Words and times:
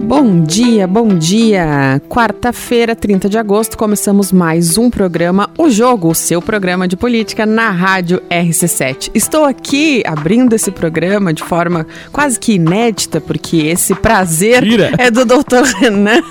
Bom 0.00 0.42
dia, 0.42 0.86
bom 0.86 1.08
dia! 1.08 2.00
Quarta-feira, 2.08 2.94
30 2.94 3.28
de 3.28 3.36
agosto, 3.36 3.76
começamos 3.76 4.32
mais 4.32 4.78
um 4.78 4.88
programa 4.88 5.50
O 5.58 5.68
Jogo, 5.68 6.08
o 6.08 6.14
seu 6.14 6.40
programa 6.40 6.86
de 6.86 6.96
política 6.96 7.44
na 7.44 7.70
Rádio 7.70 8.22
RC7. 8.30 9.10
Estou 9.14 9.44
aqui 9.44 10.02
abrindo 10.06 10.54
esse 10.54 10.70
programa 10.70 11.34
de 11.34 11.42
forma 11.42 11.86
quase 12.12 12.38
que 12.38 12.54
inédita, 12.54 13.20
porque 13.20 13.56
esse 13.56 13.94
prazer 13.94 14.62
Tira. 14.62 14.92
é 14.96 15.10
do 15.10 15.24
doutor 15.24 15.64
Renan 15.64 16.22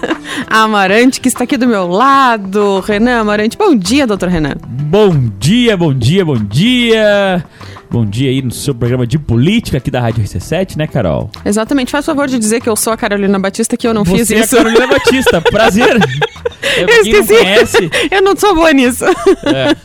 Amarante, 0.48 1.20
que 1.20 1.28
está 1.28 1.44
aqui 1.44 1.58
do 1.58 1.68
meu 1.68 1.88
lado. 1.88 2.80
Renan 2.80 3.20
Amarante, 3.20 3.58
bom 3.58 3.76
dia, 3.76 4.08
doutor 4.08 4.30
Renan. 4.30 4.56
Bom 4.66 5.14
dia, 5.38 5.76
bom 5.76 5.94
dia, 5.94 6.24
bom 6.24 6.38
dia. 6.38 7.44
Bom 7.90 8.06
dia 8.06 8.30
aí 8.30 8.42
no 8.42 8.52
seu 8.52 8.76
programa 8.76 9.08
de 9.08 9.18
política 9.18 9.78
aqui 9.78 9.90
da 9.90 10.02
Rádio 10.02 10.24
RC7, 10.24 10.76
né, 10.76 10.88
Carol? 10.88 11.30
Exatamente, 11.46 11.90
faz 11.92 12.06
favor 12.06 12.28
de 12.28 12.38
dizer 12.38 12.60
que 12.62 12.70
eu 12.70 12.76
sou 12.76 12.92
a 12.92 12.98
Carolina 12.98 13.40
Batista, 13.40 13.78
que 13.78 13.88
eu 13.88 13.94
não 13.94 14.04
Você 14.04 14.18
fiz 14.18 14.32
é 14.32 14.36
a 14.36 14.40
isso. 14.42 14.56
Carolina 14.58 14.88
Batista, 14.88 15.42
prazer. 15.42 15.98
É, 15.98 16.82
Eu 16.84 16.88
quem 16.88 17.14
não 17.14 17.20
esqueci. 17.22 17.38
conhece, 17.40 17.90
Eu 18.12 18.22
não 18.22 18.36
sou 18.36 18.54
boa 18.56 18.72
nisso. 18.74 19.06
é, 19.06 19.76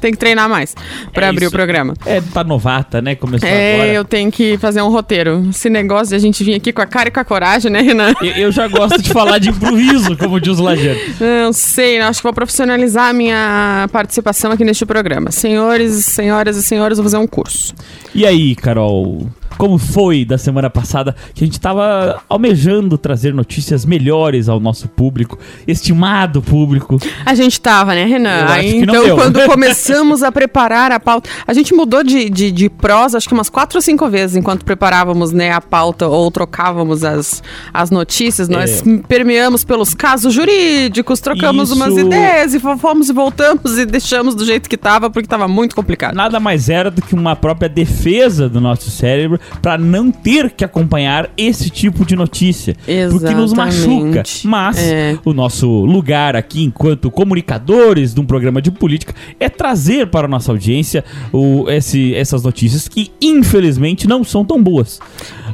Tem 0.00 0.12
que 0.12 0.18
treinar 0.18 0.48
mais 0.48 0.74
para 1.12 1.26
É 1.26 1.28
abrir 1.28 1.44
isso. 1.44 1.48
o 1.48 1.52
programa. 1.52 1.94
é, 2.06 2.20
tá 2.20 2.44
novata, 2.44 3.00
né? 3.02 3.14
Começou 3.14 3.48
É, 3.48 3.74
agora. 3.74 3.92
eu 3.92 4.04
tenho 4.04 4.30
que 4.30 4.56
fazer 4.58 4.80
um 4.82 4.88
roteiro. 4.90 5.46
Esse 5.50 5.68
negócio 5.68 6.08
de 6.08 6.14
a 6.14 6.18
gente 6.18 6.42
vir 6.44 6.54
aqui 6.54 6.72
com 6.72 6.80
a 6.82 6.86
cara 6.86 7.08
e 7.08 7.12
com 7.12 7.20
a 7.20 7.24
coragem, 7.24 7.70
né, 7.70 7.80
Renan? 7.80 8.12
Eu, 8.22 8.30
eu 8.32 8.52
já 8.52 8.68
gosto 8.68 9.00
de 9.02 9.10
falar 9.12 9.38
de 9.38 9.50
improviso, 9.50 10.16
como 10.16 10.40
diz 10.40 10.58
o 10.58 10.62
Lajano. 10.62 10.98
Não 11.20 11.52
sei, 11.52 11.98
acho 12.00 12.20
que 12.20 12.24
vou 12.24 12.32
profissionalizar 12.32 13.08
a 13.10 13.12
minha 13.12 13.88
participação 13.92 14.52
aqui 14.52 14.64
neste 14.64 14.84
programa. 14.86 15.30
Senhores, 15.30 16.04
senhoras 16.06 16.56
e 16.56 16.62
senhores, 16.62 16.98
vou 16.98 17.04
fazer 17.04 17.16
um 17.18 17.26
curso. 17.26 17.74
E 18.14 18.24
aí, 18.26 18.54
Carol? 18.54 19.26
Como 19.58 19.76
foi 19.76 20.24
da 20.24 20.38
semana 20.38 20.70
passada 20.70 21.14
que 21.34 21.42
a 21.42 21.46
gente 21.46 21.60
tava 21.60 22.22
almejando 22.28 22.96
trazer 22.96 23.34
notícias 23.34 23.84
melhores 23.84 24.48
ao 24.48 24.60
nosso 24.60 24.88
público, 24.88 25.36
estimado 25.66 26.40
público? 26.40 26.98
A 27.26 27.34
gente 27.34 27.60
tava, 27.60 27.94
né, 27.94 28.04
Renan? 28.04 28.46
Aí, 28.48 28.76
então, 28.78 29.16
quando 29.16 29.40
começamos 29.50 30.22
a 30.22 30.30
preparar 30.32 30.92
a 30.92 31.00
pauta. 31.00 31.28
A 31.46 31.52
gente 31.52 31.74
mudou 31.74 32.02
de, 32.04 32.30
de, 32.30 32.50
de 32.52 32.68
prosa, 32.70 33.18
acho 33.18 33.28
que 33.28 33.34
umas 33.34 33.50
quatro 33.50 33.78
ou 33.78 33.82
cinco 33.82 34.08
vezes 34.08 34.36
enquanto 34.36 34.64
preparávamos 34.64 35.32
né, 35.32 35.50
a 35.52 35.60
pauta 35.60 36.06
ou 36.06 36.30
trocávamos 36.30 37.02
as, 37.04 37.42
as 37.74 37.90
notícias. 37.90 38.48
Nós 38.48 38.82
É. 38.86 38.98
permeamos 39.08 39.64
pelos 39.64 39.92
casos 39.92 40.32
jurídicos, 40.32 41.20
trocamos 41.20 41.70
umas 41.72 41.90
Isso. 41.96 42.06
ideias 42.06 42.54
e 42.54 42.60
fo- 42.60 42.76
fomos 42.78 43.08
e 43.08 43.12
voltamos 43.12 43.76
e 43.78 43.84
deixamos 43.84 44.34
do 44.34 44.44
jeito 44.44 44.68
que 44.68 44.76
tava, 44.76 45.10
porque 45.10 45.26
tava 45.26 45.48
muito 45.48 45.74
complicado. 45.74 46.14
Nada 46.14 46.38
mais 46.38 46.68
era 46.68 46.90
do 46.90 47.02
que 47.02 47.14
uma 47.14 47.34
própria 47.34 47.68
defesa 47.68 48.48
do 48.48 48.60
nosso 48.60 48.90
cérebro 48.90 49.40
para 49.60 49.78
não 49.78 50.10
ter 50.10 50.50
que 50.50 50.64
acompanhar 50.64 51.30
esse 51.36 51.70
tipo 51.70 52.04
de 52.04 52.14
notícia. 52.16 52.76
Porque 53.10 53.34
nos 53.34 53.52
machuca. 53.52 54.20
Exatamente. 54.20 54.46
Mas 54.46 54.78
É. 54.78 55.18
o 55.24 55.32
nosso 55.32 55.68
lugar 55.84 56.36
aqui, 56.36 56.62
enquanto 56.64 57.10
comunicadores 57.10 58.14
de 58.14 58.20
um 58.20 58.24
programa 58.26 58.60
de 58.62 58.70
política, 58.70 59.14
é 59.38 59.48
trazer 59.48 60.08
para 60.08 60.26
a 60.26 60.28
nossa 60.28 60.52
audiência 60.52 61.04
o, 61.32 61.68
esse, 61.68 62.14
essas 62.14 62.42
notícias 62.42 62.88
que, 62.88 63.10
infelizmente, 63.20 64.06
não 64.06 64.22
são 64.24 64.44
tão 64.44 64.62
boas. 64.62 65.00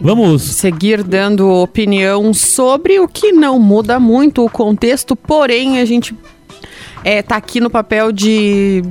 Vamos. 0.00 0.42
seguir 0.42 1.02
dando 1.02 1.48
opinião 1.48 2.32
sobre 2.34 2.98
o 2.98 3.08
que 3.08 3.32
não 3.32 3.58
muda 3.58 3.98
muito 4.00 4.44
o 4.44 4.50
contexto, 4.50 5.14
porém 5.16 5.78
a 5.78 5.84
gente 5.84 6.14
é, 7.04 7.22
tá 7.22 7.36
aqui 7.36 7.60
no 7.60 7.70
papel 7.70 8.10
de 8.12 8.82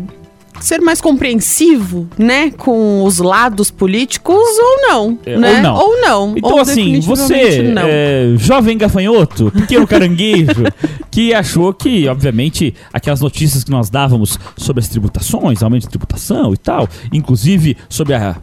ser 0.63 0.79
mais 0.79 1.01
compreensivo, 1.01 2.07
né, 2.17 2.49
com 2.51 3.03
os 3.03 3.17
lados 3.17 3.69
políticos 3.69 4.33
ou 4.37 4.81
não, 4.87 5.19
É, 5.25 5.37
né? 5.37 5.57
ou 5.57 5.61
não. 5.61 5.75
Ou 5.75 6.01
não. 6.01 6.37
Então, 6.37 6.51
ou 6.53 6.59
assim, 6.59 7.01
você, 7.01 7.73
é, 7.85 8.33
jovem 8.37 8.77
gafanhoto, 8.77 9.51
pequeno 9.51 9.85
caranguejo, 9.85 10.63
que 11.11 11.33
achou 11.33 11.73
que, 11.73 12.07
obviamente, 12.07 12.73
aquelas 12.93 13.19
notícias 13.19 13.63
que 13.63 13.71
nós 13.71 13.89
dávamos 13.89 14.39
sobre 14.55 14.81
as 14.81 14.87
tributações, 14.87 15.61
aumento 15.61 15.83
de 15.83 15.89
tributação 15.89 16.53
e 16.53 16.57
tal, 16.57 16.87
inclusive 17.11 17.75
sobre 17.89 18.13
a 18.13 18.37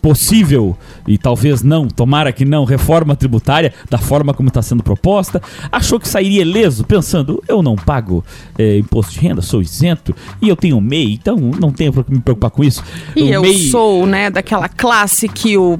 possível 0.00 0.76
e 1.06 1.18
talvez 1.18 1.62
não, 1.62 1.86
tomara 1.88 2.32
que 2.32 2.44
não, 2.44 2.64
reforma 2.64 3.14
tributária 3.14 3.72
da 3.88 3.98
forma 3.98 4.32
como 4.32 4.48
está 4.48 4.62
sendo 4.62 4.82
proposta, 4.82 5.40
achou 5.70 6.00
que 6.00 6.08
sairia 6.08 6.42
ileso, 6.42 6.84
pensando, 6.84 7.42
eu 7.46 7.62
não 7.62 7.76
pago 7.76 8.24
é, 8.58 8.78
imposto 8.78 9.12
de 9.12 9.20
renda, 9.20 9.42
sou 9.42 9.60
isento 9.60 10.14
e 10.40 10.48
eu 10.48 10.56
tenho 10.56 10.80
MEI, 10.80 11.14
então 11.14 11.36
não 11.36 11.70
tenho 11.70 11.92
que 11.92 12.12
me 12.12 12.20
preocupar 12.20 12.50
com 12.50 12.64
isso. 12.64 12.82
E 13.14 13.22
O 13.22 13.28
eu 13.28 13.42
MEI 13.42 13.68
sou, 13.70 14.06
né, 14.06 14.30
daquela 14.30 14.68
classe 14.68 15.28
que 15.28 15.56
o 15.56 15.78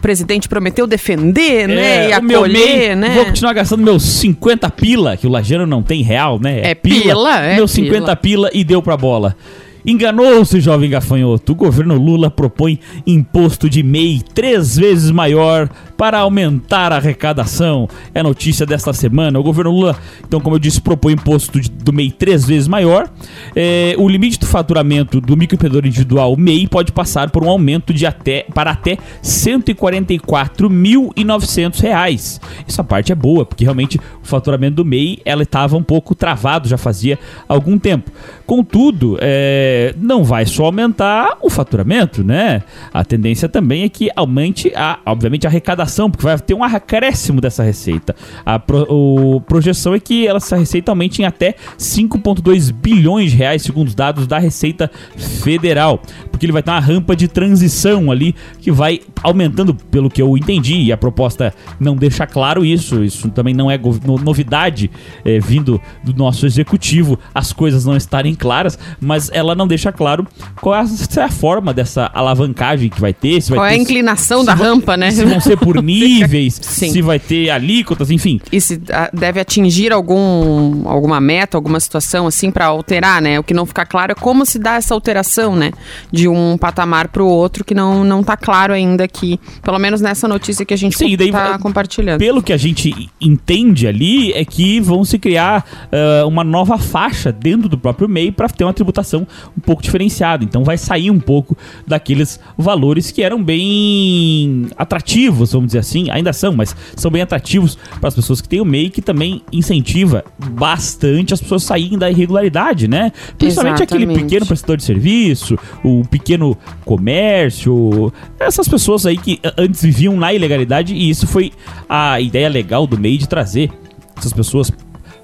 presidente 0.00 0.48
prometeu 0.48 0.86
defender, 0.86 1.68
né, 1.68 2.08
e 2.08 2.12
É, 2.12 2.18
o 2.18 2.22
meu 2.22 2.38
acolher, 2.40 2.88
MEI, 2.88 2.96
né? 2.96 3.14
Vou 3.14 3.26
continuar 3.26 3.52
gastando 3.52 3.82
meus 3.82 4.02
50 4.02 4.70
pila, 4.70 5.16
que 5.16 5.26
o 5.26 5.30
Lajano 5.30 5.66
não 5.66 5.82
tem 5.82 6.02
real, 6.02 6.38
né? 6.38 6.60
É 6.62 6.74
pila, 6.74 7.44
é 7.44 7.56
Meus 7.56 7.70
50 7.72 8.16
pila. 8.16 8.16
pila 8.16 8.50
e 8.52 8.64
deu 8.64 8.82
pra 8.82 8.96
bola. 8.96 9.36
Enganou-se, 9.84 10.60
jovem 10.60 10.90
gafanhoto. 10.90 11.52
O 11.52 11.56
governo 11.56 11.96
Lula 11.96 12.30
propõe 12.30 12.78
imposto 13.06 13.68
de 13.68 13.82
MEI 13.82 14.22
três 14.34 14.76
vezes 14.76 15.10
maior 15.10 15.68
para 16.00 16.18
aumentar 16.20 16.92
a 16.92 16.96
arrecadação. 16.96 17.86
É 18.14 18.22
notícia 18.22 18.64
desta 18.64 18.90
semana. 18.90 19.38
O 19.38 19.42
governo 19.42 19.70
Lula, 19.70 19.94
então, 20.26 20.40
como 20.40 20.56
eu 20.56 20.58
disse, 20.58 20.80
propõe 20.80 21.12
imposto 21.12 21.60
do 21.60 21.92
MEI 21.92 22.10
três 22.10 22.46
vezes 22.46 22.66
maior. 22.66 23.06
É, 23.54 23.94
o 23.98 24.08
limite 24.08 24.40
do 24.40 24.46
faturamento 24.46 25.20
do 25.20 25.36
microempreendedor 25.36 25.84
individual 25.84 26.34
MEI 26.38 26.66
pode 26.66 26.90
passar 26.90 27.28
por 27.28 27.44
um 27.44 27.50
aumento 27.50 27.92
de 27.92 28.06
até, 28.06 28.46
para 28.54 28.70
até 28.70 28.96
144.900 29.22 31.82
reais. 31.82 32.40
Essa 32.66 32.82
parte 32.82 33.12
é 33.12 33.14
boa, 33.14 33.44
porque 33.44 33.64
realmente 33.64 33.98
o 33.98 34.26
faturamento 34.26 34.76
do 34.76 34.86
MEI 34.86 35.18
ela 35.22 35.42
estava 35.42 35.76
um 35.76 35.82
pouco 35.82 36.14
travado, 36.14 36.66
já 36.66 36.78
fazia 36.78 37.18
algum 37.46 37.78
tempo. 37.78 38.10
Contudo, 38.46 39.18
é, 39.20 39.94
não 39.98 40.24
vai 40.24 40.46
só 40.46 40.64
aumentar 40.64 41.36
o 41.42 41.50
faturamento, 41.50 42.24
né? 42.24 42.62
A 42.90 43.04
tendência 43.04 43.50
também 43.50 43.82
é 43.82 43.88
que 43.90 44.08
aumente, 44.16 44.72
a, 44.74 44.98
obviamente, 45.04 45.46
a 45.46 45.50
arrecadação, 45.50 45.89
porque 46.10 46.24
vai 46.24 46.38
ter 46.38 46.54
um 46.54 46.62
acréscimo 46.62 47.40
dessa 47.40 47.62
receita. 47.62 48.14
A 48.46 48.58
pro- 48.58 48.86
o- 48.88 49.40
projeção 49.40 49.94
é 49.94 50.00
que 50.00 50.26
essa 50.28 50.56
receita 50.56 50.92
aumente 50.92 51.22
em 51.22 51.24
até 51.24 51.54
5,2 51.78 52.70
bilhões 52.70 53.30
de 53.32 53.36
reais, 53.36 53.62
segundo 53.62 53.88
os 53.88 53.94
dados 53.94 54.26
da 54.26 54.38
Receita 54.38 54.90
Federal. 55.16 56.00
Porque 56.30 56.46
ele 56.46 56.52
vai 56.52 56.62
ter 56.62 56.70
uma 56.70 56.80
rampa 56.80 57.14
de 57.14 57.28
transição 57.28 58.10
ali 58.10 58.34
que 58.60 58.70
vai 58.70 59.00
aumentando, 59.22 59.74
pelo 59.74 60.08
que 60.10 60.20
eu 60.22 60.36
entendi, 60.36 60.76
e 60.76 60.92
a 60.92 60.96
proposta 60.96 61.52
não 61.78 61.96
deixa 61.96 62.26
claro 62.26 62.64
isso. 62.64 63.02
Isso 63.04 63.28
também 63.30 63.54
não 63.54 63.70
é 63.70 63.78
novidade 64.22 64.90
é, 65.24 65.38
vindo 65.38 65.80
do 66.02 66.12
nosso 66.14 66.46
executivo, 66.46 67.18
as 67.34 67.52
coisas 67.52 67.84
não 67.84 67.96
estarem 67.96 68.34
claras, 68.34 68.78
mas 69.00 69.30
ela 69.32 69.54
não 69.54 69.66
deixa 69.66 69.92
claro 69.92 70.26
qual 70.60 70.74
é 70.74 70.80
a, 70.80 70.86
se 70.86 71.18
é 71.20 71.24
a 71.24 71.30
forma 71.30 71.72
dessa 71.74 72.10
alavancagem 72.14 72.88
que 72.88 73.00
vai 73.00 73.12
ter. 73.12 73.40
Se 73.40 73.50
vai 73.50 73.58
Qual 73.58 73.66
é 73.66 73.70
a 73.70 73.72
ter- 73.74 73.82
inclinação 73.82 74.40
se 74.40 74.46
da 74.46 74.54
vão- 74.54 74.66
rampa, 74.76 74.96
né? 74.96 75.10
Se 75.10 75.24
vão 75.24 75.40
ser 75.40 75.56
por 75.58 75.76
níveis, 75.82 76.58
Sim. 76.62 76.90
se 76.90 77.02
vai 77.02 77.18
ter 77.18 77.50
alíquotas, 77.50 78.10
enfim. 78.10 78.40
E 78.52 78.60
se 78.60 78.80
ah, 78.90 79.10
deve 79.12 79.40
atingir 79.40 79.92
algum, 79.92 80.88
alguma 80.88 81.20
meta, 81.20 81.56
alguma 81.56 81.80
situação 81.80 82.26
assim 82.26 82.50
para 82.50 82.66
alterar, 82.66 83.20
né? 83.20 83.38
O 83.38 83.44
que 83.44 83.54
não 83.54 83.66
fica 83.66 83.84
claro 83.84 84.12
é 84.12 84.14
como 84.14 84.44
se 84.44 84.58
dá 84.58 84.74
essa 84.74 84.94
alteração, 84.94 85.56
né? 85.56 85.72
De 86.10 86.28
um 86.28 86.56
patamar 86.58 87.08
para 87.08 87.22
o 87.22 87.26
outro 87.28 87.64
que 87.64 87.74
não, 87.74 88.04
não 88.04 88.22
tá 88.22 88.36
claro 88.36 88.72
ainda 88.72 89.04
aqui. 89.04 89.38
Pelo 89.62 89.78
menos 89.78 90.00
nessa 90.00 90.26
notícia 90.26 90.64
que 90.64 90.74
a 90.74 90.76
gente 90.76 90.96
Sim, 90.96 91.16
daí 91.16 91.30
tá 91.30 91.58
compartilhando. 91.58 92.18
Pelo 92.18 92.42
que 92.42 92.52
a 92.52 92.56
gente 92.56 93.08
entende 93.20 93.86
ali, 93.86 94.32
é 94.32 94.44
que 94.44 94.80
vão 94.80 95.04
se 95.04 95.18
criar 95.18 95.64
ah, 95.92 96.26
uma 96.26 96.44
nova 96.44 96.78
faixa 96.78 97.32
dentro 97.32 97.68
do 97.68 97.78
próprio 97.78 98.08
MEI 98.08 98.32
para 98.32 98.48
ter 98.48 98.64
uma 98.64 98.74
tributação 98.74 99.26
um 99.56 99.60
pouco 99.60 99.82
diferenciada. 99.82 100.44
Então 100.44 100.64
vai 100.64 100.76
sair 100.76 101.10
um 101.10 101.20
pouco 101.20 101.56
daqueles 101.86 102.40
valores 102.56 103.10
que 103.10 103.22
eram 103.22 103.42
bem 103.42 104.68
atrativos, 104.76 105.52
vamos 105.52 105.68
dizer 105.70 105.78
assim, 105.78 106.10
ainda 106.10 106.32
são, 106.32 106.52
mas 106.52 106.74
são 106.96 107.10
bem 107.10 107.22
atrativos 107.22 107.76
para 107.98 108.08
as 108.08 108.14
pessoas 108.14 108.40
que 108.40 108.48
têm 108.48 108.60
o 108.60 108.64
MEI, 108.64 108.90
que 108.90 109.02
também 109.02 109.42
incentiva 109.52 110.24
bastante 110.38 111.34
as 111.34 111.40
pessoas 111.40 111.64
a 111.64 111.66
saírem 111.68 111.98
da 111.98 112.10
irregularidade, 112.10 112.88
né? 112.88 113.12
Principalmente 113.38 113.82
aquele 113.82 114.04
Exatamente. 114.04 114.24
pequeno 114.24 114.46
prestador 114.46 114.76
de 114.76 114.84
serviço, 114.84 115.58
o 115.84 116.04
pequeno 116.04 116.56
comércio, 116.84 118.12
essas 118.38 118.68
pessoas 118.68 119.06
aí 119.06 119.16
que 119.16 119.40
antes 119.56 119.82
viviam 119.82 120.16
na 120.16 120.32
ilegalidade 120.32 120.94
e 120.94 121.10
isso 121.10 121.26
foi 121.26 121.52
a 121.88 122.20
ideia 122.20 122.48
legal 122.48 122.86
do 122.86 122.98
MEI 122.98 123.18
de 123.18 123.28
trazer 123.28 123.70
essas 124.16 124.32
pessoas 124.32 124.70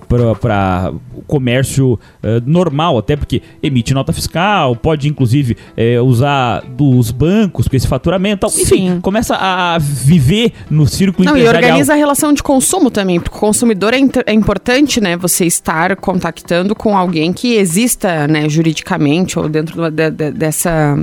para 0.09 0.93
o 1.15 1.23
comércio 1.27 1.99
eh, 2.23 2.41
normal, 2.47 2.99
até 2.99 3.17
porque 3.17 3.43
emite 3.63 3.93
nota 3.95 4.13
fiscal, 4.13 4.75
pode 4.77 5.09
inclusive 5.09 5.57
eh, 5.77 6.01
usar 6.01 6.63
dos 6.63 7.11
bancos 7.11 7.69
com 7.69 7.77
esse 7.77 7.87
faturamento, 7.87 8.41
tal. 8.47 8.51
enfim, 8.51 8.65
Sim. 8.95 9.01
começa 9.01 9.37
a 9.37 9.79
viver 9.79 10.53
no 10.71 10.87
círculo 10.87 11.25
Não, 11.25 11.37
e 11.37 11.41
empresarial. 11.41 11.71
organiza 11.71 11.93
a 11.93 11.97
relação 11.97 12.33
de 12.33 12.43
consumo 12.43 12.91
também, 12.91 13.19
porque 13.21 13.37
o 13.37 13.41
consumidor 13.41 13.93
é, 13.95 13.99
é 14.27 14.33
importante, 14.33 15.01
né, 15.01 15.17
você 15.17 15.45
estar 15.47 15.95
contactando 15.97 16.75
com 16.75 16.97
alguém 16.97 17.33
que 17.33 17.55
exista, 17.55 18.27
né, 18.29 18.49
juridicamente 18.49 19.39
ou 19.39 19.49
dentro 19.49 19.77
da- 19.77 19.91
da- 19.91 20.11
da- 20.11 20.31
dessa 20.31 20.97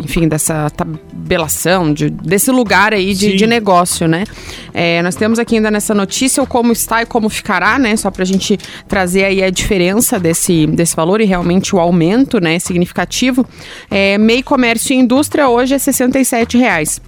enfim, 0.00 0.26
dessa 0.26 0.70
tabelação, 0.70 1.92
de, 1.92 2.10
desse 2.10 2.50
lugar 2.50 2.92
aí 2.92 3.14
de, 3.14 3.36
de 3.36 3.46
negócio, 3.46 4.08
né? 4.08 4.24
É, 4.72 5.02
nós 5.02 5.14
temos 5.14 5.38
aqui 5.38 5.56
ainda 5.56 5.70
nessa 5.70 5.94
notícia 5.94 6.42
o 6.42 6.46
como 6.46 6.72
está 6.72 7.02
e 7.02 7.06
como 7.06 7.28
ficará, 7.28 7.78
né? 7.78 7.96
Só 7.96 8.10
para 8.10 8.22
a 8.22 8.26
gente 8.26 8.58
trazer 8.88 9.24
aí 9.24 9.42
a 9.42 9.50
diferença 9.50 10.18
desse, 10.18 10.66
desse 10.66 10.96
valor 10.96 11.20
e 11.20 11.24
realmente 11.24 11.74
o 11.74 11.78
aumento, 11.78 12.40
né? 12.40 12.58
Significativo. 12.58 13.46
É, 13.90 14.16
MEI 14.18 14.42
Comércio 14.42 14.94
e 14.94 14.98
Indústria 14.98 15.48
hoje 15.48 15.74
é 15.74 15.78
67 15.78 16.56
reais. 16.56 17.00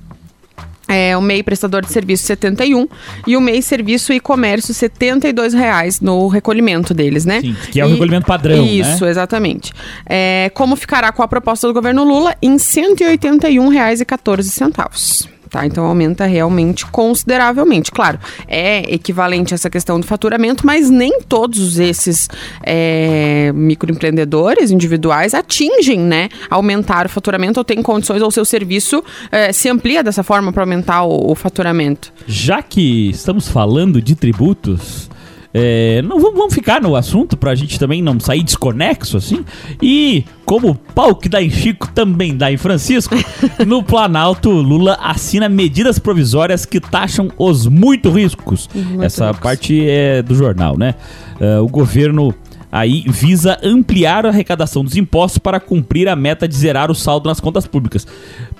É, 0.93 1.17
o 1.17 1.23
MEI 1.23 1.43
prestador 1.43 1.83
de 1.83 1.91
serviço 1.91 2.25
71 2.25 2.87
e 3.27 3.37
o 3.37 3.41
MEI 3.41 3.63
serviço 3.63 4.13
e 4.13 4.21
comércio 4.21 4.75
72 4.75 5.55
reais 5.55 6.01
no 6.01 6.29
recolhimento 6.29 6.93
deles, 6.93 7.25
né? 7.25 7.41
Sim, 7.41 7.57
que 7.71 7.81
é 7.81 7.85
o 7.85 7.89
e, 7.89 7.93
recolhimento 7.93 8.27
padrão, 8.27 8.65
né? 8.65 8.71
Isso, 8.71 9.05
né? 9.05 9.11
exatamente. 9.11 9.73
É, 10.07 10.51
como 10.55 10.77
ficará 10.77 11.11
com 11.13 11.23
a 11.23 11.29
proposta 11.29 11.67
do 11.67 11.73
governo 11.73 12.05
Lula? 12.05 12.37
Em 12.43 12.53
R$ 12.53 12.59
181,14 12.59 15.32
tá? 15.53 15.67
Então 15.67 15.85
aumenta 15.85 16.25
realmente 16.25 16.87
consideravelmente. 16.87 17.93
Claro, 17.93 18.19
é 18.49 18.93
equivalente 18.93 19.53
essa 19.53 19.69
questão 19.69 20.01
do 20.01 20.07
faturamento, 20.07 20.67
mas 20.67 20.89
nem 20.89 21.21
todos 21.21 21.79
esses 21.79 22.29
é, 22.63 23.53
microempreendedores 23.55 24.71
individuais 24.71 25.35
atingem, 25.35 26.01
né? 26.01 26.31
Aumentar 26.49 27.05
o 27.07 27.09
faturamento 27.11 27.61
ou 27.61 27.65
têm 27.65 27.83
condições, 27.83 28.23
ou 28.23 28.31
seu 28.31 28.45
serviço 28.45 29.05
é, 29.31 29.53
se 29.53 29.69
amplia 29.69 30.03
dessa 30.03 30.23
forma 30.23 30.53
para 30.53 30.63
aumentar 30.63 31.03
o, 31.03 31.31
o 31.31 31.35
faturamento. 31.35 32.13
Já 32.27 32.63
que 32.63 33.11
estamos 33.11 33.47
falando 33.47 34.01
de 34.01 34.15
tributos, 34.15 35.11
é, 35.55 36.01
não 36.03 36.19
vamos, 36.19 36.55
ficar 36.55 36.81
no 36.81 36.97
assunto 36.97 37.37
pra 37.37 37.55
gente 37.55 37.79
também 37.79 38.01
não 38.01 38.19
sair 38.19 38.43
desconexo 38.43 39.19
assim. 39.19 39.45
E 39.83 40.25
como 40.45 40.71
o 40.71 40.75
pau 40.75 41.15
que 41.15 41.29
dá 41.29 41.43
em 41.43 41.51
Chico 41.51 41.89
também 41.93 42.37
dá 42.37 42.51
em 42.51 42.57
Francisco, 42.57 43.15
no 43.67 43.83
Planalto 43.83 44.51
Lula 44.51 44.99
assina 45.03 45.49
medidas 45.49 45.99
provisórias 45.99 46.65
que 46.65 46.81
taxam 46.81 47.31
os 47.37 47.67
muito 47.67 48.11
riscos. 48.11 48.69
Muito 48.75 49.03
Essa 49.03 49.27
riscos. 49.29 49.43
parte 49.43 49.87
é 49.87 50.23
do 50.23 50.35
jornal, 50.35 50.79
né? 50.79 50.95
Uh, 51.39 51.63
o 51.63 51.69
governo 51.69 52.35
aí 52.71 53.05
visa 53.07 53.59
ampliar 53.63 54.25
a 54.25 54.31
arrecadação 54.31 54.83
dos 54.83 54.97
impostos 54.97 55.39
para 55.39 55.61
cumprir 55.61 56.09
a 56.09 56.17
meta 56.17 56.49
de 56.49 56.57
zerar 56.57 56.91
o 56.91 56.95
saldo 56.95 57.29
nas 57.29 57.41
contas 57.41 57.67
públicas. 57.67 58.07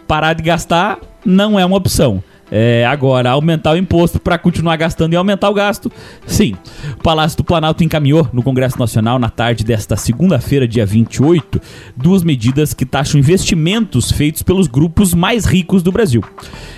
Parar 0.07 0.35
de 0.35 0.43
gastar 0.43 0.99
não 1.25 1.59
é 1.59 1.65
uma 1.65 1.77
opção. 1.77 2.23
É, 2.55 2.85
agora, 2.85 3.31
aumentar 3.31 3.73
o 3.73 3.79
imposto 3.79 4.21
para 4.21 4.37
continuar 4.37 4.77
gastando 4.77 5.15
e 5.15 5.17
aumentar 5.17 5.49
o 5.49 5.55
gasto? 5.55 5.91
Sim. 6.27 6.55
O 6.99 7.03
Palácio 7.03 7.39
do 7.39 7.45
Planalto 7.45 7.83
encaminhou 7.83 8.29
no 8.31 8.43
Congresso 8.43 8.79
Nacional, 8.79 9.19
na 9.19 9.31
tarde 9.31 9.65
desta 9.65 9.97
segunda-feira, 9.97 10.69
dia 10.69 10.85
28, 10.85 11.59
duas 11.97 12.23
medidas 12.23 12.75
que 12.75 12.85
taxam 12.85 13.19
investimentos 13.19 14.13
feitos 14.13 14.43
pelos 14.43 14.67
grupos 14.67 15.15
mais 15.15 15.47
ricos 15.47 15.83
do 15.83 15.91
Brasil. 15.91 16.23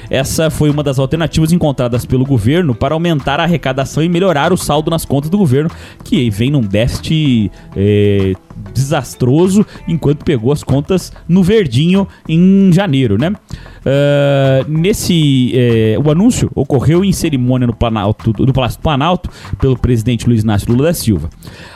Essa 0.09 0.49
foi 0.49 0.71
uma 0.71 0.83
das 0.83 1.01
alternativas 1.01 1.51
encontradas 1.51 2.07
pelo 2.07 2.25
governo 2.25 2.73
para 2.73 2.95
aumentar 2.95 3.41
a 3.41 3.43
arrecadação 3.43 4.01
e 4.01 4.09
melhorar 4.09 4.53
o 4.53 4.57
saldo 4.57 4.93
nas 4.93 5.05
contas 5.05 5.29
do 5.29 5.37
governo, 5.37 5.71
que 6.05 6.31
vem 6.31 6.53
num 6.53 6.61
déficit 6.61 7.51
é, 7.75 8.35
desastroso 8.73 9.67
enquanto 9.89 10.25
pegou 10.25 10.53
as 10.53 10.63
contas 10.63 11.13
no 11.29 11.43
verdinho 11.43 12.07
em 12.29 12.73
janeiro, 12.73 13.19
né? 13.19 13.33
Uh, 13.85 14.65
nesse, 14.67 15.53
uh, 15.99 16.07
o 16.07 16.11
anúncio 16.11 16.51
ocorreu 16.55 17.05
em 17.05 17.13
cerimônia 17.13 17.67
no, 17.67 17.75
Planalto, 17.75 18.33
no 18.39 18.53
Palácio 18.53 18.79
do 18.79 18.83
Planalto 18.83 19.29
pelo 19.61 19.77
presidente 19.77 20.27
Luiz 20.27 20.43
Inácio 20.43 20.71
Lula 20.73 20.85
da 20.85 20.95
Silva. 20.95 21.29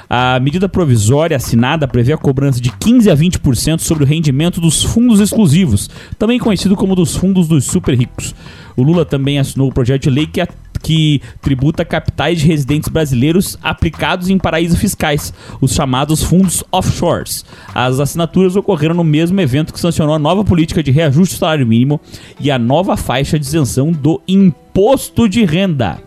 A 0.08 0.40
medida 0.40 0.69
provisória 0.69 1.37
assinada 1.37 1.87
prevê 1.87 2.14
a 2.14 2.16
cobrança 2.16 2.60
de 2.60 2.72
15 2.72 3.10
a 3.10 3.16
20% 3.16 3.81
sobre 3.81 4.05
o 4.05 4.06
rendimento 4.06 4.58
dos 4.58 4.82
fundos 4.82 5.20
exclusivos, 5.20 5.90
também 6.19 6.38
conhecido 6.38 6.75
como 6.75 6.94
dos 6.94 7.14
fundos 7.14 7.46
dos 7.46 7.66
super 7.66 7.94
ricos. 7.94 8.34
O 8.75 8.82
Lula 8.82 9.04
também 9.04 9.38
assinou 9.38 9.69
o 9.69 9.72
projeto 9.72 10.04
de 10.04 10.11
lei 10.11 10.26
que 10.26 10.40
que 10.82 11.20
tributa 11.40 11.84
capitais 11.84 12.40
de 12.40 12.46
residentes 12.46 12.88
brasileiros 12.88 13.58
aplicados 13.62 14.28
em 14.28 14.38
paraísos 14.38 14.78
fiscais, 14.78 15.32
os 15.60 15.72
chamados 15.72 16.22
fundos 16.22 16.64
offshores. 16.70 17.44
As 17.75 18.00
assinaturas 18.00 18.56
ocorreram 18.56 18.94
no 18.94 19.04
mesmo 19.04 19.40
evento 19.40 19.72
que 19.72 19.80
sancionou 19.80 20.14
a 20.14 20.19
nova 20.19 20.44
política 20.44 20.82
de 20.82 20.90
reajuste 20.90 21.34
do 21.34 21.38
salário 21.38 21.66
mínimo 21.66 22.00
e 22.40 22.50
a 22.50 22.58
nova 22.58 22.96
faixa 22.96 23.38
de 23.38 23.44
isenção 23.44 23.92
do 23.92 24.20
imposto 24.26 25.28
de 25.28 25.44
renda. 25.44 25.98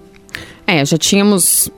É, 0.65 0.85
já 0.85 0.97
tínhamos 0.97 1.69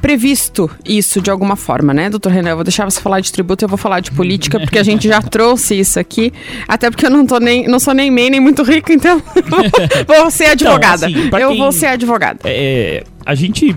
previsto 0.00 0.70
isso 0.84 1.20
de 1.20 1.30
alguma 1.30 1.56
forma, 1.56 1.92
né, 1.92 2.10
doutor 2.10 2.32
Renan? 2.32 2.50
Eu 2.50 2.56
vou 2.56 2.64
deixar 2.64 2.84
você 2.84 3.00
falar 3.00 3.20
de 3.20 3.32
tributo 3.32 3.64
e 3.64 3.66
eu 3.66 3.68
vou 3.68 3.78
falar 3.78 4.00
de 4.00 4.10
política, 4.10 4.58
porque 4.60 4.78
a 4.78 4.82
gente 4.82 5.08
já 5.08 5.20
trouxe 5.20 5.78
isso 5.78 5.98
aqui. 5.98 6.32
Até 6.66 6.90
porque 6.90 7.06
eu 7.06 7.10
não, 7.10 7.26
tô 7.26 7.38
nem, 7.38 7.66
não 7.66 7.78
sou 7.78 7.94
nem 7.94 8.10
meio 8.10 8.30
nem 8.30 8.40
muito 8.40 8.62
rico, 8.62 8.92
então 8.92 9.22
vou 10.06 10.30
ser 10.30 10.46
advogada. 10.46 11.08
Então, 11.10 11.38
assim, 11.38 11.42
eu 11.42 11.56
vou 11.56 11.72
ser 11.72 11.86
advogada. 11.86 12.40
É, 12.44 13.04
a 13.24 13.34
gente 13.34 13.76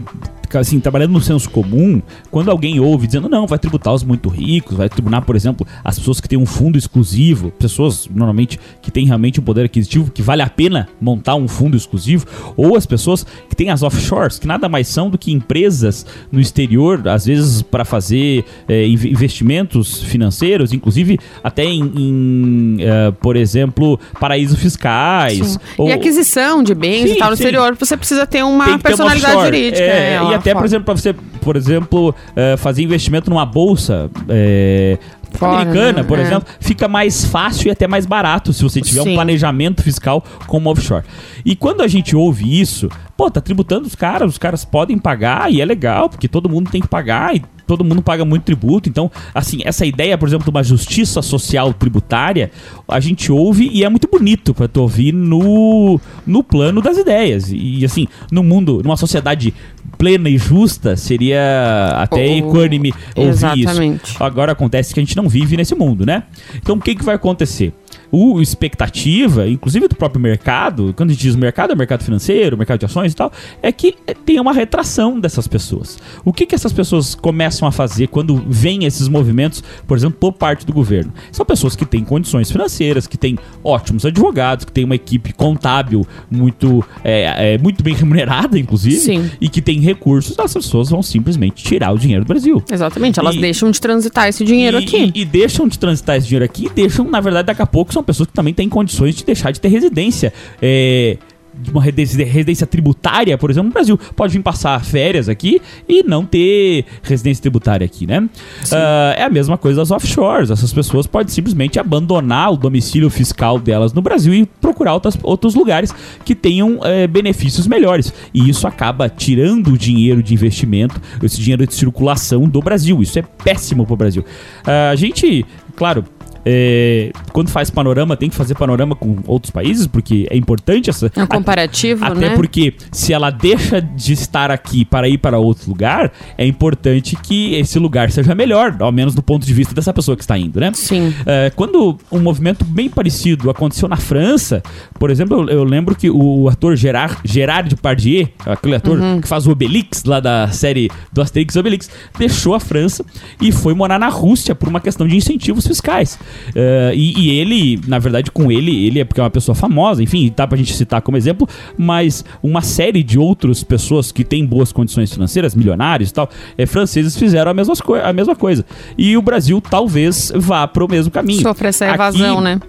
assim, 0.53 0.79
trabalhando 0.79 1.13
no 1.13 1.21
senso 1.21 1.49
comum, 1.49 2.01
quando 2.31 2.49
alguém 2.49 2.79
ouve 2.79 3.05
dizendo, 3.05 3.27
não, 3.29 3.45
vai 3.45 3.59
tributar 3.59 3.93
os 3.93 4.03
muito 4.03 4.29
ricos, 4.29 4.77
vai 4.77 4.89
tributar, 4.89 5.21
por 5.23 5.35
exemplo, 5.35 5.67
as 5.83 5.99
pessoas 5.99 6.21
que 6.21 6.29
têm 6.29 6.39
um 6.39 6.45
fundo 6.45 6.77
exclusivo, 6.77 7.51
pessoas 7.51 8.07
normalmente 8.09 8.59
que 8.81 8.89
têm 8.89 9.05
realmente 9.05 9.39
um 9.39 9.43
poder 9.43 9.65
aquisitivo, 9.65 10.09
que 10.09 10.21
vale 10.21 10.41
a 10.41 10.49
pena 10.49 10.87
montar 10.99 11.35
um 11.35 11.47
fundo 11.47 11.75
exclusivo, 11.75 12.25
ou 12.55 12.75
as 12.75 12.85
pessoas 12.85 13.25
que 13.49 13.55
têm 13.55 13.69
as 13.69 13.83
offshores, 13.83 14.39
que 14.39 14.47
nada 14.47 14.69
mais 14.69 14.87
são 14.87 15.09
do 15.09 15.17
que 15.17 15.31
empresas 15.31 16.05
no 16.31 16.39
exterior, 16.39 17.07
às 17.07 17.25
vezes 17.25 17.61
para 17.61 17.83
fazer 17.83 18.45
é, 18.67 18.87
investimentos 18.87 20.01
financeiros, 20.01 20.71
inclusive 20.71 21.19
até 21.43 21.65
em, 21.65 21.81
em 21.95 22.77
uh, 22.77 23.11
por 23.13 23.35
exemplo, 23.35 23.99
paraísos 24.19 24.57
fiscais. 24.57 25.59
Ou... 25.77 25.89
E 25.89 25.91
aquisição 25.91 26.63
de 26.63 26.73
bens 26.73 27.09
sim, 27.09 27.15
e 27.15 27.17
tal 27.17 27.29
no 27.29 27.35
sim. 27.35 27.43
exterior, 27.43 27.75
você 27.75 27.97
precisa 27.97 28.25
ter 28.25 28.43
uma 28.43 28.79
personalidade 28.79 29.35
uma 29.35 29.45
jurídica. 29.45 29.83
É, 29.83 30.15
é, 30.15 30.31
e 30.31 30.33
até, 30.33 30.53
por 30.53 30.65
exemplo, 30.65 30.85
para 30.85 30.95
você, 30.95 31.13
por 31.41 31.55
exemplo, 31.55 32.15
uh, 32.31 32.57
fazer 32.57 32.83
investimento 32.83 33.29
numa 33.29 33.45
bolsa. 33.45 34.09
É, 34.29 34.97
Fora, 35.31 35.61
americana, 35.61 36.01
né? 36.01 36.03
por 36.03 36.19
é. 36.19 36.23
exemplo, 36.23 36.47
fica 36.59 36.87
mais 36.87 37.23
fácil 37.25 37.69
e 37.69 37.71
até 37.71 37.87
mais 37.87 38.05
barato 38.05 38.51
se 38.51 38.61
você 38.63 38.81
tiver 38.81 39.03
Sim. 39.03 39.11
um 39.11 39.13
planejamento 39.15 39.81
fiscal 39.81 40.23
como 40.45 40.69
offshore. 40.69 41.05
E 41.45 41.55
quando 41.55 41.81
a 41.81 41.87
gente 41.87 42.15
ouve 42.15 42.59
isso, 42.59 42.89
pô, 43.21 43.29
tá 43.29 43.39
tributando 43.39 43.85
os 43.85 43.93
caras, 43.93 44.31
os 44.31 44.37
caras 44.39 44.65
podem 44.65 44.97
pagar 44.97 45.51
e 45.51 45.61
é 45.61 45.65
legal, 45.65 46.09
porque 46.09 46.27
todo 46.27 46.49
mundo 46.49 46.71
tem 46.71 46.81
que 46.81 46.87
pagar 46.87 47.35
e 47.35 47.43
todo 47.67 47.85
mundo 47.85 48.01
paga 48.01 48.25
muito 48.25 48.41
tributo. 48.41 48.89
Então, 48.89 49.11
assim, 49.31 49.59
essa 49.63 49.85
ideia, 49.85 50.17
por 50.17 50.27
exemplo, 50.27 50.43
de 50.43 50.49
uma 50.49 50.63
justiça 50.63 51.21
social 51.21 51.71
tributária, 51.71 52.49
a 52.87 52.99
gente 52.99 53.31
ouve 53.31 53.69
e 53.71 53.83
é 53.83 53.89
muito 53.89 54.07
bonito 54.11 54.55
para 54.55 54.67
tu 54.67 54.81
ouvir 54.81 55.13
no, 55.13 55.99
no 56.25 56.43
plano 56.43 56.81
das 56.81 56.97
ideias. 56.97 57.51
E, 57.51 57.85
assim, 57.85 58.07
no 58.31 58.41
mundo, 58.41 58.81
numa 58.83 58.97
sociedade 58.97 59.53
plena 59.99 60.27
e 60.27 60.37
justa, 60.39 60.97
seria 60.97 61.93
até 61.97 62.25
oh, 62.25 62.37
equânime 62.37 62.91
ouvir 63.15 63.29
exatamente. 63.29 64.13
isso. 64.13 64.23
Agora 64.23 64.53
acontece 64.53 64.95
que 64.95 64.99
a 64.99 65.03
gente 65.03 65.15
não 65.15 65.29
vive 65.29 65.55
nesse 65.55 65.75
mundo, 65.75 66.07
né? 66.07 66.23
Então, 66.55 66.75
o 66.75 66.81
que, 66.81 66.95
que 66.95 67.03
vai 67.03 67.15
acontecer? 67.15 67.71
O 68.11 68.41
expectativa, 68.41 69.47
inclusive 69.47 69.87
do 69.87 69.95
próprio 69.95 70.21
mercado, 70.21 70.93
quando 70.95 71.11
a 71.11 71.13
gente 71.13 71.21
diz 71.21 71.35
mercado, 71.35 71.71
é 71.71 71.75
mercado 71.75 72.03
financeiro, 72.03 72.57
mercado 72.57 72.79
de 72.79 72.85
ações 72.85 73.13
e 73.13 73.15
tal, 73.15 73.31
é 73.61 73.71
que 73.71 73.95
tem 74.25 74.39
uma 74.39 74.53
retração 74.53 75.19
dessas 75.19 75.47
pessoas. 75.47 75.97
O 76.25 76.33
que, 76.33 76.45
que 76.45 76.53
essas 76.53 76.73
pessoas 76.73 77.15
começam 77.15 77.67
a 77.67 77.71
fazer 77.71 78.07
quando 78.07 78.43
vêm 78.47 78.85
esses 78.85 79.07
movimentos, 79.07 79.63
por 79.87 79.97
exemplo, 79.97 80.17
por 80.19 80.33
parte 80.33 80.65
do 80.65 80.73
governo? 80.73 81.13
São 81.31 81.45
pessoas 81.45 81.75
que 81.75 81.85
têm 81.85 82.03
condições 82.03 82.51
financeiras, 82.51 83.07
que 83.07 83.17
têm 83.17 83.37
ótimos 83.63 84.05
advogados, 84.05 84.65
que 84.65 84.71
têm 84.71 84.83
uma 84.83 84.95
equipe 84.95 85.33
contábil 85.33 86.05
muito, 86.29 86.83
é, 87.03 87.53
é, 87.53 87.57
muito 87.57 87.83
bem 87.83 87.93
remunerada, 88.01 88.59
inclusive, 88.59 88.97
Sim. 88.97 89.31
e 89.39 89.47
que 89.47 89.61
tem 89.61 89.79
recursos, 89.79 90.37
as 90.37 90.53
pessoas 90.53 90.89
vão 90.89 91.01
simplesmente 91.01 91.63
tirar 91.63 91.91
o 91.91 91.97
dinheiro 91.97 92.25
do 92.25 92.27
Brasil. 92.27 92.61
Exatamente, 92.69 93.19
elas 93.19 93.35
e, 93.35 93.39
deixam 93.39 93.71
de 93.71 93.79
transitar 93.79 94.27
esse 94.27 94.43
dinheiro 94.43 94.79
e, 94.79 94.83
aqui. 94.83 95.11
E, 95.15 95.21
e, 95.21 95.25
deixam 95.25 95.67
de 95.67 95.79
transitar 95.79 96.17
esse 96.17 96.27
dinheiro 96.27 96.45
aqui 96.45 96.65
e 96.65 96.69
deixam, 96.69 97.09
na 97.09 97.19
verdade, 97.19 97.47
daqui 97.47 97.61
a 97.61 97.67
pouco 97.67 97.93
são 97.93 98.00
pessoas 98.03 98.27
que 98.27 98.33
também 98.33 98.53
têm 98.53 98.69
condições 98.69 99.15
de 99.15 99.23
deixar 99.23 99.51
de 99.51 99.59
ter 99.59 99.67
residência. 99.67 100.33
É, 100.61 101.17
de 101.53 101.69
uma 101.69 101.81
residência 101.81 102.65
tributária, 102.65 103.37
por 103.37 103.49
exemplo, 103.49 103.67
no 103.67 103.73
Brasil. 103.73 103.99
Pode 104.15 104.33
vir 104.33 104.41
passar 104.41 104.83
férias 104.83 105.27
aqui 105.27 105.61
e 105.87 106.03
não 106.03 106.25
ter 106.25 106.85
residência 107.03 107.41
tributária 107.41 107.85
aqui, 107.85 108.07
né? 108.07 108.19
Uh, 108.19 109.13
é 109.15 109.23
a 109.23 109.29
mesma 109.29 109.57
coisa 109.57 109.81
das 109.81 109.91
offshores. 109.91 110.49
Essas 110.49 110.73
pessoas 110.73 111.05
podem 111.05 111.31
simplesmente 111.31 111.79
abandonar 111.79 112.53
o 112.53 112.57
domicílio 112.57 113.09
fiscal 113.09 113.59
delas 113.59 113.93
no 113.93 114.01
Brasil 114.01 114.33
e 114.33 114.45
procurar 114.45 114.93
outras, 114.93 115.17
outros 115.21 115.53
lugares 115.53 115.93
que 116.23 116.33
tenham 116.33 116.79
é, 116.83 117.05
benefícios 117.05 117.67
melhores. 117.67 118.13
E 118.33 118.49
isso 118.49 118.65
acaba 118.65 119.09
tirando 119.09 119.71
o 119.73 119.77
dinheiro 119.77 120.23
de 120.23 120.33
investimento, 120.33 121.01
esse 121.21 121.39
dinheiro 121.39 121.67
de 121.67 121.73
circulação 121.73 122.47
do 122.47 122.61
Brasil. 122.61 123.01
Isso 123.01 123.19
é 123.19 123.21
péssimo 123.21 123.85
para 123.85 123.93
o 123.93 123.97
Brasil. 123.97 124.23
Uh, 124.65 124.91
a 124.91 124.95
gente, 124.95 125.45
claro, 125.75 126.05
é, 126.45 127.11
quando 127.31 127.49
faz 127.49 127.69
panorama, 127.69 128.17
tem 128.17 128.29
que 128.29 128.35
fazer 128.35 128.55
panorama 128.55 128.95
com 128.95 129.17
outros 129.27 129.51
países, 129.51 129.87
porque 129.87 130.27
é 130.29 130.37
importante 130.37 130.89
essa. 130.89 131.11
É 131.15 131.23
um 131.23 131.27
comparativo, 131.27 132.03
até 132.03 132.15
né? 132.15 132.27
Até 132.27 132.35
porque 132.35 132.73
se 132.91 133.13
ela 133.13 133.29
deixa 133.29 133.81
de 133.81 134.13
estar 134.13 134.51
aqui 134.51 134.83
para 134.83 135.07
ir 135.07 135.17
para 135.17 135.37
outro 135.37 135.69
lugar, 135.69 136.11
é 136.37 136.45
importante 136.45 137.15
que 137.15 137.55
esse 137.55 137.77
lugar 137.79 138.11
seja 138.11 138.33
melhor, 138.33 138.75
ao 138.79 138.91
menos 138.91 139.13
do 139.13 139.21
ponto 139.21 139.45
de 139.45 139.53
vista 139.53 139.73
dessa 139.73 139.93
pessoa 139.93 140.15
que 140.15 140.23
está 140.23 140.37
indo, 140.37 140.59
né? 140.59 140.71
Sim. 140.73 141.13
É, 141.25 141.51
quando 141.55 141.97
um 142.11 142.19
movimento 142.19 142.65
bem 142.65 142.89
parecido 142.89 143.49
aconteceu 143.49 143.87
na 143.87 143.97
França, 143.97 144.63
por 144.99 145.09
exemplo, 145.09 145.49
eu, 145.49 145.59
eu 145.59 145.63
lembro 145.63 145.95
que 145.95 146.09
o 146.09 146.49
ator 146.49 146.75
Gerard, 146.75 147.17
Gerard 147.23 147.69
Depardieu, 147.69 148.27
aquele 148.45 148.75
ator 148.75 148.99
uhum. 148.99 149.21
que 149.21 149.27
faz 149.27 149.47
o 149.47 149.51
Obelix 149.51 150.03
lá 150.03 150.19
da 150.19 150.47
série 150.49 150.89
do 151.11 151.21
Asterix 151.21 151.55
Obelix, 151.55 151.89
deixou 152.17 152.53
a 152.53 152.59
França 152.59 153.05
e 153.39 153.51
foi 153.51 153.73
morar 153.73 153.99
na 153.99 154.09
Rússia 154.09 154.55
por 154.55 154.67
uma 154.67 154.79
questão 154.79 155.07
de 155.07 155.15
incentivos 155.15 155.65
fiscais. 155.65 156.17
Uh, 156.49 156.93
e, 156.93 157.13
e, 157.17 157.39
ele, 157.39 157.79
na 157.87 157.99
verdade, 157.99 158.31
com 158.31 158.51
ele, 158.51 158.85
ele 158.85 158.99
é 158.99 159.05
porque 159.05 159.19
é 159.19 159.23
uma 159.23 159.29
pessoa 159.29 159.55
famosa, 159.55 160.01
enfim, 160.03 160.31
dá 160.35 160.47
pra 160.47 160.57
gente 160.57 160.73
citar 160.73 161.01
como 161.01 161.17
exemplo, 161.17 161.47
mas 161.77 162.23
uma 162.41 162.61
série 162.61 163.03
de 163.03 163.17
outras 163.17 163.63
pessoas 163.63 164.11
que 164.11 164.23
têm 164.23 164.45
boas 164.45 164.71
condições 164.71 165.11
financeiras, 165.11 165.55
milionários 165.55 166.09
e 166.09 166.13
tal, 166.13 166.29
é, 166.57 166.65
franceses 166.65 167.17
fizeram 167.17 167.51
a 167.51 167.53
mesma, 167.53 167.73
a 168.03 168.13
mesma 168.13 168.35
coisa. 168.35 168.65
E 168.97 169.17
o 169.17 169.21
Brasil 169.21 169.61
talvez 169.61 170.31
vá 170.35 170.67
pro 170.67 170.87
mesmo 170.87 171.11
caminho. 171.11 171.41
Sofre 171.41 171.67
essa 171.67 171.85
evasão, 171.85 172.33
Aqui, 172.33 172.43
né? 172.43 172.59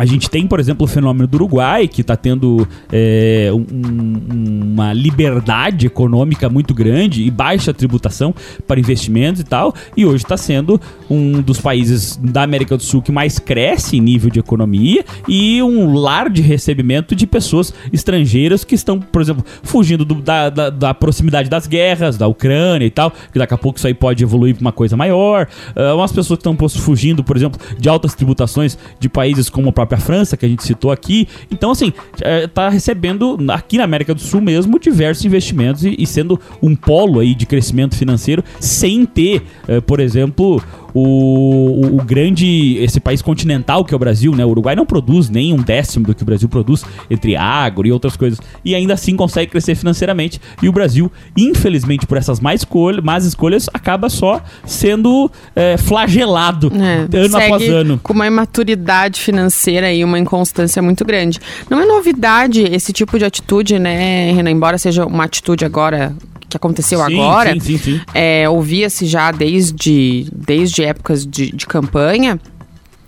A 0.00 0.06
gente 0.06 0.30
tem, 0.30 0.46
por 0.46 0.58
exemplo, 0.58 0.84
o 0.84 0.88
fenômeno 0.88 1.26
do 1.26 1.34
Uruguai, 1.34 1.86
que 1.86 2.00
está 2.00 2.16
tendo 2.16 2.66
é, 2.90 3.50
um, 3.52 4.72
uma 4.72 4.94
liberdade 4.94 5.86
econômica 5.86 6.48
muito 6.48 6.72
grande 6.72 7.22
e 7.22 7.30
baixa 7.30 7.74
tributação 7.74 8.34
para 8.66 8.80
investimentos 8.80 9.42
e 9.42 9.44
tal, 9.44 9.74
e 9.94 10.06
hoje 10.06 10.24
está 10.24 10.38
sendo 10.38 10.80
um 11.10 11.42
dos 11.42 11.60
países 11.60 12.16
da 12.16 12.42
América 12.42 12.78
do 12.78 12.82
Sul 12.82 13.02
que 13.02 13.12
mais 13.12 13.38
cresce 13.38 13.98
em 13.98 14.00
nível 14.00 14.30
de 14.30 14.38
economia 14.38 15.04
e 15.28 15.62
um 15.62 15.92
lar 15.92 16.30
de 16.30 16.40
recebimento 16.40 17.14
de 17.14 17.26
pessoas 17.26 17.74
estrangeiras 17.92 18.64
que 18.64 18.74
estão, 18.74 18.98
por 18.98 19.20
exemplo, 19.20 19.44
fugindo 19.62 20.02
do, 20.02 20.14
da, 20.14 20.48
da, 20.48 20.70
da, 20.70 20.94
proximidade 20.94 21.50
das 21.50 21.66
guerras, 21.66 22.16
da 22.16 22.26
Ucrânia 22.26 22.86
e 22.86 22.90
tal, 22.90 23.10
que 23.10 23.38
daqui 23.38 23.52
a 23.52 23.58
pouco 23.58 23.76
isso 23.76 23.86
aí 23.86 23.92
pode 23.92 24.24
evoluir 24.24 24.54
para 24.54 24.62
uma 24.62 24.72
coisa 24.72 24.96
maior. 24.96 25.46
Uh, 25.76 25.94
umas 25.94 26.10
pessoas 26.10 26.38
que 26.40 26.48
estão 26.48 26.68
fugindo, 26.70 27.22
por 27.22 27.36
exemplo, 27.36 27.60
de 27.78 27.86
altas 27.86 28.14
tributações 28.14 28.78
de 28.98 29.06
países 29.06 29.50
como 29.50 29.68
o 29.68 29.72
próprio 29.72 29.89
própria 29.90 29.98
França, 29.98 30.36
que 30.36 30.46
a 30.46 30.48
gente 30.48 30.62
citou 30.62 30.92
aqui. 30.92 31.26
Então, 31.50 31.72
assim, 31.72 31.92
está 32.14 32.66
é, 32.66 32.68
recebendo 32.68 33.36
aqui 33.50 33.76
na 33.76 33.84
América 33.84 34.14
do 34.14 34.20
Sul 34.20 34.40
mesmo 34.40 34.78
diversos 34.78 35.24
investimentos 35.24 35.84
e, 35.84 35.96
e 35.98 36.06
sendo 36.06 36.40
um 36.62 36.76
polo 36.76 37.18
aí 37.18 37.34
de 37.34 37.46
crescimento 37.46 37.96
financeiro 37.96 38.44
sem 38.60 39.04
ter, 39.04 39.42
é, 39.66 39.80
por 39.80 39.98
exemplo, 40.00 40.62
o, 40.94 41.00
o, 41.00 41.96
o, 41.96 42.04
grande, 42.04 42.76
esse 42.78 43.00
país 43.00 43.22
continental 43.22 43.84
que 43.84 43.94
é 43.94 43.96
o 43.96 43.98
Brasil, 43.98 44.34
né? 44.34 44.44
O 44.44 44.48
Uruguai 44.48 44.74
não 44.74 44.86
produz 44.86 45.28
nem 45.28 45.52
um 45.52 45.58
décimo 45.62 46.06
do 46.06 46.14
que 46.14 46.22
o 46.22 46.26
Brasil 46.26 46.48
produz 46.48 46.84
entre 47.10 47.36
agro 47.36 47.86
e 47.86 47.92
outras 47.92 48.16
coisas. 48.16 48.40
E 48.64 48.74
ainda 48.74 48.94
assim 48.94 49.16
consegue 49.16 49.50
crescer 49.50 49.74
financeiramente. 49.74 50.40
E 50.62 50.68
o 50.68 50.72
Brasil, 50.72 51.10
infelizmente, 51.36 52.06
por 52.06 52.16
essas 52.16 52.40
mais, 52.40 52.60
escolha, 52.60 53.00
más 53.00 53.24
escolhas, 53.24 53.68
acaba 53.72 54.08
só 54.08 54.42
sendo 54.64 55.30
é, 55.54 55.76
flagelado 55.76 56.72
é, 56.74 57.16
ano 57.16 57.36
após 57.36 57.68
ano. 57.68 58.00
Com 58.02 58.12
uma 58.12 58.26
imaturidade 58.26 59.20
financeira 59.20 59.92
e 59.92 60.04
uma 60.04 60.18
inconstância 60.18 60.82
muito 60.82 61.04
grande. 61.04 61.38
Não 61.68 61.80
é 61.80 61.86
novidade 61.86 62.62
esse 62.62 62.92
tipo 62.92 63.18
de 63.18 63.24
atitude, 63.24 63.78
né, 63.78 64.32
Renan? 64.32 64.50
Embora 64.50 64.78
seja 64.78 65.06
uma 65.06 65.24
atitude 65.24 65.64
agora 65.64 66.14
que 66.50 66.56
aconteceu 66.56 66.98
sim, 66.98 67.14
agora, 67.20 67.58
sim, 67.60 67.78
sim, 67.78 68.00
é, 68.12 68.48
ouvia-se 68.48 69.06
já 69.06 69.30
desde, 69.30 70.26
desde 70.32 70.84
épocas 70.84 71.24
de, 71.24 71.52
de 71.52 71.66
campanha 71.66 72.38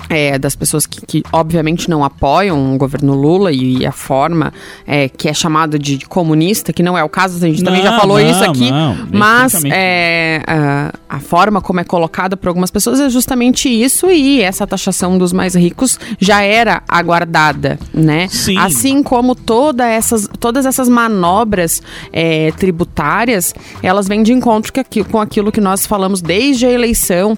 é, 0.08 0.38
das 0.38 0.54
pessoas 0.54 0.86
que, 0.86 1.04
que, 1.06 1.22
obviamente 1.32 1.88
não 1.88 2.04
apoiam 2.04 2.74
o 2.74 2.78
governo 2.78 3.14
Lula 3.14 3.52
e, 3.52 3.84
a 3.86 3.92
forma 3.92 4.52
é, 4.86 5.08
que 5.08 5.28
é 5.28 5.34
chamada 5.34 5.78
de 5.78 5.98
comunista, 6.06 6.72
que 6.72 6.82
não 6.82 6.96
é 6.96 7.04
o 7.04 7.08
caso, 7.08 7.36
a 7.36 7.48
gente 7.48 7.62
não, 7.62 7.72
também 7.72 7.82
já 7.82 7.98
falou 7.98 8.18
não, 8.18 8.30
isso 8.30 8.44
aqui, 8.44 8.70
não, 8.70 8.96
mas 9.10 9.64
é, 9.64 10.42
a, 10.46 10.92
a, 11.08 11.20
forma 11.20 11.60
como 11.60 11.80
é 11.80 11.84
colocada 11.84 12.36
por 12.36 12.48
algumas 12.48 12.70
pessoas 12.70 13.00
é 13.00 13.08
justamente 13.08 13.68
isso 13.68 14.10
e 14.10 14.40
essa 14.40 14.66
taxação 14.66 15.18
dos 15.18 15.32
mais 15.32 15.54
ricos 15.54 15.98
já 16.18 16.42
era 16.42 16.82
aguardada, 16.88 17.78
né? 17.92 18.28
Sim. 18.28 18.58
Assim 18.58 19.02
como 19.02 19.34
toda 19.34 19.86
essas, 19.86 20.28
todas 20.38 20.66
essas 20.66 20.88
manobras 20.88 21.82
é, 22.12 22.52
tributárias, 22.52 23.54
elas 23.82 24.08
vêm 24.08 24.22
de 24.22 24.32
encontro 24.32 24.72
com 25.10 25.20
aquilo 25.20 25.52
que 25.52 25.60
nós 25.60 25.86
falamos 25.86 26.20
desde 26.20 26.66
a 26.66 26.70
eleição 26.70 27.36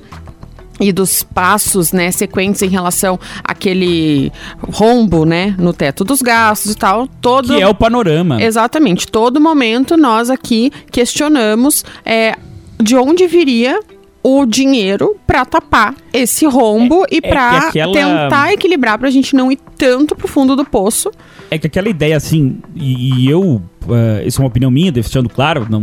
e 0.81 0.93
dos 0.93 1.23
passos, 1.23 1.93
né, 1.93 2.11
sequentes 2.11 2.63
em 2.63 2.69
relação 2.69 3.19
àquele 3.45 4.33
rombo, 4.61 5.25
né, 5.25 5.55
no 5.59 5.73
teto 5.73 6.05
dos 6.05 6.21
gastos 6.21 6.73
e 6.73 6.77
tal, 6.77 7.07
todo 7.21 7.55
que 7.55 7.61
é 7.61 7.69
o 7.69 7.75
panorama. 7.75 8.43
Exatamente, 8.43 9.07
todo 9.07 9.41
momento 9.41 9.97
nós 9.97 10.31
aqui 10.31 10.73
questionamos 10.91 11.85
é, 12.05 12.37
de 12.83 12.97
onde 12.97 13.27
viria 13.27 13.79
o 14.23 14.47
dinheiro 14.47 15.17
para 15.27 15.45
tapar 15.45 15.95
esse 16.11 16.47
rombo 16.47 17.05
é, 17.05 17.17
e 17.17 17.21
para 17.21 17.55
é 17.55 17.59
aquela... 17.59 17.93
tentar 17.93 18.53
equilibrar 18.55 18.99
para 18.99 19.09
a 19.09 19.11
gente 19.11 19.37
não 19.37 19.53
ir 19.53 19.59
tanto 19.77 20.17
pro 20.17 20.27
fundo 20.27 20.57
do 20.57 20.65
poço. 20.65 21.11
É 21.51 21.59
que 21.59 21.67
aquela 21.67 21.91
ideia 21.91 22.17
assim, 22.17 22.59
e, 22.75 23.27
e 23.27 23.31
eu 23.31 23.61
uh, 23.87 24.27
isso 24.27 24.41
é 24.41 24.43
uma 24.43 24.49
opinião 24.49 24.71
minha, 24.71 24.91
deixando 24.93 25.29
claro, 25.29 25.67
não, 25.69 25.81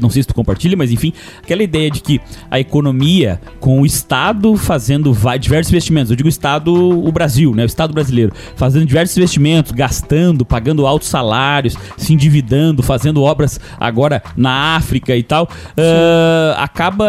não 0.00 0.10
sei 0.10 0.22
se 0.22 0.28
tu 0.28 0.34
compartilha, 0.34 0.76
mas 0.76 0.90
enfim, 0.90 1.12
aquela 1.42 1.62
ideia 1.62 1.90
de 1.90 2.00
que 2.00 2.20
a 2.50 2.58
economia, 2.58 3.40
com 3.60 3.80
o 3.80 3.86
Estado 3.86 4.56
fazendo 4.56 5.16
diversos 5.40 5.72
investimentos, 5.72 6.10
eu 6.10 6.16
digo 6.16 6.28
Estado, 6.28 6.72
o 6.72 7.10
Brasil, 7.10 7.54
né? 7.54 7.64
O 7.64 7.66
Estado 7.66 7.92
brasileiro, 7.92 8.32
fazendo 8.56 8.86
diversos 8.86 9.16
investimentos, 9.16 9.72
gastando, 9.72 10.44
pagando 10.44 10.86
altos 10.86 11.08
salários, 11.08 11.76
se 11.96 12.12
endividando, 12.12 12.82
fazendo 12.82 13.22
obras 13.22 13.60
agora 13.78 14.22
na 14.36 14.76
África 14.76 15.16
e 15.16 15.22
tal, 15.22 15.44
uh, 15.44 16.54
acaba 16.56 17.06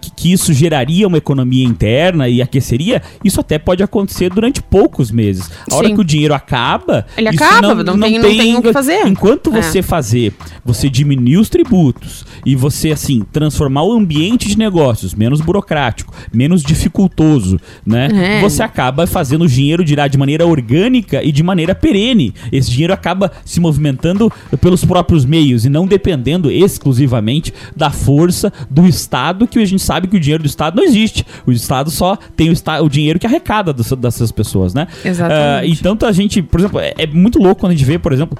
que, 0.00 0.10
que 0.10 0.32
isso 0.32 0.52
geraria 0.52 1.06
uma 1.06 1.18
economia 1.18 1.64
interna 1.64 2.28
e 2.28 2.40
aqueceria. 2.42 3.02
Isso 3.24 3.40
até 3.40 3.58
pode 3.58 3.82
acontecer 3.82 4.30
durante 4.30 4.62
poucos 4.62 5.10
meses. 5.10 5.50
A 5.66 5.70
Sim. 5.70 5.76
hora 5.76 5.90
que 5.90 6.00
o 6.00 6.04
dinheiro 6.04 6.34
acaba, 6.34 7.06
ele 7.16 7.28
acaba, 7.28 7.74
não, 7.74 7.74
não, 7.74 7.96
não, 7.96 8.00
tem, 8.00 8.18
não 8.18 8.28
tem 8.28 8.56
o 8.56 8.62
que 8.62 8.72
fazer. 8.72 9.06
Enquanto 9.06 9.54
é 9.54 9.62
você 9.62 9.77
fazer, 9.82 10.32
você 10.64 10.88
diminuir 10.88 11.38
os 11.38 11.48
tributos 11.48 12.24
e 12.44 12.54
você, 12.54 12.90
assim, 12.90 13.22
transformar 13.32 13.82
o 13.82 13.92
ambiente 13.92 14.48
de 14.48 14.58
negócios 14.58 15.14
menos 15.14 15.40
burocrático, 15.40 16.14
menos 16.32 16.62
dificultoso, 16.62 17.58
né? 17.84 18.38
É. 18.38 18.40
Você 18.40 18.62
acaba 18.62 19.06
fazendo 19.06 19.44
o 19.44 19.48
dinheiro 19.48 19.86
girar 19.86 20.08
de 20.08 20.18
maneira 20.18 20.46
orgânica 20.46 21.22
e 21.22 21.32
de 21.32 21.42
maneira 21.42 21.74
perene. 21.74 22.34
Esse 22.52 22.70
dinheiro 22.70 22.92
acaba 22.92 23.30
se 23.44 23.60
movimentando 23.60 24.30
pelos 24.60 24.84
próprios 24.84 25.24
meios 25.24 25.64
e 25.64 25.68
não 25.68 25.86
dependendo 25.86 26.50
exclusivamente 26.50 27.52
da 27.76 27.90
força 27.90 28.52
do 28.70 28.86
Estado, 28.86 29.46
que 29.46 29.58
a 29.58 29.64
gente 29.64 29.82
sabe 29.82 30.08
que 30.08 30.16
o 30.16 30.20
dinheiro 30.20 30.42
do 30.42 30.46
Estado 30.46 30.76
não 30.76 30.84
existe. 30.84 31.24
O 31.46 31.52
Estado 31.52 31.90
só 31.90 32.16
tem 32.36 32.50
o, 32.50 32.84
o 32.84 32.88
dinheiro 32.88 33.18
que 33.18 33.26
arrecada 33.26 33.72
dessas 33.72 34.32
pessoas, 34.32 34.74
né? 34.74 34.86
Exatamente. 35.04 35.66
Uh, 35.66 35.88
então 35.94 36.08
a 36.08 36.12
gente, 36.12 36.42
por 36.42 36.60
exemplo, 36.60 36.80
é, 36.80 36.94
é 36.98 37.06
muito 37.06 37.38
louco 37.38 37.60
quando 37.60 37.72
a 37.72 37.74
gente 37.74 37.84
vê, 37.84 37.98
por 37.98 38.12
exemplo, 38.12 38.38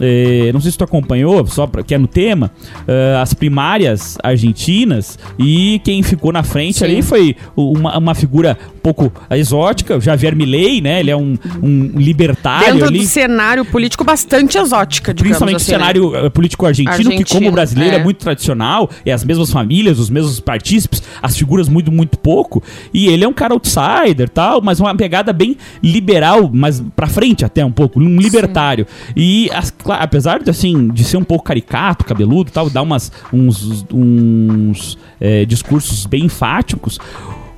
é, 0.00 0.50
não 0.52 0.60
sei 0.60 0.70
se 0.70 0.78
tu 0.78 0.84
acompanhou, 0.84 1.46
só 1.46 1.66
pra, 1.66 1.82
que 1.82 1.94
é 1.94 1.98
no 1.98 2.06
tema, 2.06 2.50
uh, 2.80 3.20
as 3.20 3.34
primárias 3.34 4.16
argentinas 4.22 5.18
e 5.38 5.80
quem 5.84 6.02
ficou 6.02 6.32
na 6.32 6.42
frente 6.42 6.78
Sim. 6.78 6.84
ali 6.84 7.02
foi 7.02 7.36
uma, 7.56 7.98
uma 7.98 8.14
figura 8.14 8.56
um 8.76 8.80
pouco 8.80 9.12
exótica, 9.30 10.00
Javier 10.00 10.34
Milei, 10.34 10.80
né? 10.80 11.00
Ele 11.00 11.10
é 11.10 11.16
um, 11.16 11.36
um 11.62 11.92
libertário 11.96 12.74
Dentro 12.74 12.88
ali. 12.88 12.98
do 13.00 13.04
cenário 13.04 13.64
político 13.64 14.04
bastante 14.04 14.56
exótica, 14.56 15.14
Principalmente 15.14 15.56
assim, 15.56 15.72
o 15.72 15.74
cenário 15.74 16.10
né? 16.10 16.30
político 16.30 16.64
argentino, 16.64 16.92
argentino, 16.92 17.24
que 17.24 17.32
como 17.32 17.50
brasileiro 17.50 17.96
é. 17.96 17.98
é. 17.98 18.04
muito 18.04 18.18
tradicional, 18.18 18.88
é 19.04 19.12
as 19.12 19.24
mesmas 19.24 19.50
famílias, 19.50 19.98
os 19.98 20.10
mesmos 20.10 20.40
partícipes, 20.40 21.02
as 21.22 21.36
figuras 21.36 21.68
muito, 21.68 21.90
muito 21.90 22.18
pouco. 22.18 22.62
E 22.92 23.08
ele 23.08 23.24
é 23.24 23.28
um 23.28 23.32
cara 23.32 23.52
outsider 23.52 24.28
tal, 24.28 24.60
mas 24.62 24.80
uma 24.80 24.94
pegada 24.94 25.32
bem 25.32 25.56
liberal, 25.82 26.50
mas 26.52 26.82
pra 26.94 27.06
frente 27.06 27.44
até 27.44 27.64
um 27.64 27.72
pouco, 27.72 28.00
um 28.00 28.16
libertário. 28.16 28.86
Sim. 28.88 29.12
E 29.16 29.50
as 29.52 29.70
claro, 29.88 30.02
apesar 30.02 30.42
de 30.42 30.50
assim, 30.50 30.88
de 30.88 31.02
ser 31.02 31.16
um 31.16 31.24
pouco 31.24 31.44
caricato, 31.44 32.04
cabeludo 32.04 32.50
tal, 32.50 32.68
dar 32.68 32.82
umas, 32.82 33.10
uns, 33.32 33.86
uns 33.90 34.98
é, 35.18 35.46
discursos 35.46 36.04
bem 36.04 36.26
enfáticos, 36.26 36.98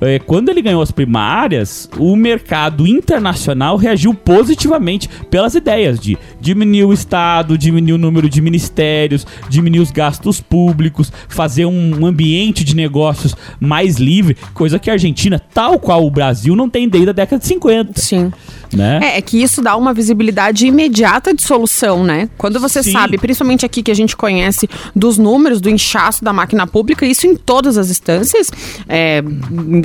é, 0.01 0.19
quando 0.19 0.49
ele 0.49 0.61
ganhou 0.61 0.81
as 0.81 0.91
primárias, 0.91 1.89
o 1.97 2.15
mercado 2.15 2.87
internacional 2.87 3.77
reagiu 3.77 4.13
positivamente 4.13 5.07
pelas 5.29 5.53
ideias 5.55 5.99
de 5.99 6.17
diminuir 6.39 6.85
o 6.85 6.93
Estado, 6.93 7.57
diminuir 7.57 7.93
o 7.93 7.97
número 7.97 8.29
de 8.29 8.41
ministérios, 8.41 9.25
diminuir 9.47 9.79
os 9.79 9.91
gastos 9.91 10.41
públicos, 10.41 11.11
fazer 11.29 11.65
um 11.65 12.05
ambiente 12.05 12.63
de 12.63 12.75
negócios 12.75 13.35
mais 13.59 13.97
livre, 13.97 14.35
coisa 14.53 14.79
que 14.79 14.89
a 14.89 14.93
Argentina, 14.93 15.39
tal 15.53 15.79
qual 15.79 16.05
o 16.05 16.11
Brasil, 16.11 16.55
não 16.55 16.69
tem 16.69 16.89
desde 16.89 17.11
a 17.11 17.13
década 17.13 17.39
de 17.39 17.47
50. 17.47 17.99
Sim. 17.99 18.31
Né? 18.73 18.99
É, 19.03 19.17
é, 19.17 19.21
que 19.21 19.41
isso 19.41 19.61
dá 19.61 19.75
uma 19.75 19.93
visibilidade 19.93 20.65
imediata 20.65 21.33
de 21.33 21.41
solução, 21.41 22.03
né? 22.03 22.29
Quando 22.37 22.59
você 22.59 22.81
Sim. 22.81 22.93
sabe, 22.93 23.17
principalmente 23.17 23.65
aqui 23.65 23.83
que 23.83 23.91
a 23.91 23.95
gente 23.95 24.15
conhece 24.15 24.69
dos 24.95 25.17
números 25.17 25.59
do 25.59 25.69
inchaço 25.69 26.23
da 26.23 26.31
máquina 26.31 26.65
pública, 26.65 27.05
isso 27.05 27.27
em 27.27 27.35
todas 27.35 27.77
as 27.77 27.89
instâncias, 27.89 28.49
é, 28.87 29.21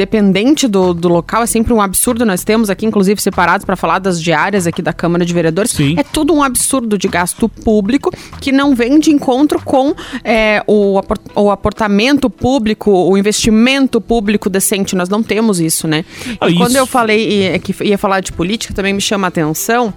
independente 0.06 0.68
do, 0.68 0.94
do 0.94 1.08
local, 1.08 1.42
é 1.42 1.46
sempre 1.46 1.72
um 1.72 1.80
absurdo. 1.82 2.24
Nós 2.24 2.44
temos 2.44 2.70
aqui, 2.70 2.86
inclusive, 2.86 3.20
separados 3.20 3.64
para 3.66 3.74
falar 3.76 3.98
das 3.98 4.22
diárias 4.22 4.66
aqui 4.66 4.80
da 4.80 4.92
Câmara 4.92 5.24
de 5.24 5.34
Vereadores. 5.34 5.72
Sim. 5.72 5.94
É 5.98 6.02
tudo 6.04 6.32
um 6.32 6.42
absurdo 6.42 6.96
de 6.96 7.08
gasto 7.08 7.48
público 7.48 8.10
que 8.40 8.52
não 8.52 8.74
vem 8.74 8.98
de 9.00 9.10
encontro 9.10 9.60
com 9.62 9.94
é, 10.22 10.62
o, 10.66 11.00
o 11.34 11.50
aportamento 11.50 12.30
público, 12.30 12.90
o 12.90 13.18
investimento 13.18 14.00
público 14.00 14.48
decente. 14.48 14.94
Nós 14.94 15.08
não 15.08 15.22
temos 15.22 15.60
isso, 15.60 15.88
né? 15.88 16.04
Ah, 16.40 16.48
e 16.48 16.54
quando 16.54 16.70
isso- 16.70 16.78
eu 16.78 16.86
falei 16.86 17.54
e- 17.54 17.58
que 17.58 17.74
ia 17.84 17.98
falar 17.98 18.20
de 18.20 18.32
política, 18.32 18.72
também 18.72 18.94
me 18.94 19.00
chama 19.00 19.26
a 19.26 19.28
atenção 19.28 19.92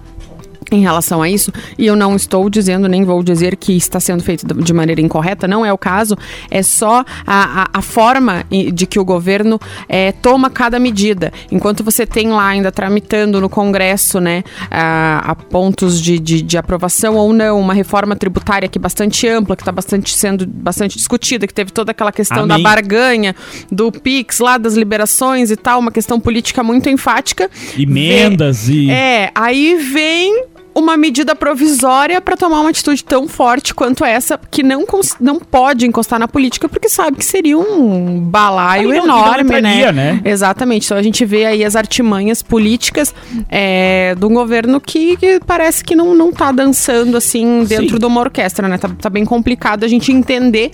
em 0.70 0.80
relação 0.80 1.22
a 1.22 1.28
isso, 1.28 1.52
e 1.78 1.86
eu 1.86 1.96
não 1.96 2.14
estou 2.14 2.48
dizendo, 2.48 2.88
nem 2.88 3.04
vou 3.04 3.22
dizer 3.22 3.56
que 3.56 3.76
está 3.76 3.98
sendo 3.98 4.22
feito 4.22 4.46
de 4.46 4.72
maneira 4.72 5.00
incorreta, 5.00 5.48
não 5.48 5.64
é 5.64 5.72
o 5.72 5.78
caso, 5.78 6.16
é 6.50 6.62
só 6.62 7.04
a, 7.26 7.62
a, 7.62 7.68
a 7.74 7.82
forma 7.82 8.44
de 8.72 8.86
que 8.86 8.98
o 8.98 9.04
governo 9.04 9.58
eh, 9.88 10.12
toma 10.12 10.50
cada 10.50 10.78
medida. 10.78 11.32
Enquanto 11.50 11.82
você 11.82 12.06
tem 12.06 12.28
lá 12.28 12.46
ainda 12.46 12.70
tramitando 12.70 13.40
no 13.40 13.48
Congresso, 13.48 14.20
né, 14.20 14.44
a, 14.70 15.30
a 15.30 15.34
pontos 15.34 16.00
de, 16.00 16.18
de, 16.18 16.42
de 16.42 16.58
aprovação 16.58 17.16
ou 17.16 17.32
não, 17.32 17.58
uma 17.58 17.74
reforma 17.74 18.14
tributária 18.14 18.68
que 18.68 18.78
é 18.78 18.80
bastante 18.80 19.26
ampla, 19.26 19.56
que 19.56 19.62
está 19.62 19.72
bastante 19.72 20.14
sendo 20.14 20.46
bastante 20.46 20.96
discutida, 20.96 21.46
que 21.46 21.54
teve 21.54 21.70
toda 21.70 21.90
aquela 21.90 22.12
questão 22.12 22.46
da 22.46 22.54
Amém. 22.54 22.64
barganha, 22.64 23.34
do 23.70 23.90
PIX 23.90 24.38
lá, 24.38 24.58
das 24.58 24.74
liberações 24.74 25.50
e 25.50 25.56
tal, 25.56 25.80
uma 25.80 25.92
questão 25.92 26.20
política 26.20 26.62
muito 26.62 26.88
enfática. 26.88 27.50
Emendas 27.78 28.68
e. 28.68 28.90
É, 28.90 29.30
aí 29.34 29.76
vem 29.76 30.44
uma 30.74 30.96
medida 30.96 31.34
provisória 31.34 32.20
para 32.20 32.36
tomar 32.36 32.60
uma 32.60 32.70
atitude 32.70 33.04
tão 33.04 33.26
forte 33.26 33.74
quanto 33.74 34.04
essa, 34.04 34.38
que 34.50 34.62
não, 34.62 34.84
não 35.20 35.38
pode 35.38 35.86
encostar 35.86 36.18
na 36.18 36.28
política, 36.28 36.68
porque 36.68 36.88
sabe 36.88 37.16
que 37.18 37.24
seria 37.24 37.58
um 37.58 38.20
balaio 38.20 38.88
não- 38.90 39.06
não 39.06 39.18
enorme, 39.18 39.42
entraria, 39.44 39.92
né? 39.92 40.12
né? 40.12 40.20
Exatamente. 40.24 40.84
Então 40.86 40.96
a 40.96 41.02
gente 41.02 41.24
vê 41.24 41.46
aí 41.46 41.64
as 41.64 41.76
artimanhas 41.76 42.42
políticas 42.42 43.14
é, 43.48 44.14
de 44.14 44.24
um 44.24 44.32
governo 44.32 44.80
que, 44.80 45.16
que 45.16 45.40
parece 45.46 45.84
que 45.84 45.94
não, 45.94 46.14
não 46.14 46.32
tá 46.32 46.52
dançando 46.52 47.16
assim 47.16 47.64
dentro 47.64 47.94
Sim. 47.94 47.98
de 47.98 48.06
uma 48.06 48.20
orquestra, 48.20 48.68
né? 48.68 48.78
Tá, 48.78 48.90
tá 49.00 49.10
bem 49.10 49.24
complicado 49.24 49.84
a 49.84 49.88
gente 49.88 50.12
entender 50.12 50.72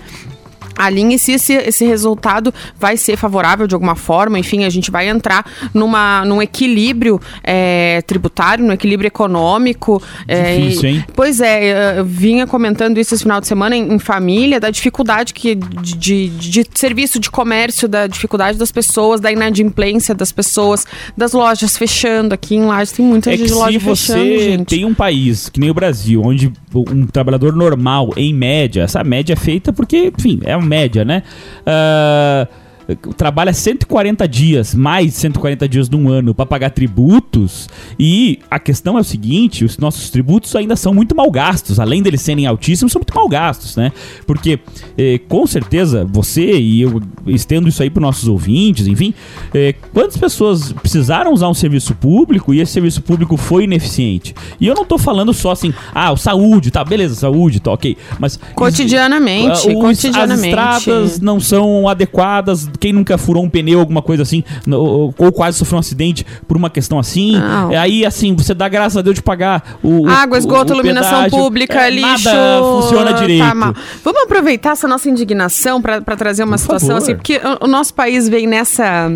a 0.76 0.90
linha 0.90 1.16
e 1.16 1.18
se 1.18 1.32
esse, 1.32 1.52
esse 1.54 1.84
resultado 1.86 2.52
vai 2.78 2.96
ser 2.96 3.16
favorável 3.16 3.66
de 3.66 3.74
alguma 3.74 3.94
forma, 3.94 4.38
enfim, 4.38 4.64
a 4.64 4.70
gente 4.70 4.90
vai 4.90 5.08
entrar 5.08 5.44
numa, 5.72 6.24
num 6.24 6.40
equilíbrio 6.42 7.20
é, 7.42 8.02
tributário, 8.06 8.64
num 8.64 8.72
equilíbrio 8.72 9.08
econômico. 9.08 10.02
é, 10.28 10.56
Difícil, 10.58 10.88
e- 10.88 10.92
hein? 10.94 11.04
Pois 11.14 11.40
é, 11.40 11.98
eu 11.98 12.04
vinha 12.04 12.46
comentando 12.46 12.98
isso 12.98 13.14
esse 13.14 13.22
final 13.22 13.40
de 13.40 13.46
semana 13.46 13.76
em, 13.76 13.94
em 13.94 13.98
família, 13.98 14.60
da 14.60 14.70
dificuldade 14.70 15.32
que, 15.34 15.54
de, 15.54 15.94
de, 15.96 16.28
de 16.28 16.66
serviço 16.74 17.18
de 17.18 17.30
comércio, 17.30 17.88
da 17.88 18.06
dificuldade 18.06 18.58
das 18.58 18.70
pessoas, 18.70 19.20
da 19.20 19.30
inadimplência 19.32 20.14
das 20.14 20.32
pessoas, 20.32 20.84
das 21.16 21.32
lojas 21.32 21.76
fechando. 21.76 22.34
Aqui 22.34 22.54
em 22.56 22.64
Lages 22.64 22.92
tem 22.92 23.04
muitas 23.04 23.40
É 23.40 23.54
lojas 23.54 23.82
fechando, 23.82 24.38
gente. 24.38 24.64
tem 24.66 24.84
um 24.84 24.94
país 24.94 25.48
que 25.48 25.58
nem 25.60 25.70
o 25.70 25.74
Brasil, 25.74 26.22
onde 26.24 26.52
um 26.74 27.06
trabalhador 27.06 27.54
normal, 27.54 28.12
em 28.16 28.34
média, 28.34 28.82
essa 28.82 29.02
média 29.02 29.32
é 29.32 29.36
feita 29.36 29.72
porque, 29.72 30.12
enfim, 30.18 30.40
é 30.44 30.56
uma 30.56 30.65
média, 30.66 31.04
né? 31.04 31.22
Ah, 31.64 32.46
trabalha 33.16 33.52
140 33.52 34.28
dias, 34.28 34.74
mais 34.74 35.06
de 35.06 35.12
140 35.12 35.68
dias 35.68 35.88
num 35.88 36.08
ano 36.08 36.34
para 36.34 36.46
pagar 36.46 36.70
tributos. 36.70 37.68
E 37.98 38.38
a 38.50 38.58
questão 38.58 38.96
é 38.96 39.00
o 39.00 39.04
seguinte: 39.04 39.64
os 39.64 39.78
nossos 39.78 40.10
tributos 40.10 40.54
ainda 40.54 40.76
são 40.76 40.94
muito 40.94 41.14
mal 41.14 41.30
gastos, 41.30 41.80
além 41.80 42.02
deles 42.02 42.20
serem 42.22 42.46
altíssimos, 42.46 42.92
são 42.92 43.00
muito 43.00 43.14
mal 43.14 43.28
gastos, 43.28 43.76
né? 43.76 43.92
Porque 44.26 44.58
eh, 44.96 45.18
com 45.28 45.46
certeza 45.46 46.04
você 46.04 46.58
e 46.58 46.80
eu 46.82 47.00
estendo 47.26 47.68
isso 47.68 47.82
aí 47.82 47.90
para 47.90 48.00
nossos 48.00 48.28
ouvintes, 48.28 48.86
enfim, 48.86 49.12
eh, 49.54 49.74
quantas 49.92 50.16
pessoas 50.16 50.72
precisaram 50.72 51.32
usar 51.32 51.48
um 51.48 51.54
serviço 51.54 51.94
público 51.94 52.52
e 52.54 52.60
esse 52.60 52.72
serviço 52.72 53.02
público 53.02 53.36
foi 53.36 53.64
ineficiente? 53.64 54.34
E 54.60 54.66
eu 54.66 54.74
não 54.74 54.84
tô 54.84 54.98
falando 54.98 55.32
só 55.34 55.50
assim, 55.50 55.72
ah, 55.94 56.12
o 56.12 56.16
saúde, 56.16 56.70
tá, 56.70 56.84
beleza, 56.84 57.14
saúde, 57.14 57.60
tá, 57.60 57.72
ok, 57.72 57.96
mas 58.18 58.38
Cotidianamente, 58.54 59.48
ah, 59.68 59.72
os- 59.72 59.80
cotidianamente. 59.80 60.54
As 60.58 60.76
estradas 60.82 61.20
não 61.20 61.40
são 61.40 61.88
adequadas. 61.88 62.68
Quem 62.78 62.92
nunca 62.92 63.16
furou 63.18 63.44
um 63.44 63.48
pneu, 63.48 63.80
alguma 63.80 64.02
coisa 64.02 64.22
assim, 64.22 64.42
ou, 64.70 65.14
ou 65.16 65.32
quase 65.32 65.58
sofreu 65.58 65.76
um 65.76 65.80
acidente 65.80 66.24
por 66.46 66.56
uma 66.56 66.68
questão 66.70 66.98
assim. 66.98 67.32
Não. 67.32 67.72
É, 67.72 67.76
Aí, 67.78 68.04
assim, 68.04 68.34
você 68.34 68.54
dá 68.54 68.68
graças 68.68 68.96
a 68.96 69.02
Deus 69.02 69.14
de 69.16 69.22
pagar 69.22 69.78
o. 69.82 70.02
o- 70.02 70.08
Água, 70.08 70.38
esgoto, 70.38 70.72
o 70.72 70.76
iluminação 70.76 71.24
pedágio. 71.24 71.38
pública, 71.38 71.86
É, 71.86 71.90
lixo. 71.90 72.24
Nada 72.24 72.62
funciona 72.62 73.12
direito. 73.14 73.44
Tá. 73.44 73.74
Vamos 74.04 74.22
aproveitar 74.22 74.70
essa 74.70 74.88
nossa 74.88 75.08
indignação 75.08 75.80
para 75.80 76.00
trazer 76.16 76.42
uma 76.44 76.52
Por 76.56 76.62
situação 76.62 76.88
favor. 76.88 77.02
assim, 77.02 77.14
porque 77.14 77.40
o, 77.60 77.64
o 77.64 77.68
nosso 77.68 77.94
país 77.94 78.28
vem 78.28 78.46
nessa 78.46 79.10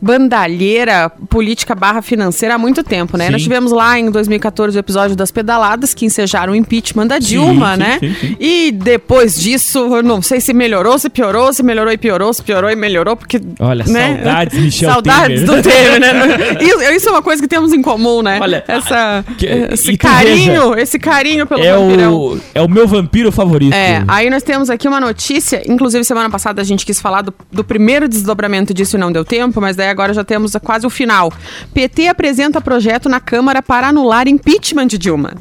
bandalheira 0.00 1.10
política 1.28 1.74
barra 1.74 2.02
financeira 2.02 2.54
há 2.54 2.58
muito 2.58 2.82
tempo, 2.82 3.16
né? 3.16 3.26
Sim. 3.26 3.32
Nós 3.32 3.42
tivemos 3.42 3.72
lá 3.72 3.98
em 3.98 4.10
2014 4.10 4.76
o 4.76 4.80
episódio 4.80 5.16
das 5.16 5.30
pedaladas 5.30 5.94
que 5.94 6.04
ensejaram 6.04 6.52
o 6.52 6.56
impeachment 6.56 7.06
da 7.06 7.18
Dilma, 7.18 7.74
sim, 7.74 7.80
né? 7.80 7.98
sim. 8.00 8.36
E 8.38 8.72
depois 8.72 9.38
disso, 9.40 10.02
não 10.02 10.20
sei 10.22 10.40
se 10.40 10.52
melhorou, 10.52 10.98
se 10.98 11.08
piorou, 11.08 11.52
se 11.52 11.62
melhorou 11.62 11.92
e 11.92 11.96
piorou, 11.98 12.32
se 12.32 12.42
piorou 12.42 12.70
e 12.70 12.76
melhorou, 12.76 13.16
porque 13.16 13.40
Olha, 13.60 13.84
né? 13.86 14.14
saudades, 14.16 14.58
Michel 14.58 14.90
Saudades 14.92 15.40
Temer. 15.44 15.56
do 15.56 15.62
Temer, 15.68 16.00
né? 16.00 16.16
Isso, 16.66 16.82
isso 16.96 17.08
é 17.08 17.12
uma 17.12 17.22
coisa 17.22 17.40
que 17.42 17.48
temos 17.48 17.72
em 17.72 17.82
comum, 17.82 18.22
né? 18.22 18.38
Olha, 18.40 18.64
Essa, 18.66 19.24
que- 19.38 19.46
esse 19.46 19.96
carinho, 19.96 20.74
esse 20.78 20.98
carinho 20.98 21.46
pelo 21.46 21.62
É 21.62 21.76
vampirão. 21.76 22.14
o, 22.14 22.40
é 22.54 22.62
o 22.62 22.68
meu 22.68 22.86
vampiro 22.86 23.30
favorito. 23.30 23.72
É, 23.74 24.02
aí 24.08 24.28
nós 24.30 24.42
temos 24.42 24.70
aqui 24.70 24.88
uma 24.88 25.00
notícia, 25.00 25.62
inclusive 25.70 26.04
semana 26.04 26.30
passada 26.30 26.60
a 26.60 26.64
gente 26.64 26.84
quis 26.84 27.00
falar 27.00 27.22
do, 27.22 27.32
do 27.52 27.62
primeiro 27.64 28.08
desdobramento 28.08 28.72
disso 28.74 28.96
e 28.96 29.00
não 29.00 29.12
deu 29.12 29.24
tempo, 29.24 29.60
mas 29.60 29.76
daí 29.76 29.85
agora 29.88 30.12
já 30.14 30.24
temos 30.24 30.52
quase 30.62 30.86
o 30.86 30.90
final. 30.90 31.32
PT 31.74 32.08
apresenta 32.08 32.60
projeto 32.60 33.08
na 33.08 33.20
Câmara 33.20 33.62
para 33.62 33.88
anular 33.88 34.28
impeachment 34.28 34.86
de 34.86 34.98
Dilma. 34.98 35.34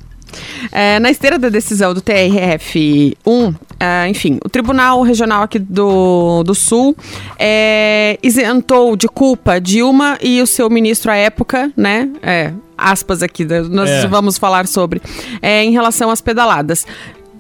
É, 0.72 1.00
na 1.00 1.10
esteira 1.10 1.40
da 1.40 1.48
decisão 1.48 1.94
do 1.94 2.02
TRF1, 2.02 3.56
é, 3.80 4.08
enfim, 4.10 4.38
o 4.44 4.50
Tribunal 4.50 5.02
Regional 5.02 5.44
aqui 5.44 5.60
do, 5.60 6.44
do 6.44 6.54
Sul 6.54 6.96
é, 7.40 8.18
isentou 8.22 8.96
de 8.96 9.08
culpa 9.08 9.60
Dilma 9.60 10.18
e 10.22 10.42
o 10.42 10.48
seu 10.48 10.70
ministro 10.70 11.12
à 11.12 11.16
época, 11.16 11.72
né? 11.78 12.10
É, 12.22 12.52
aspas 12.78 13.24
aqui, 13.24 13.46
né, 13.46 13.62
nós 13.62 13.90
É. 13.90 14.08
vamos 14.08 14.38
falar 14.38 14.68
sobre, 14.68 15.02
é, 15.42 15.64
em 15.64 15.72
relação 15.72 16.10
às 16.10 16.20
pedaladas. 16.20 16.86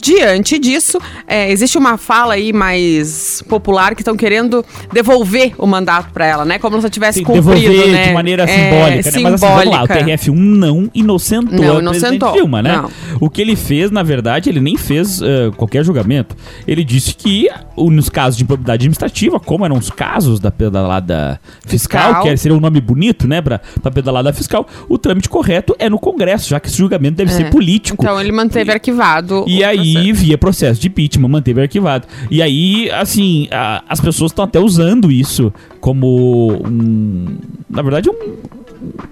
Diante 0.05 0.59
disso, 0.59 0.99
é, 1.27 1.51
existe 1.51 1.79
uma 1.79 1.97
fala 1.97 2.35
aí 2.35 2.53
mais 2.53 3.43
popular 3.49 3.95
que 3.95 4.01
estão 4.01 4.15
querendo 4.15 4.63
devolver 4.93 5.53
o 5.57 5.65
mandato 5.65 6.11
para 6.13 6.27
ela, 6.27 6.45
né? 6.45 6.59
Como 6.59 6.75
se 6.77 6.81
ela 6.85 6.89
tivesse 6.91 7.19
que 7.19 7.25
cumprido, 7.25 7.59
devolver 7.71 7.91
né? 7.91 8.07
de 8.09 8.13
maneira 8.13 8.43
É, 8.43 8.47
simbólica, 8.47 8.89
né? 8.89 8.95
Mas 8.97 9.07
assim, 9.07 9.23
vamos 9.23 9.41
lá, 9.41 9.55
o 9.55 9.87
simbólica. 9.87 9.95
TRF1 10.05 10.35
não 10.35 10.91
inocentou 10.93 11.51
Não 11.51 11.57
presidente 11.89 11.97
inocentou, 11.97 12.33
Dilma, 12.33 12.61
né? 12.61 12.75
não. 12.77 12.91
O 13.19 13.31
que 13.31 13.41
ele 13.41 13.55
fez, 13.55 13.89
na 13.89 14.03
verdade, 14.03 14.47
ele 14.47 14.59
nem 14.59 14.77
fez 14.77 15.21
eh, 15.23 15.49
qualquer 15.57 15.83
julgamento. 15.83 16.35
Ele 16.67 16.83
disse 16.83 17.15
que 17.15 17.49
nos 17.75 18.07
casos 18.07 18.37
de 18.37 18.43
improbidade 18.43 18.75
administrativa, 18.81 19.39
como 19.39 19.65
eram 19.65 19.77
os 19.77 19.89
casos 19.89 20.39
da 20.39 20.51
pedalada 20.51 21.39
fiscal, 21.65 22.01
Fiscal. 22.05 22.23
que 22.23 22.37
seria 22.37 22.55
um 22.55 22.59
nome 22.59 22.79
bonito, 22.79 23.27
né, 23.27 23.41
pra, 23.41 23.59
pra 23.81 23.89
pedalada 23.89 24.31
fiscal, 24.33 24.67
o 24.87 24.97
trâmite 24.99 25.27
correto 25.29 25.75
é 25.79 25.89
no 25.89 25.97
Congresso, 25.97 26.47
já 26.49 26.59
que 26.59 26.67
esse 26.67 26.77
julgamento 26.77 27.15
deve 27.15 27.31
É. 27.31 27.33
ser 27.35 27.49
político. 27.49 28.03
Então 28.03 28.19
ele 28.21 28.31
manteve 28.31 28.71
arquivado. 28.71 29.43
E 29.47 29.61
o 29.61 29.65
aí, 29.67 29.94
processo. 29.99 30.13
via 30.25 30.37
processo 30.37 30.81
de 30.81 30.87
impeachment, 30.87 31.27
manteve 31.27 31.61
arquivado. 31.61 32.07
E 32.29 32.41
aí, 32.41 32.89
assim, 32.91 33.47
a- 33.51 33.83
as 33.87 33.99
pessoas 33.99 34.31
estão 34.31 34.45
até 34.45 34.59
usando 34.59 35.11
isso 35.11 35.53
como 35.79 36.51
um. 36.65 37.37
Na 37.69 37.81
verdade, 37.81 38.09
um. 38.09 38.35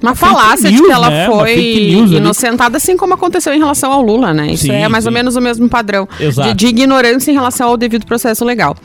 Uma 0.02 0.13
falácia 0.15 0.69
de 0.69 0.76
news, 0.76 0.88
que 0.88 0.91
ela 0.91 1.10
né? 1.10 1.26
Foi 1.28 1.56
news 1.56 2.12
inocentada, 2.12 2.78
assim 2.78 2.97
como 2.97 3.13
aconteceu 3.13 3.54
em 3.54 3.58
relação 3.60 3.91
ao 3.91 4.02
Lula, 4.02 4.34
né? 4.34 4.47
Isso 4.52 4.63
Sim, 4.65 4.71
é 4.73 4.88
mais 4.89 5.06
ou 5.06 5.12
sim. 5.12 5.15
menos 5.15 5.36
o 5.36 5.41
mesmo 5.41 5.69
padrão 5.69 6.08
de, 6.19 6.54
de 6.54 6.67
ignorância 6.67 7.32
em 7.32 7.34
relação 7.34 7.69
ao 7.69 7.78
devido 7.78 8.06
processo 8.06 8.43
legal. 8.43 8.76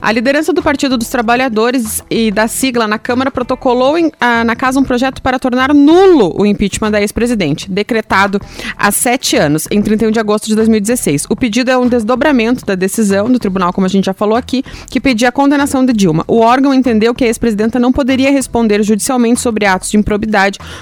A 0.00 0.12
liderança 0.12 0.52
do 0.52 0.62
Partido 0.62 0.96
dos 0.98 1.08
Trabalhadores 1.08 2.02
e 2.10 2.30
da 2.30 2.46
sigla 2.46 2.86
na 2.86 2.98
Câmara 2.98 3.30
protocolou 3.30 3.96
em- 3.98 4.12
ah, 4.20 4.44
na 4.44 4.54
casa 4.54 4.78
um 4.78 4.84
projeto 4.84 5.22
para 5.22 5.38
tornar 5.38 5.72
nulo 5.74 6.34
o 6.38 6.44
impeachment 6.46 6.90
da 6.90 7.00
ex-presidente, 7.00 7.70
decretado 7.70 8.40
há 8.76 8.90
sete 8.90 9.36
anos, 9.36 9.66
em 9.70 9.80
31 9.80 10.10
de 10.10 10.20
agosto 10.20 10.46
de 10.46 10.54
2016. 10.54 11.24
O 11.30 11.34
pedido 11.36 11.70
é 11.70 11.76
um 11.78 11.88
desdobramento 11.88 12.64
da 12.64 12.74
decisão 12.74 13.30
do 13.30 13.38
tribunal, 13.38 13.72
como 13.72 13.86
a 13.86 13.88
gente 13.88 14.04
já 14.04 14.12
falou 14.14 14.36
aqui, 14.36 14.62
que 14.90 15.00
pedia 15.00 15.28
a 15.30 15.32
condenação 15.32 15.84
de 15.84 15.92
Dilma. 15.92 16.24
O 16.28 16.40
órgão 16.40 16.74
entendeu 16.74 17.14
que 17.14 17.24
a 17.24 17.26
ex-presidenta 17.26 17.78
não 17.78 17.90
poderia 17.92 18.30
responder 18.30 18.82
judicialmente 18.82 19.40
sobre 19.40 19.64
atos 19.64 19.90
de 19.90 19.96
improbidade 19.96 20.26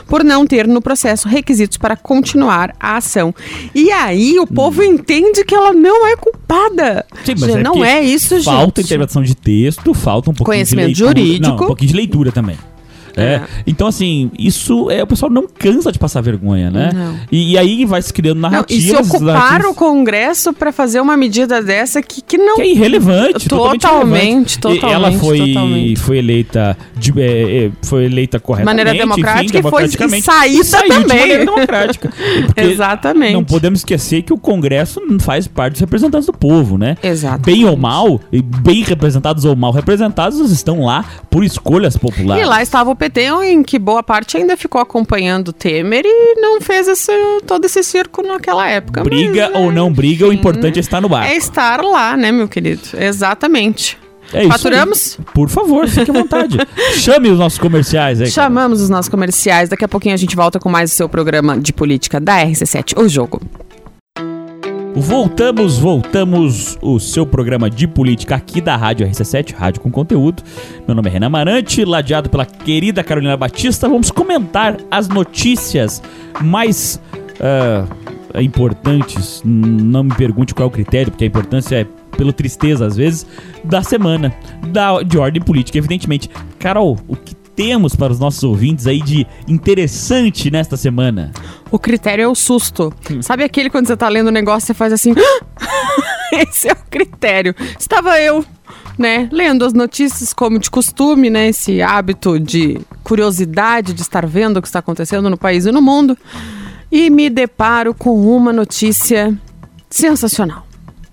por 0.07 0.25
não 0.25 0.47
ter 0.47 0.67
no 0.67 0.81
processo 0.81 1.29
requisitos 1.29 1.77
para 1.77 1.97
continuar 1.97 2.75
a 2.79 2.97
ação. 2.97 3.35
E 3.75 3.90
aí 3.90 4.38
o 4.38 4.47
povo 4.47 4.83
entende 4.83 5.45
que 5.45 5.55
ela 5.55 5.73
não 5.73 6.07
é 6.07 6.17
culpada. 6.17 7.05
Sim, 7.25 7.35
mas 7.38 7.51
Já 7.53 7.59
é 7.59 7.62
não 7.62 7.85
é 7.85 8.03
isso, 8.03 8.37
gente. 8.37 8.45
Falta 8.45 8.81
interpretação 8.81 9.23
de 9.23 9.35
texto, 9.35 9.95
falta 9.95 10.31
um 10.31 10.35
pouquinho 10.35 10.57
Conhecimento 10.57 10.93
de 10.93 11.03
leitura. 11.03 11.21
jurídico. 11.25 11.49
Não, 11.57 11.64
um 11.64 11.67
pouquinho 11.67 11.90
de 11.90 11.97
leitura 11.97 12.33
também. 12.33 12.57
É. 13.16 13.40
Então, 13.66 13.87
assim, 13.87 14.31
isso 14.38 14.90
é 14.90 15.03
o 15.03 15.07
pessoal 15.07 15.31
não 15.31 15.46
cansa 15.46 15.90
de 15.92 15.98
passar 15.98 16.20
vergonha, 16.20 16.70
né? 16.70 16.90
E, 17.31 17.53
e 17.53 17.59
aí 17.59 17.85
vai 17.85 18.03
se 18.03 18.12
criando 18.12 18.40
Não, 18.40 18.48
e 18.48 18.53
narrativas. 18.53 18.85
se 19.07 19.14
ocupar 19.16 19.35
narrativas 19.35 19.70
o 19.72 19.74
Congresso 19.74 20.53
para 20.53 20.72
fazer 20.72 21.00
uma 21.00 21.16
medida 21.16 21.62
dessa 21.62 22.03
que, 22.03 22.20
que 22.22 22.37
não. 22.38 22.57
que 22.57 22.62
é 22.62 22.70
irrelevante. 22.70 23.48
Totalmente, 23.48 23.85
irrelevante. 23.85 24.57
E 24.57 24.61
totalmente, 24.61 24.94
Ela 24.94 25.12
foi, 25.12 25.38
totalmente. 25.38 25.96
foi 26.00 26.18
eleita 26.18 26.77
de, 26.96 27.12
é, 27.20 27.66
é, 27.66 27.70
foi 27.83 28.05
eleita 28.05 28.38
corretamente. 28.40 28.85
maneira 28.85 28.98
democrática 28.98 29.59
enfim, 29.59 29.68
e 29.68 29.70
foi- 29.70 29.85
e 29.85 30.61
e 30.85 30.88
também. 30.88 31.29
De 31.29 31.38
democrática. 31.38 32.12
Exatamente. 32.57 33.33
Não 33.33 33.44
podemos 33.44 33.81
esquecer 33.81 34.22
que 34.22 34.33
o 34.33 34.38
Congresso 34.38 35.00
faz 35.20 35.46
parte 35.46 35.72
dos 35.72 35.81
representantes 35.81 36.27
do 36.27 36.33
povo, 36.33 36.79
né? 36.79 36.96
Exato. 37.03 37.40
Bem 37.40 37.64
ou 37.64 37.77
mal, 37.77 38.20
e 38.33 38.40
bem 38.42 38.83
representados 38.83 39.44
ou 39.44 39.55
mal 39.57 39.72
representados, 39.72 40.38
estão 40.50 40.85
lá 40.85 41.05
por 41.31 41.44
escolhas 41.44 41.96
populares. 41.96 42.44
E 42.44 42.48
lá 42.48 42.62
estava 42.62 42.90
o 42.90 42.96
PT, 43.11 43.21
em 43.45 43.62
que 43.62 43.79
boa 43.79 44.03
parte 44.03 44.37
ainda 44.37 44.57
ficou 44.57 44.81
acompanhando 44.81 45.49
o 45.49 45.53
Temer 45.53 46.05
e 46.07 46.40
não 46.40 46.61
fez 46.61 46.88
esse, 46.88 47.12
todo 47.47 47.64
esse 47.64 47.83
circo 47.83 48.23
naquela 48.23 48.67
época. 48.69 49.03
Briga 49.05 49.51
Mas, 49.53 49.61
ou 49.61 49.71
não 49.71 49.93
briga, 49.93 50.25
o 50.27 50.29
enfim, 50.29 50.38
importante 50.38 50.79
é 50.79 50.81
estar 50.81 51.01
no 51.01 51.09
bar. 51.09 51.27
É 51.27 51.35
estar 51.37 51.83
lá, 51.83 52.17
né, 52.17 52.33
meu 52.33 52.49
querido? 52.49 52.81
Exatamente. 52.99 53.99
É 54.33 54.40
isso 54.40 54.49
Faturamos? 54.53 55.17
aí. 55.19 55.25
Por 55.35 55.49
favor, 55.51 55.87
fique 55.87 56.11
à 56.11 56.14
vontade. 56.14 56.57
Chame 56.97 57.29
os 57.29 57.38
nossos 57.38 57.59
comerciais 57.59 58.21
aí. 58.21 58.31
cara. 58.31 58.47
Chamamos 58.47 58.81
os 58.81 58.88
nossos 58.88 59.09
comerciais. 59.09 59.69
Daqui 59.69 59.85
a 59.85 59.88
pouquinho 59.88 60.14
a 60.14 60.19
gente 60.19 60.35
volta 60.35 60.59
com 60.59 60.69
mais 60.71 60.93
o 60.93 60.95
seu 60.95 61.09
programa 61.09 61.59
de 61.59 61.73
política 61.73 62.19
da 62.19 62.38
RC7, 62.45 62.99
O 62.99 63.09
Jogo. 63.09 63.40
Voltamos, 64.97 65.77
voltamos 65.77 66.79
o 66.81 67.01
seu 67.01 67.27
programa 67.27 67.69
de 67.69 67.85
política 67.85 68.37
aqui 68.37 68.61
da 68.61 68.77
Rádio 68.77 69.05
RC7, 69.05 69.53
Rádio 69.53 69.81
com 69.81 69.91
Conteúdo. 69.91 70.41
Meu 70.87 70.95
nome 70.95 71.09
é 71.09 71.13
Renan 71.13 71.31
Marante, 71.31 71.85
ladeado 71.85 72.31
pela 72.31 72.47
querida 72.47 73.03
Carolina 73.03 73.37
Batista. 73.37 73.89
Vamos 73.89 74.13
comentar 74.13 74.77
as 74.89 75.09
notícias 75.09 76.01
mais 76.41 77.01
ah, 77.41 77.87
importantes. 78.41 79.43
Não 79.45 80.05
me 80.05 80.15
pergunte 80.15 80.55
qual 80.55 80.67
é 80.67 80.69
o 80.69 80.73
critério, 80.73 81.11
porque 81.11 81.25
a 81.25 81.27
importância 81.27 81.81
é 81.81 81.87
pelo 82.17 82.33
tristeza 82.33 82.87
às 82.87 82.97
vezes 82.97 83.27
da 83.65 83.83
semana, 83.83 84.33
da, 84.69 85.03
de 85.03 85.19
ordem 85.19 85.43
política, 85.43 85.77
evidentemente. 85.77 86.31
Carol, 86.61 86.97
o 87.09 87.17
que 87.17 87.35
temos 87.55 87.95
para 87.95 88.12
os 88.12 88.19
nossos 88.19 88.43
ouvintes 88.43 88.87
aí 88.87 89.01
de 89.01 89.27
interessante 89.47 90.51
nesta 90.51 90.77
semana? 90.77 91.33
O 91.71 91.79
critério 91.79 92.23
é 92.23 92.29
o 92.29 92.35
susto. 92.35 92.93
Hum. 93.11 93.23
Sabe 93.23 93.45
aquele 93.45 93.71
quando 93.71 93.87
você 93.87 93.97
tá 93.97 94.09
lendo 94.09 94.29
o 94.29 94.33
negócio, 94.33 94.67
você 94.67 94.75
faz 94.75 94.93
assim. 94.93 95.14
Esse 96.33 96.69
é 96.69 96.73
o 96.73 96.90
critério. 96.90 97.55
Estava 97.79 98.19
eu, 98.21 98.45
né, 98.99 99.29
lendo 99.31 99.64
as 99.64 99.73
notícias 99.73 100.33
como 100.33 100.59
de 100.59 100.71
costume, 100.71 101.31
né, 101.31 101.49
esse 101.49 101.81
hábito 101.81 102.38
de 102.40 102.81
curiosidade 103.03 103.93
de 103.93 104.03
estar 104.03 104.27
vendo 104.27 104.57
o 104.57 104.62
que 104.62 104.69
está 104.69 104.81
acontecendo 104.81 105.31
no 105.31 105.37
país 105.37 105.67
e 105.67 105.73
no 105.73 105.81
mundo, 105.81 106.17
e 106.90 107.11
me 107.11 107.31
deparo 107.31 107.95
com 107.95 108.21
uma 108.27 108.53
notícia 108.53 109.37
sensacional. 109.88 110.63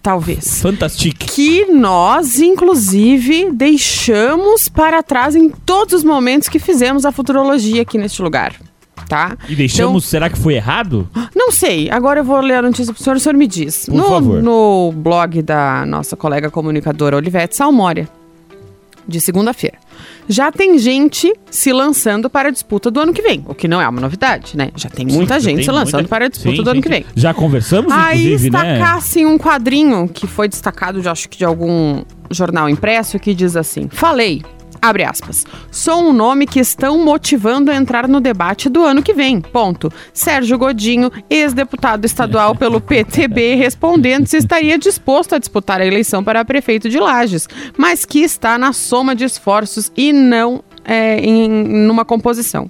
Talvez 0.02 0.62
Fantastic. 0.62 1.16
que 1.16 1.66
nós, 1.66 2.40
inclusive, 2.40 3.52
deixamos 3.52 4.68
para 4.68 5.04
trás 5.04 5.36
em 5.36 5.50
todos 5.50 5.94
os 5.94 6.04
momentos 6.04 6.50
que 6.50 6.58
fizemos 6.58 7.06
a 7.06 7.12
futurologia 7.12 7.84
aqui 7.84 7.98
neste 7.98 8.22
lugar. 8.22 8.56
Tá? 9.08 9.38
E 9.50 9.56
deixamos, 9.56 10.06
será 10.06 10.30
que 10.30 10.38
foi 10.38 10.56
errado? 10.56 11.08
Então, 11.12 11.30
não 11.36 11.52
sei, 11.52 11.90
agora 11.92 12.22
eu 12.22 12.24
vou 12.24 12.40
ler 12.40 12.56
a 12.56 12.62
notícia 12.62 12.94
pro 12.94 13.04
senhor, 13.04 13.18
o 13.18 13.20
senhor 13.20 13.36
me 13.36 13.46
diz. 13.46 13.86
Por 13.86 13.96
no, 13.96 14.04
favor. 14.06 14.42
no 14.42 14.94
blog 14.96 15.42
da 15.42 15.86
nossa 15.86 16.16
colega 16.16 16.50
comunicadora 16.50 17.18
Olivete 17.18 17.56
Salmória, 17.56 18.08
de 19.08 19.20
segunda-feira. 19.20 19.78
Já 20.28 20.52
tem 20.52 20.78
gente 20.78 21.34
se 21.50 21.74
lançando 21.74 22.30
para 22.30 22.50
a 22.50 22.52
disputa 22.52 22.90
do 22.90 23.00
ano 23.00 23.14
que 23.14 23.22
vem, 23.22 23.44
o 23.48 23.54
que 23.56 23.68
não 23.68 23.82
é 23.82 23.88
uma 23.88 24.00
novidade, 24.02 24.56
né? 24.56 24.70
Já 24.76 24.90
tem 24.90 25.06
muita 25.06 25.36
Sim, 25.40 25.46
gente 25.48 25.56
tem 25.58 25.66
se 25.66 25.72
lançando 25.72 25.94
muita- 26.02 26.10
para 26.10 26.26
a 26.26 26.30
disputa 26.30 26.56
Sim, 26.58 26.64
do 26.64 26.70
ano 26.70 26.82
que 26.82 26.90
vem. 26.90 27.06
Já 27.16 27.34
conversamos, 27.34 27.92
Aí 27.92 28.26
inclusive, 28.28 28.50
né? 28.50 28.74
destacasse 28.74 29.26
um 29.26 29.38
quadrinho 29.38 30.08
que 30.08 30.28
foi 30.28 30.48
destacado, 30.48 31.02
de, 31.02 31.10
acho 31.10 31.28
que 31.28 31.38
de 31.38 31.46
algum 31.46 32.04
jornal 32.30 32.70
impresso, 32.70 33.20
que 33.20 33.34
diz 33.34 33.56
assim: 33.56 33.88
Falei, 33.92 34.42
abre 34.82 35.04
aspas, 35.04 35.46
sou 35.70 36.02
um 36.02 36.14
nome 36.14 36.48
que 36.48 36.60
estão 36.60 36.98
motivando 37.04 37.70
a 37.70 37.76
entrar 37.76 38.08
no 38.08 38.20
debate 38.20 38.70
do 38.70 38.84
ano 38.84 39.04
que 39.04 39.14
vem. 39.14 39.40
Ponto. 39.40 39.92
Sérgio 40.14 40.58
Godinho, 40.58 41.12
ex-deputado 41.30 42.06
estadual 42.06 42.56
pelo 42.56 42.82
PTB, 42.82 43.56
respondendo 43.56 44.28
se 44.28 44.38
estaria 44.38 44.78
disposto 44.78 45.36
a 45.36 45.38
disputar 45.38 45.80
a 45.80 45.86
eleição 45.86 46.24
para 46.24 46.44
prefeito 46.44 46.90
de 46.90 47.00
Lages, 47.00 47.48
mas 47.78 48.06
que 48.06 48.20
está 48.20 48.58
na 48.58 48.74
soma 48.74 49.16
de 49.16 49.24
esforços 49.26 49.92
e 49.96 50.12
não 50.12 50.64
é, 50.84 51.20
em 51.20 51.48
numa 51.50 52.04
composição. 52.04 52.70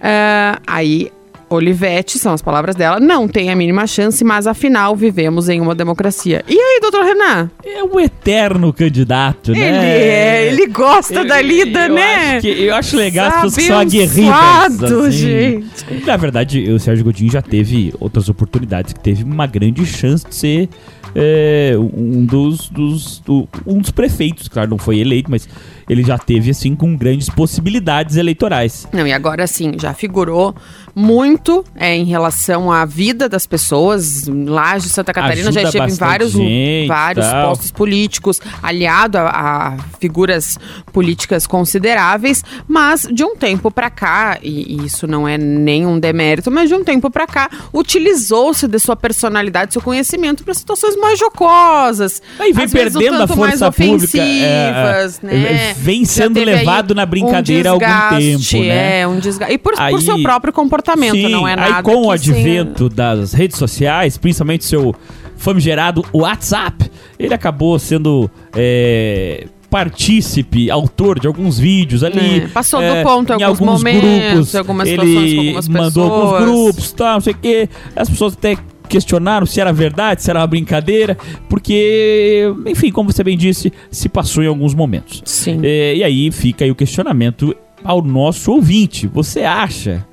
Ah, 0.00 0.60
aí 0.66 1.10
Olivete, 1.50 2.18
são 2.18 2.32
as 2.34 2.42
palavras 2.42 2.74
dela, 2.76 3.00
não 3.00 3.26
tem 3.26 3.50
a 3.50 3.56
mínima 3.56 3.86
chance, 3.86 4.22
mas 4.24 4.46
afinal 4.46 4.94
vivemos 4.94 5.48
em 5.48 5.60
uma 5.60 5.74
democracia. 5.74 6.44
E 6.46 6.52
aí, 6.58 6.78
doutor 6.80 7.04
Renan? 7.04 7.50
É 7.64 7.82
o 7.82 7.98
eterno 7.98 8.72
candidato, 8.72 9.52
né? 9.52 9.58
Ele 9.58 9.76
é, 9.86 10.46
ele 10.52 10.66
gosta 10.66 11.14
Eu- 11.20 11.26
da 11.26 11.40
lida, 11.40 11.86
eu 11.86 11.94
né? 11.94 12.14
Acho 12.36 12.40
que, 12.40 12.48
eu 12.62 12.74
acho 12.74 12.96
legal 12.96 13.26
as 13.28 13.34
pessoas 13.34 13.54
que 13.56 13.62
são 13.62 13.78
aguerridas. 13.78 14.92
assim. 14.92 15.10
gente. 15.10 16.06
Na 16.06 16.16
verdade, 16.16 16.70
o 16.70 16.78
Sérgio 16.78 17.04
Godinho 17.04 17.30
já 17.32 17.40
teve 17.42 17.94
outras 17.98 18.28
oportunidades, 18.28 18.92
que 18.92 19.00
teve 19.00 19.24
uma 19.24 19.46
grande 19.46 19.84
chance 19.86 20.26
de 20.28 20.34
ser 20.34 20.68
é, 21.14 21.72
um 21.78 22.24
dos, 22.26 22.68
dos- 22.68 23.18
do- 23.20 23.48
um 23.66 23.78
dos 23.78 23.90
prefeitos, 23.90 24.46
claro, 24.46 24.68
não 24.68 24.76
foi 24.78 24.98
eleito, 24.98 25.30
mas 25.30 25.48
ele 25.88 26.04
já 26.04 26.18
teve, 26.18 26.50
assim, 26.50 26.76
com 26.76 26.94
grandes 26.94 27.30
possibilidades 27.30 28.16
eleitorais. 28.16 28.86
Não, 28.92 29.06
e 29.06 29.12
agora 29.12 29.46
sim, 29.46 29.72
já 29.80 29.94
figurou 29.94 30.54
muito 30.98 31.64
é, 31.76 31.94
em 31.94 32.04
relação 32.04 32.72
à 32.72 32.84
vida 32.84 33.28
das 33.28 33.46
pessoas. 33.46 34.26
Lá 34.26 34.76
de 34.78 34.88
Santa 34.88 35.12
Catarina 35.12 35.52
já 35.52 35.60
Ajuda 35.60 35.68
esteve 35.68 35.92
em 35.92 35.96
vários, 35.96 36.32
gente, 36.32 36.88
vários 36.88 37.26
tal. 37.26 37.48
postos 37.50 37.70
políticos, 37.70 38.40
aliado 38.60 39.16
a, 39.16 39.28
a 39.28 39.76
figuras 40.00 40.58
políticas 40.92 41.46
consideráveis, 41.46 42.42
mas 42.66 43.02
de 43.12 43.22
um 43.22 43.36
tempo 43.36 43.70
pra 43.70 43.88
cá, 43.90 44.38
e, 44.42 44.74
e 44.74 44.86
isso 44.86 45.06
não 45.06 45.28
é 45.28 45.38
nenhum 45.38 46.00
demérito, 46.00 46.50
mas 46.50 46.68
de 46.68 46.74
um 46.74 46.82
tempo 46.82 47.08
pra 47.10 47.28
cá, 47.28 47.48
utilizou-se 47.72 48.66
de 48.66 48.78
sua 48.80 48.96
personalidade, 48.96 49.72
seu 49.72 49.82
conhecimento 49.82 50.42
para 50.42 50.52
situações 50.54 50.96
mais 50.96 51.16
jocosas. 51.16 52.20
Aí 52.40 52.52
vem 52.52 52.68
perdendo 52.68 53.22
a 53.22 53.28
força 53.28 53.70
pública. 53.70 54.18
é, 54.18 54.72
é, 54.72 55.08
né? 55.22 55.74
Vem 55.78 56.04
Já 56.04 56.24
sendo 56.24 56.42
levado 56.42 56.92
na 56.92 57.06
brincadeira 57.06 57.70
há 57.70 57.72
algum 57.72 58.18
tempo, 58.18 58.64
né? 58.64 59.00
É, 59.02 59.06
um 59.06 59.20
desgaste. 59.20 59.54
E 59.54 59.58
por, 59.58 59.74
por 59.74 59.80
Aí- 59.82 60.00
seu 60.02 60.20
próprio 60.22 60.52
comportamento, 60.52 60.87
Sim, 60.96 61.28
não 61.28 61.46
é 61.46 61.56
nada. 61.56 61.76
Aí 61.76 61.82
com 61.82 62.02
o 62.02 62.08
que 62.08 62.14
advento 62.14 62.88
das 62.88 63.32
redes 63.32 63.58
sociais, 63.58 64.16
principalmente 64.16 64.64
seu 64.64 64.94
famigerado 65.36 66.04
WhatsApp, 66.12 66.90
ele 67.18 67.32
acabou 67.32 67.78
sendo 67.78 68.30
é, 68.54 69.46
partícipe, 69.70 70.70
autor 70.70 71.20
de 71.20 71.26
alguns 71.26 71.58
vídeos 71.58 72.02
ali. 72.02 72.40
É, 72.40 72.48
passou 72.48 72.82
é, 72.82 73.02
do 73.02 73.08
ponto 73.08 73.32
em 73.32 73.42
alguns 73.42 73.60
alguns 73.60 73.82
momentos, 73.82 74.32
grupos. 74.32 74.54
algumas 74.54 74.88
ele 74.88 74.96
com 74.96 75.40
algumas 75.40 75.68
mandou 75.68 76.12
alguns 76.12 76.30
pessoas. 76.30 76.42
grupos, 76.42 76.92
tal, 76.92 77.14
não 77.14 77.20
sei 77.20 77.32
o 77.32 77.36
quê. 77.36 77.68
As 77.94 78.08
pessoas 78.08 78.32
até 78.34 78.56
questionaram 78.88 79.46
se 79.46 79.60
era 79.60 79.72
verdade, 79.72 80.22
se 80.22 80.30
era 80.30 80.40
uma 80.40 80.46
brincadeira, 80.46 81.16
porque, 81.48 82.50
enfim, 82.66 82.90
como 82.90 83.12
você 83.12 83.22
bem 83.22 83.36
disse, 83.36 83.72
se 83.90 84.08
passou 84.08 84.42
em 84.42 84.46
alguns 84.46 84.74
momentos. 84.74 85.22
Sim. 85.24 85.60
É, 85.62 85.96
e 85.96 86.02
aí 86.02 86.30
fica 86.30 86.64
aí 86.64 86.70
o 86.70 86.74
questionamento 86.74 87.54
ao 87.84 88.02
nosso 88.02 88.50
ouvinte. 88.50 89.06
Você 89.06 89.42
acha 89.42 90.06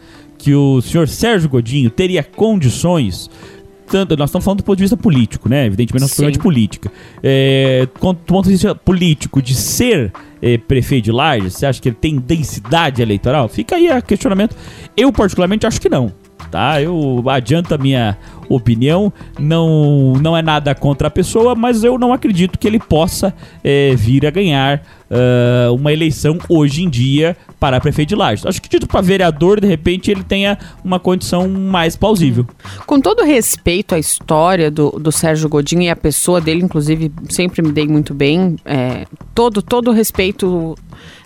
que 0.46 0.54
o 0.54 0.80
senhor 0.80 1.08
Sérgio 1.08 1.50
Godinho 1.50 1.90
teria 1.90 2.24
condições 2.24 3.32
tanto, 3.88 4.16
nós 4.18 4.30
estamos 4.30 4.44
falando 4.44 4.60
do 4.60 4.64
ponto 4.64 4.78
de 4.78 4.84
vista 4.84 4.98
político, 4.98 5.48
né? 5.48 5.68
Evidentemente, 5.68 6.02
nós 6.02 6.12
Sim. 6.12 6.18
falamos 6.18 6.38
de 6.38 6.40
política. 6.40 6.92
É, 7.22 7.88
do 7.88 8.16
ponto 8.16 8.46
de 8.46 8.52
vista 8.52 8.74
político, 8.74 9.42
de 9.42 9.54
ser 9.54 10.12
é, 10.42 10.58
prefeito 10.58 11.06
de 11.06 11.12
Lages, 11.12 11.54
você 11.54 11.68
acha 11.68 11.80
que 11.80 11.90
ele 11.90 11.98
tem 12.00 12.18
densidade 12.18 13.02
eleitoral? 13.02 13.48
Fica 13.48 13.76
aí 13.76 13.88
o 13.88 14.02
questionamento. 14.02 14.56
Eu, 14.98 15.14
particularmente, 15.14 15.68
acho 15.68 15.80
que 15.80 15.88
não. 15.88 16.12
Tá? 16.56 16.82
Eu 16.82 17.22
adianto 17.28 17.76
a 17.76 17.78
minha 17.78 18.18
opinião. 18.48 19.12
Não, 19.38 20.14
não 20.22 20.38
é 20.38 20.42
nada 20.42 20.74
contra 20.74 21.10
a 21.10 21.12
pessoa, 21.12 21.54
mas 21.54 21.84
eu 21.84 22.00
não 22.00 22.14
acredito 22.14 22.58
que 22.58 22.66
ele 22.66 22.80
possa 22.80 23.36
é, 23.62 23.94
vir 23.94 24.26
a 24.26 24.32
ganhar 24.32 24.82
ah, 25.12 25.72
uma 25.72 25.94
eleição 25.94 26.38
hoje 26.50 26.84
em 26.84 26.90
dia 26.90 27.36
para 27.60 27.80
prefeito 27.80 28.10
de 28.10 28.16
Lages. 28.16 28.46
Acho 28.46 28.62
que 28.62 28.70
título 28.70 28.90
para 28.90 29.02
vereador, 29.02 29.60
de 29.60 29.68
repente, 29.68 30.10
ele 30.10 30.24
tenha 30.24 30.58
uma 30.84 31.00
condição 31.00 31.48
mais 31.48 31.96
plausível. 31.96 32.48
Com 32.86 33.00
todo 33.00 33.24
respeito 33.24 33.94
à 33.94 34.00
história 34.00 34.72
do, 34.72 34.92
do 34.92 35.12
Sérgio 35.12 35.50
Godinho 35.50 35.84
e 35.84 35.90
a 35.90 35.96
pessoa 35.96 36.40
dele, 36.40 36.64
inclusive, 36.64 37.12
sempre 37.30 37.62
me 37.62 37.72
dei 37.72 37.88
muito 37.88 38.14
bem. 38.14 38.56
é, 38.66 39.06
todo, 39.34 39.62
todo 39.62 39.92
respeito 39.92 40.76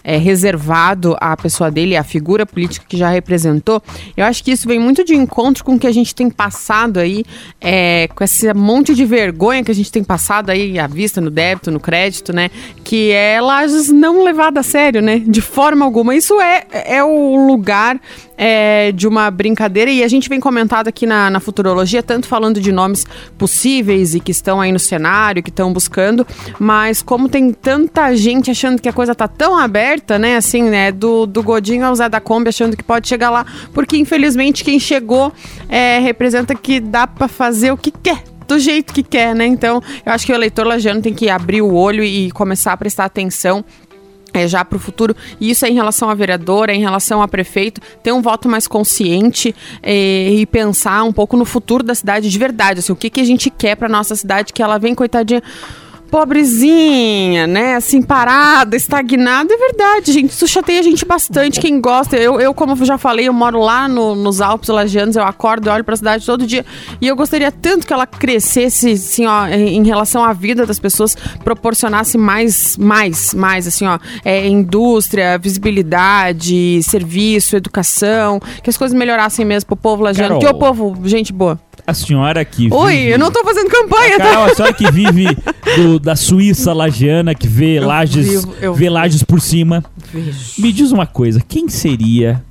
é, 0.09 0.17
reservado 0.17 1.15
à 1.21 1.37
pessoa 1.37 1.69
dele, 1.69 1.95
à 1.95 2.03
figura 2.03 2.43
política 2.43 2.83
que 2.89 2.97
já 2.97 3.09
representou. 3.09 3.79
Eu 4.17 4.25
acho 4.25 4.43
que 4.43 4.49
isso 4.49 4.67
vem 4.67 4.79
muito 4.79 5.03
de 5.05 5.13
encontro 5.13 5.63
com 5.63 5.75
o 5.75 5.79
que 5.79 5.85
a 5.85 5.91
gente 5.91 6.15
tem 6.15 6.31
passado 6.31 6.99
aí, 6.99 7.23
é, 7.61 8.09
com 8.15 8.23
esse 8.23 8.51
monte 8.55 8.95
de 8.95 9.05
vergonha 9.05 9.63
que 9.63 9.69
a 9.69 9.75
gente 9.75 9.91
tem 9.91 10.03
passado 10.03 10.49
aí 10.49 10.79
à 10.79 10.87
vista, 10.87 11.21
no 11.21 11.29
débito, 11.29 11.69
no 11.69 11.79
crédito, 11.79 12.33
né? 12.33 12.49
Que 12.83 13.11
é 13.11 13.39
Lages 13.39 13.91
não 13.91 14.23
levada 14.23 14.61
a 14.61 14.63
sério, 14.63 14.99
né? 14.99 15.19
De 15.19 15.41
forma 15.41 15.85
alguma. 15.85 16.15
Isso 16.15 16.41
é, 16.41 16.65
é 16.71 17.03
o 17.03 17.45
lugar 17.45 18.01
é, 18.41 18.93
de 18.93 19.05
uma 19.05 19.29
brincadeira 19.29 19.91
e 19.91 20.01
a 20.01 20.07
gente 20.07 20.29
vem 20.29 20.39
comentado 20.39 20.87
aqui 20.87 21.05
na, 21.05 21.29
na 21.29 21.41
futurologia, 21.41 22.01
tanto 22.01 22.25
falando 22.25 22.61
de 22.61 22.71
nomes 22.71 23.05
possíveis 23.37 24.15
e 24.15 24.21
que 24.21 24.31
estão 24.31 24.61
aí 24.61 24.71
no 24.71 24.79
cenário, 24.79 25.43
que 25.43 25.49
estão 25.49 25.73
buscando, 25.73 26.25
mas 26.57 27.01
como 27.01 27.27
tem 27.27 27.51
tanta 27.51 28.15
gente 28.15 28.49
achando 28.49 28.81
que 28.81 28.87
a 28.87 28.93
coisa 28.93 29.13
tá 29.13 29.27
tão 29.27 29.57
aberta, 29.57 30.17
né, 30.17 30.37
assim, 30.37 30.63
né, 30.63 30.89
do, 30.89 31.25
do 31.25 31.43
Godinho 31.43 31.85
ao 31.85 31.93
Zé 31.93 32.07
da 32.07 32.21
Kombi 32.21 32.47
achando 32.47 32.77
que 32.77 32.83
pode 32.83 33.09
chegar 33.09 33.29
lá, 33.29 33.45
porque 33.73 33.97
infelizmente 33.97 34.63
quem 34.63 34.79
chegou 34.79 35.33
é, 35.67 35.99
representa 35.99 36.55
que 36.55 36.79
dá 36.79 37.05
para 37.05 37.27
fazer 37.27 37.73
o 37.73 37.77
que 37.77 37.91
quer 37.91 38.23
do 38.47 38.57
jeito 38.57 38.91
que 38.91 39.03
quer, 39.03 39.35
né? 39.35 39.45
Então, 39.45 39.79
eu 40.03 40.11
acho 40.11 40.25
que 40.25 40.31
o 40.31 40.35
eleitor 40.35 40.65
lagiano 40.65 41.03
tem 41.03 41.13
que 41.13 41.29
abrir 41.29 41.61
o 41.61 41.71
olho 41.71 42.03
e 42.03 42.31
começar 42.31 42.73
a 42.73 42.77
prestar 42.77 43.05
atenção 43.05 43.63
é, 44.33 44.47
já 44.47 44.63
para 44.63 44.77
o 44.77 44.79
futuro. 44.79 45.15
E 45.39 45.49
isso 45.49 45.65
é 45.65 45.69
em 45.69 45.73
relação 45.73 46.09
a 46.09 46.15
vereador, 46.15 46.69
é 46.69 46.73
em 46.73 46.81
relação 46.81 47.21
a 47.21 47.27
prefeito, 47.27 47.81
ter 48.03 48.11
um 48.11 48.21
voto 48.21 48.47
mais 48.47 48.67
consciente 48.67 49.55
é, 49.81 50.29
e 50.31 50.45
pensar 50.45 51.03
um 51.03 51.13
pouco 51.13 51.37
no 51.37 51.45
futuro 51.45 51.83
da 51.83 51.95
cidade 51.95 52.29
de 52.29 52.39
verdade. 52.39 52.79
Assim, 52.79 52.91
o 52.91 52.95
que, 52.95 53.09
que 53.09 53.19
a 53.19 53.25
gente 53.25 53.49
quer 53.49 53.75
para 53.75 53.89
nossa 53.89 54.15
cidade, 54.15 54.53
que 54.53 54.61
ela 54.61 54.77
vem, 54.77 54.95
coitadinha 54.95 55.41
pobrezinha, 56.09 57.47
né? 57.47 57.75
Assim, 57.75 58.01
parada, 58.01 58.75
estagnada. 58.75 59.53
É 59.53 59.57
verdade, 59.57 60.11
gente. 60.11 60.31
Isso 60.31 60.47
chateia 60.47 60.79
a 60.79 60.83
gente 60.83 61.05
bastante. 61.05 61.59
Quem 61.59 61.79
gosta, 61.79 62.17
eu, 62.17 62.39
eu 62.39 62.53
como 62.53 62.75
já 62.83 62.97
falei, 62.97 63.27
eu 63.27 63.33
moro 63.33 63.59
lá 63.59 63.87
no, 63.87 64.15
nos 64.15 64.41
Alpes 64.41 64.69
Lagianos, 64.69 65.15
eu 65.15 65.23
acordo, 65.23 65.69
eu 65.69 65.73
olho 65.73 65.83
pra 65.83 65.95
cidade 65.95 66.25
todo 66.25 66.45
dia. 66.45 66.65
E 66.99 67.07
eu 67.07 67.15
gostaria 67.15 67.51
tanto 67.51 67.85
que 67.85 67.93
ela 67.93 68.07
crescesse, 68.07 68.91
assim, 68.91 69.25
ó, 69.25 69.47
em 69.47 69.83
relação 69.83 70.23
à 70.23 70.33
vida 70.33 70.65
das 70.65 70.79
pessoas, 70.79 71.15
proporcionasse 71.43 72.17
mais, 72.17 72.77
mais, 72.77 73.33
mais, 73.33 73.67
assim, 73.67 73.85
ó, 73.85 73.99
é, 74.25 74.47
indústria, 74.47 75.37
visibilidade, 75.37 76.81
serviço, 76.83 77.55
educação, 77.55 78.39
que 78.63 78.69
as 78.69 78.77
coisas 78.77 78.97
melhorassem 78.97 79.45
mesmo 79.45 79.67
pro 79.67 79.75
povo 79.75 80.03
lagiano. 80.03 80.39
Que 80.39 80.47
o 80.47 80.53
povo, 80.53 80.97
gente 81.05 81.31
boa 81.31 81.59
a 81.89 81.93
senhora 81.93 82.43
que 82.45 82.71
Oi, 82.71 82.95
vive... 82.95 83.09
eu 83.09 83.19
não 83.19 83.31
tô 83.31 83.43
fazendo 83.43 83.69
campanha, 83.69 84.17
tá? 84.17 84.23
Carol, 84.23 84.45
a 84.45 84.55
senhora 84.55 84.73
que 84.73 84.91
vive 84.91 85.25
do, 85.75 85.99
da 85.99 86.15
Suíça 86.15 86.73
lagiana, 86.73 87.35
que 87.35 87.47
vê 87.47 87.79
eu 87.79 87.87
lajes, 87.87 88.27
vivo, 88.27 88.55
eu 88.61 88.73
vê 88.73 88.89
lajes 88.89 89.23
por 89.23 89.41
cima. 89.41 89.83
Vejo. 90.13 90.61
Me 90.61 90.71
diz 90.71 90.91
uma 90.91 91.05
coisa, 91.05 91.41
quem 91.47 91.67
seria 91.67 92.43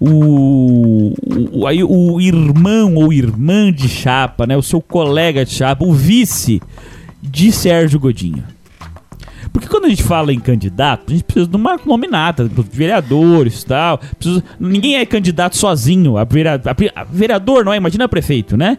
o, 0.00 1.14
o, 1.52 1.66
aí, 1.66 1.82
o 1.84 2.20
irmão 2.20 2.96
ou 2.96 3.12
irmã 3.12 3.72
de 3.72 3.88
chapa, 3.88 4.46
né? 4.46 4.56
O 4.56 4.62
seu 4.62 4.80
colega 4.80 5.44
de 5.44 5.52
chapa, 5.52 5.84
o 5.84 5.92
vice 5.92 6.60
de 7.22 7.52
Sérgio 7.52 8.00
Godinho? 8.00 8.44
Porque 9.52 9.68
quando 9.68 9.84
a 9.84 9.88
gente 9.88 10.02
fala 10.02 10.32
em 10.32 10.40
candidato, 10.40 11.04
a 11.08 11.10
gente 11.12 11.24
precisa 11.24 11.46
de 11.46 11.56
uma 11.56 11.78
nominata, 11.84 12.50
vereadores 12.70 13.62
e 13.62 13.66
tal. 13.66 13.98
Precisa, 14.18 14.42
ninguém 14.58 14.96
é 14.96 15.04
candidato 15.04 15.56
sozinho. 15.56 16.16
A, 16.16 16.24
vereador, 16.24 16.74
a 16.94 17.04
vereador 17.04 17.64
não 17.64 17.72
é? 17.72 17.76
Imagina 17.76 18.08
prefeito, 18.08 18.56
né? 18.56 18.78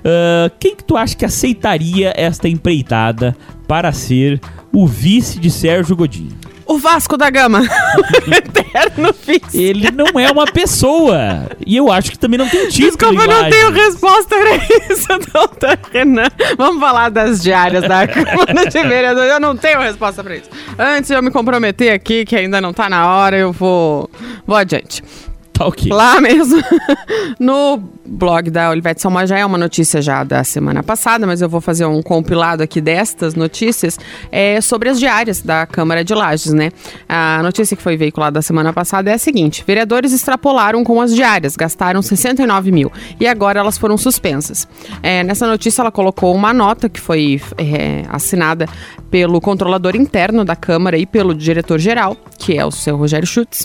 Uh, 0.00 0.52
quem 0.60 0.76
que 0.76 0.84
tu 0.84 0.96
acha 0.96 1.16
que 1.16 1.24
aceitaria 1.24 2.12
esta 2.14 2.48
empreitada 2.48 3.34
para 3.66 3.90
ser 3.90 4.40
o 4.72 4.86
vice 4.86 5.40
de 5.40 5.50
Sérgio 5.50 5.96
Godinho? 5.96 6.43
O 6.66 6.78
Vasco 6.78 7.16
da 7.16 7.30
Gama. 7.30 7.62
Eterno 8.26 9.14
vice. 9.26 9.62
Ele 9.62 9.90
não 9.90 10.18
é 10.18 10.30
uma 10.30 10.46
pessoa. 10.46 11.48
E 11.66 11.76
eu 11.76 11.90
acho 11.90 12.10
que 12.10 12.18
também 12.18 12.38
não 12.38 12.48
tem 12.48 12.68
título. 12.68 12.88
Desculpa, 12.88 13.22
eu 13.22 13.28
não 13.28 13.50
tenho 13.50 13.70
resposta 13.70 14.36
pra 14.36 14.56
isso, 14.56 15.08
doutor 15.32 15.78
Renan. 15.92 16.28
Vamos 16.56 16.80
falar 16.80 17.10
das 17.10 17.42
diárias 17.42 17.86
da 17.86 18.06
Câmara 18.06 18.66
de 18.68 18.82
Vereadores. 18.82 19.30
Eu 19.30 19.40
não 19.40 19.56
tenho 19.56 19.80
resposta 19.80 20.22
pra 20.22 20.36
isso. 20.36 20.50
Antes 20.78 21.08
de 21.08 21.14
eu 21.14 21.22
me 21.22 21.30
comprometer 21.30 21.92
aqui, 21.92 22.24
que 22.24 22.36
ainda 22.36 22.60
não 22.60 22.72
tá 22.72 22.88
na 22.88 23.14
hora, 23.14 23.36
eu 23.36 23.52
vou, 23.52 24.10
vou 24.46 24.56
adiante. 24.56 25.02
Tá 25.54 25.66
ok. 25.68 25.92
Lá 25.92 26.20
mesmo, 26.20 26.60
no 27.38 27.80
blog 28.04 28.50
da 28.50 28.70
Olivete 28.70 29.00
Salma 29.00 29.24
já 29.24 29.38
é 29.38 29.46
uma 29.46 29.56
notícia 29.56 30.02
já 30.02 30.24
da 30.24 30.42
semana 30.42 30.82
passada, 30.82 31.28
mas 31.28 31.40
eu 31.40 31.48
vou 31.48 31.60
fazer 31.60 31.84
um 31.86 32.02
compilado 32.02 32.60
aqui 32.60 32.80
destas 32.80 33.36
notícias 33.36 33.96
é, 34.32 34.60
sobre 34.60 34.88
as 34.88 34.98
diárias 34.98 35.40
da 35.40 35.64
Câmara 35.64 36.04
de 36.04 36.12
Lages, 36.12 36.52
né? 36.52 36.70
A 37.08 37.40
notícia 37.40 37.76
que 37.76 37.82
foi 37.84 37.96
veiculada 37.96 38.34
da 38.34 38.42
semana 38.42 38.72
passada 38.72 39.12
é 39.12 39.14
a 39.14 39.18
seguinte: 39.18 39.62
vereadores 39.64 40.12
extrapolaram 40.12 40.82
com 40.82 41.00
as 41.00 41.14
diárias, 41.14 41.54
gastaram 41.54 42.02
69 42.02 42.72
mil 42.72 42.90
e 43.20 43.26
agora 43.26 43.60
elas 43.60 43.78
foram 43.78 43.96
suspensas. 43.96 44.66
É, 45.04 45.22
nessa 45.22 45.46
notícia 45.46 45.82
ela 45.82 45.92
colocou 45.92 46.34
uma 46.34 46.52
nota 46.52 46.88
que 46.88 47.00
foi 47.00 47.40
é, 47.58 48.02
assinada 48.08 48.66
pelo 49.08 49.40
controlador 49.40 49.94
interno 49.94 50.44
da 50.44 50.56
Câmara 50.56 50.98
e 50.98 51.06
pelo 51.06 51.32
diretor-geral, 51.32 52.16
que 52.36 52.58
é 52.58 52.66
o 52.66 52.72
seu 52.72 52.96
Rogério 52.96 53.28
Schutz. 53.28 53.64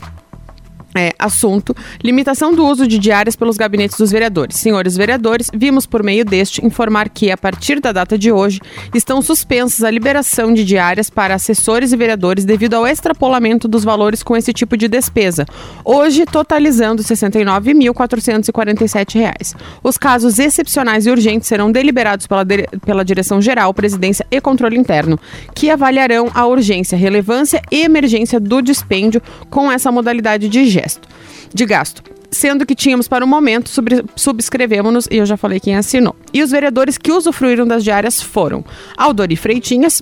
É, 0.96 1.14
assunto: 1.20 1.76
limitação 2.04 2.52
do 2.54 2.66
uso 2.66 2.88
de 2.88 2.98
diárias 2.98 3.36
pelos 3.36 3.58
gabinetes 3.58 3.98
dos 3.98 4.10
vereadores. 4.12 4.58
Senhores 4.58 4.98
vereadores, 4.98 5.52
vimos 5.54 5.86
por 5.86 6.02
meio 6.02 6.26
deste 6.26 6.66
informar 6.66 7.10
que, 7.10 7.30
a 7.30 7.38
partir 7.38 7.80
da 7.80 7.92
data 7.92 8.18
de 8.18 8.32
hoje, 8.32 8.60
estão 8.94 9.22
suspensas 9.22 9.84
a 9.84 9.92
liberação 9.92 10.52
de 10.54 10.64
diárias 10.66 11.10
para 11.10 11.34
assessores 11.36 11.94
e 11.94 11.98
vereadores 11.98 12.44
devido 12.44 12.74
ao 12.74 12.88
extrapolamento 12.88 13.68
dos 13.68 13.84
valores 13.84 14.24
com 14.24 14.36
esse 14.36 14.52
tipo 14.52 14.76
de 14.76 14.88
despesa, 14.88 15.46
hoje 15.86 16.26
totalizando 16.26 17.04
R$ 17.04 17.10
69.447. 17.10 19.56
Os 19.84 19.96
casos 19.98 20.40
excepcionais 20.40 21.06
e 21.06 21.12
urgentes 21.12 21.48
serão 21.48 21.72
deliberados 21.72 22.26
pela, 22.26 22.44
pela 22.84 23.06
Direção-Geral, 23.06 23.72
Presidência 23.76 24.26
e 24.32 24.42
Controle 24.42 24.76
Interno, 24.78 25.20
que 25.54 25.70
avaliarão 25.70 26.32
a 26.34 26.48
urgência, 26.48 26.98
relevância 26.98 27.62
e 27.72 27.84
emergência 27.84 28.40
do 28.40 28.60
dispêndio 28.62 29.22
com 29.50 29.72
essa 29.72 29.92
modalidade 29.92 30.50
de 30.50 30.66
gesto, 30.82 31.08
de 31.54 31.66
gasto 31.66 32.04
sendo 32.32 32.66
que 32.66 32.76
tínhamos 32.76 33.08
para 33.08 33.26
o 33.26 33.28
momento, 33.28 33.72
subscrevemos-nos 34.16 35.08
e 35.10 35.18
eu 35.18 35.26
já 35.26 35.36
falei 35.36 35.60
quem 35.60 35.76
assinou. 35.76 36.16
E 36.34 36.44
os 36.44 36.52
vereadores 36.52 36.98
que 36.98 37.12
usufruíram 37.12 37.68
das 37.68 37.84
diárias 37.84 38.22
foram 38.22 38.64
Aldori 38.96 39.36
Freitinhas, 39.36 40.00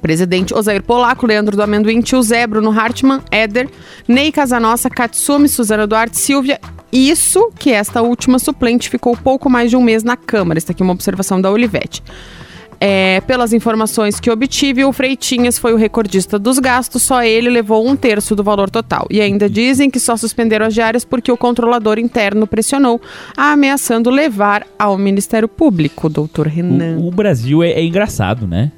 Presidente 0.00 0.54
Osair 0.54 0.82
Polaco, 0.82 1.26
Leandro 1.26 1.56
do 1.56 1.62
Amendoim, 1.62 2.00
Tio 2.00 2.22
Zé, 2.22 2.46
Bruno 2.46 2.70
Hartmann, 2.70 3.22
Éder, 3.30 3.68
Ney 4.08 4.32
Casanossa, 4.32 4.88
Katsumi, 4.88 5.48
Suzana 5.48 5.86
Duarte, 5.86 6.18
Silvia. 6.18 6.60
Isso 6.92 7.50
que 7.58 7.70
esta 7.70 8.02
última 8.02 8.38
suplente 8.38 8.88
ficou 8.88 9.16
pouco 9.16 9.48
mais 9.48 9.70
de 9.70 9.76
um 9.76 9.82
mês 9.82 10.02
na 10.02 10.16
Câmara. 10.16 10.58
Está 10.58 10.72
aqui 10.72 10.82
uma 10.82 10.92
observação 10.92 11.40
da 11.40 11.50
Olivete. 11.50 12.02
É, 12.82 13.20
pelas 13.20 13.52
informações 13.52 14.18
que 14.18 14.30
obtive, 14.30 14.84
o 14.86 14.92
Freitinhas 14.92 15.58
foi 15.58 15.74
o 15.74 15.76
recordista 15.76 16.38
dos 16.38 16.58
gastos, 16.58 17.02
só 17.02 17.22
ele 17.22 17.50
levou 17.50 17.86
um 17.86 17.94
terço 17.94 18.34
do 18.34 18.42
valor 18.42 18.70
total. 18.70 19.06
E 19.10 19.20
ainda 19.20 19.50
dizem 19.50 19.90
que 19.90 20.00
só 20.00 20.16
suspenderam 20.16 20.64
as 20.64 20.72
diárias 20.72 21.04
porque 21.04 21.30
o 21.30 21.36
controlador 21.36 21.98
interno 21.98 22.46
pressionou, 22.46 22.98
ameaçando 23.36 24.08
levar 24.08 24.66
ao 24.78 24.96
Ministério 24.96 25.46
Público, 25.46 26.08
doutor 26.08 26.46
Renan. 26.46 26.96
O, 26.96 27.08
o 27.08 27.10
Brasil 27.10 27.62
é, 27.62 27.72
é 27.72 27.84
engraçado, 27.84 28.46
né? 28.46 28.72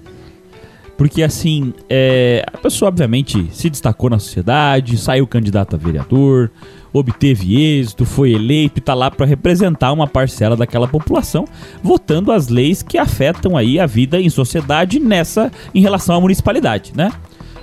Porque 1.02 1.20
assim, 1.20 1.74
é, 1.90 2.44
a 2.46 2.56
pessoa 2.58 2.88
obviamente 2.88 3.48
se 3.50 3.68
destacou 3.68 4.08
na 4.08 4.20
sociedade, 4.20 4.96
saiu 4.96 5.26
candidato 5.26 5.74
a 5.74 5.76
vereador, 5.76 6.48
obteve 6.92 7.60
êxito, 7.60 8.04
foi 8.04 8.30
eleito 8.30 8.74
e 8.76 8.78
está 8.78 8.94
lá 8.94 9.10
para 9.10 9.26
representar 9.26 9.90
uma 9.90 10.06
parcela 10.06 10.54
daquela 10.54 10.86
população, 10.86 11.44
votando 11.82 12.30
as 12.30 12.46
leis 12.46 12.84
que 12.84 12.98
afetam 12.98 13.56
aí 13.56 13.80
a 13.80 13.84
vida 13.84 14.20
em 14.20 14.30
sociedade 14.30 15.00
nessa 15.00 15.50
em 15.74 15.80
relação 15.80 16.14
à 16.14 16.20
municipalidade, 16.20 16.92
né? 16.94 17.10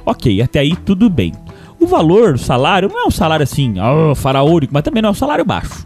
Ok, 0.05 0.41
até 0.41 0.59
aí 0.59 0.75
tudo 0.75 1.09
bem. 1.09 1.31
O 1.79 1.87
valor, 1.87 2.33
o 2.33 2.37
salário, 2.37 2.89
não 2.89 3.05
é 3.05 3.07
um 3.07 3.11
salário 3.11 3.45
assim, 3.45 3.75
oh, 3.79 4.13
faraônico, 4.15 4.73
mas 4.73 4.83
também 4.83 5.01
não 5.01 5.07
é 5.07 5.11
um 5.13 5.15
salário 5.15 5.45
baixo. 5.45 5.85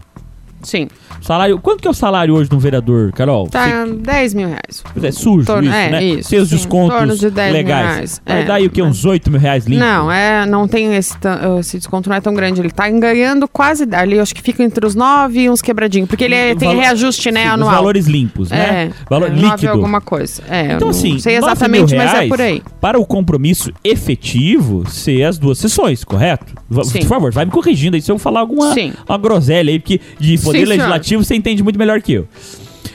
Sim. 0.63 0.87
Salário, 1.23 1.57
quanto 1.57 1.81
que 1.81 1.87
é 1.87 1.91
o 1.91 1.93
salário 1.93 2.35
hoje 2.35 2.49
de 2.49 2.55
um 2.55 2.59
vereador, 2.59 3.13
Carol? 3.13 3.47
Tá 3.47 3.85
Você... 3.85 3.93
10 3.93 4.33
mil 4.33 4.47
reais. 4.49 4.83
É 5.01 5.11
sujo 5.11 5.45
Torno, 5.45 5.69
isso, 5.69 5.73
é, 5.73 5.89
né? 5.89 6.03
Isso, 6.03 6.35
os 6.35 6.49
sim, 6.49 6.55
descontos 6.55 7.17
de 7.17 7.29
10 7.29 7.53
legais. 7.53 7.85
Mil 7.85 7.93
reais. 7.95 8.21
Vai 8.25 8.41
é, 8.41 8.43
dar 8.43 8.53
aí 8.55 8.65
o 8.65 8.69
que? 8.69 8.81
Uns 8.81 9.05
8 9.05 9.31
mil 9.31 9.39
reais 9.39 9.65
limpo? 9.65 9.79
Não, 9.79 10.11
é, 10.11 10.45
não 10.45 10.67
tem 10.67 10.93
esse, 10.95 11.15
esse 11.61 11.77
desconto 11.77 12.09
não 12.09 12.17
é 12.17 12.19
tão 12.19 12.33
grande. 12.33 12.59
Ele 12.59 12.69
tá 12.69 12.89
ganhando 12.89 13.47
quase 13.47 13.87
ali, 13.93 14.19
acho 14.19 14.35
que 14.35 14.41
fica 14.41 14.61
entre 14.61 14.85
os 14.85 14.95
9 14.95 15.39
e 15.39 15.49
uns 15.49 15.61
quebradinhos. 15.61 16.09
Porque 16.09 16.25
ele 16.25 16.35
é, 16.35 16.55
tem 16.55 16.67
valor, 16.67 16.81
reajuste, 16.81 17.31
né, 17.31 17.43
sim, 17.43 17.47
anual. 17.47 17.69
Os 17.69 17.75
valores 17.77 18.05
limpos, 18.05 18.49
né? 18.49 18.57
É, 18.57 18.91
Valor 19.09 19.31
é, 19.31 19.33
líquido. 19.33 19.71
alguma 19.71 20.01
coisa. 20.01 20.43
É, 20.49 20.73
então, 20.73 20.89
assim, 20.89 21.13
não 21.13 21.19
sei 21.19 21.37
exatamente, 21.37 21.95
mas 21.95 22.13
é 22.13 22.27
por 22.27 22.41
aí. 22.41 22.61
Para 22.81 22.99
o 22.99 23.05
compromisso 23.05 23.71
efetivo 23.81 24.83
ser 24.89 25.23
as 25.23 25.37
duas 25.37 25.57
sessões, 25.57 26.03
correto? 26.03 26.53
Sim. 26.83 26.99
Por 26.99 27.07
favor, 27.07 27.31
vai 27.31 27.45
me 27.45 27.51
corrigindo 27.51 27.95
aí 27.95 28.01
se 28.01 28.11
eu 28.11 28.17
falar 28.17 28.41
alguma 28.41 28.73
uma 29.07 29.17
groselha 29.17 29.71
aí, 29.71 29.79
porque 29.79 30.01
de 30.19 30.37
poder 30.39 30.59
sim, 30.59 30.65
legislativo 30.65 31.12
senhor. 31.13 31.23
você 31.23 31.35
entende 31.35 31.63
muito 31.63 31.79
melhor 31.79 32.01
que 32.01 32.13
eu. 32.13 32.27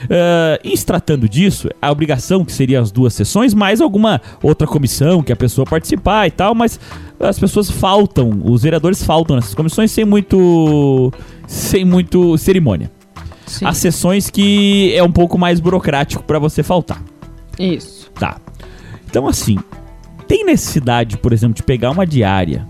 Uh, 0.05 0.59
em 0.63 0.75
se 0.75 0.85
tratando 0.85 1.27
disso, 1.27 1.69
a 1.81 1.91
obrigação 1.91 2.45
que 2.45 2.53
seria 2.53 2.79
as 2.79 2.91
duas 2.91 3.13
sessões, 3.13 3.53
mais 3.53 3.81
alguma 3.81 4.21
outra 4.41 4.65
comissão 4.65 5.21
que 5.21 5.31
a 5.31 5.35
pessoa 5.35 5.65
participar 5.65 6.27
e 6.27 6.31
tal, 6.31 6.55
mas 6.55 6.79
as 7.19 7.37
pessoas 7.37 7.69
faltam, 7.69 8.41
os 8.45 8.63
vereadores 8.63 9.03
faltam 9.03 9.35
nessas 9.35 9.53
comissões 9.53 9.91
sem 9.91 10.05
muito, 10.05 11.11
sem 11.47 11.83
muito 11.83 12.37
cerimônia. 12.37 12.89
Sim. 13.45 13.65
As 13.65 13.77
sessões 13.77 14.29
que 14.29 14.93
é 14.95 15.03
um 15.03 15.11
pouco 15.11 15.37
mais 15.37 15.59
burocrático 15.59 16.23
para 16.23 16.39
você 16.39 16.63
faltar. 16.63 17.01
Isso. 17.57 18.09
Tá. 18.11 18.39
Então 19.09 19.27
assim, 19.27 19.57
tem 20.27 20.45
necessidade, 20.45 21.17
por 21.17 21.33
exemplo, 21.33 21.55
de 21.55 21.63
pegar 21.63 21.89
uma 21.89 22.05
diária, 22.05 22.65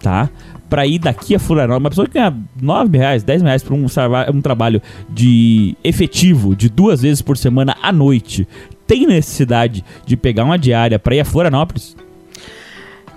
tá? 0.00 0.28
Para 0.70 0.86
ir 0.86 1.00
daqui 1.00 1.34
a 1.34 1.38
Florianópolis, 1.38 1.82
uma 1.82 1.90
pessoa 1.90 2.06
que 2.06 2.14
ganha 2.14 2.34
9 2.62 2.96
reais, 2.96 3.22
10 3.24 3.42
reais 3.42 3.62
para 3.62 3.74
um, 3.74 3.86
um 4.32 4.40
trabalho 4.40 4.80
de 5.08 5.76
efetivo, 5.84 6.56
de 6.56 6.68
duas 6.70 7.02
vezes 7.02 7.20
por 7.20 7.36
semana 7.36 7.76
à 7.82 7.92
noite, 7.92 8.46
tem 8.86 9.06
necessidade 9.06 9.84
de 10.06 10.16
pegar 10.16 10.44
uma 10.44 10.56
diária 10.56 10.98
para 10.98 11.14
ir 11.16 11.20
a 11.20 11.24
Florianópolis? 11.24 11.96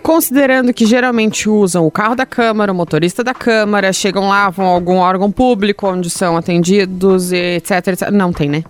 Considerando 0.03 0.73
que 0.73 0.85
geralmente 0.85 1.47
usam 1.47 1.87
o 1.87 1.91
carro 1.91 2.13
da 2.13 2.25
Câmara, 2.25 2.73
o 2.73 2.75
motorista 2.75 3.23
da 3.23 3.33
Câmara, 3.33 3.93
chegam 3.93 4.27
lá, 4.27 4.49
vão 4.49 4.65
a 4.65 4.69
algum 4.73 4.97
órgão 4.97 5.31
público 5.31 5.87
onde 5.87 6.09
são 6.09 6.35
atendidos, 6.35 7.31
etc, 7.31 7.87
etc. 7.87 8.11
Não 8.11 8.33
tem, 8.33 8.49
né? 8.49 8.63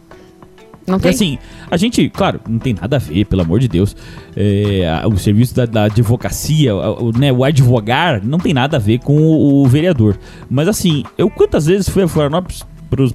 Não 0.86 1.00
tem. 1.00 1.12
Assim, 1.12 1.38
a 1.72 1.78
gente, 1.78 2.10
claro, 2.10 2.40
não 2.48 2.60
tem 2.60 2.74
nada 2.74 2.98
a 2.98 3.00
ver, 3.00 3.26
pelo 3.26 3.42
amor 3.42 3.60
de 3.60 3.68
Deus. 3.68 3.96
É, 4.36 5.02
o 5.06 5.18
serviço 5.18 5.56
da, 5.56 5.66
da 5.66 5.84
advocacia, 5.86 6.76
o, 6.76 7.12
né, 7.18 7.32
o 7.32 7.44
advogar, 7.44 8.24
não 8.24 8.38
tem 8.38 8.54
nada 8.54 8.78
a 8.78 8.80
ver 8.80 9.00
com 9.00 9.18
o, 9.18 9.64
o 9.64 9.68
vereador. 9.68 10.18
Mas 10.50 10.68
assim, 10.68 11.04
eu 11.18 11.30
quantas 11.30 11.66
vezes 11.66 11.88
fui 11.88 12.04
a 12.04 12.08
Florianópolis 12.08 12.66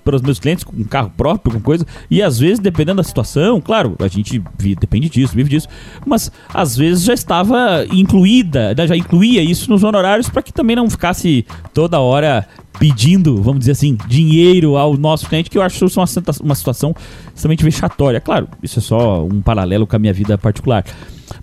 para 0.04 0.16
os 0.16 0.22
meus 0.22 0.38
clientes 0.38 0.64
com 0.64 0.84
carro 0.84 1.12
próprio, 1.16 1.54
com 1.54 1.60
coisa. 1.60 1.86
E 2.10 2.22
às 2.22 2.38
vezes, 2.38 2.58
dependendo 2.58 2.96
da 2.96 3.04
situação, 3.04 3.60
claro, 3.60 3.96
a 3.98 4.08
gente 4.08 4.42
vive, 4.58 4.74
depende 4.74 5.08
disso, 5.08 5.34
vive 5.34 5.50
disso. 5.50 5.68
Mas 6.06 6.30
às 6.52 6.76
vezes 6.76 7.04
já 7.04 7.14
estava 7.14 7.84
incluída, 7.92 8.74
né, 8.74 8.86
já 8.86 8.96
incluía 8.96 9.42
isso 9.42 9.70
nos 9.70 9.82
honorários 9.84 10.28
para 10.28 10.42
que 10.42 10.52
também 10.52 10.76
não 10.76 10.88
ficasse 10.88 11.44
toda 11.72 12.00
hora 12.00 12.46
pedindo, 12.78 13.42
vamos 13.42 13.60
dizer 13.60 13.72
assim, 13.72 13.98
dinheiro 14.06 14.76
ao 14.76 14.96
nosso 14.96 15.28
cliente, 15.28 15.50
que 15.50 15.58
eu 15.58 15.62
acho 15.62 15.84
isso 15.84 16.00
uma, 16.00 16.06
uma 16.42 16.54
situação 16.54 16.94
extremamente 17.34 17.64
vexatória. 17.64 18.20
Claro, 18.20 18.48
isso 18.62 18.78
é 18.78 18.82
só 18.82 19.24
um 19.24 19.40
paralelo 19.40 19.86
com 19.86 19.96
a 19.96 19.98
minha 19.98 20.12
vida 20.12 20.38
particular. 20.38 20.84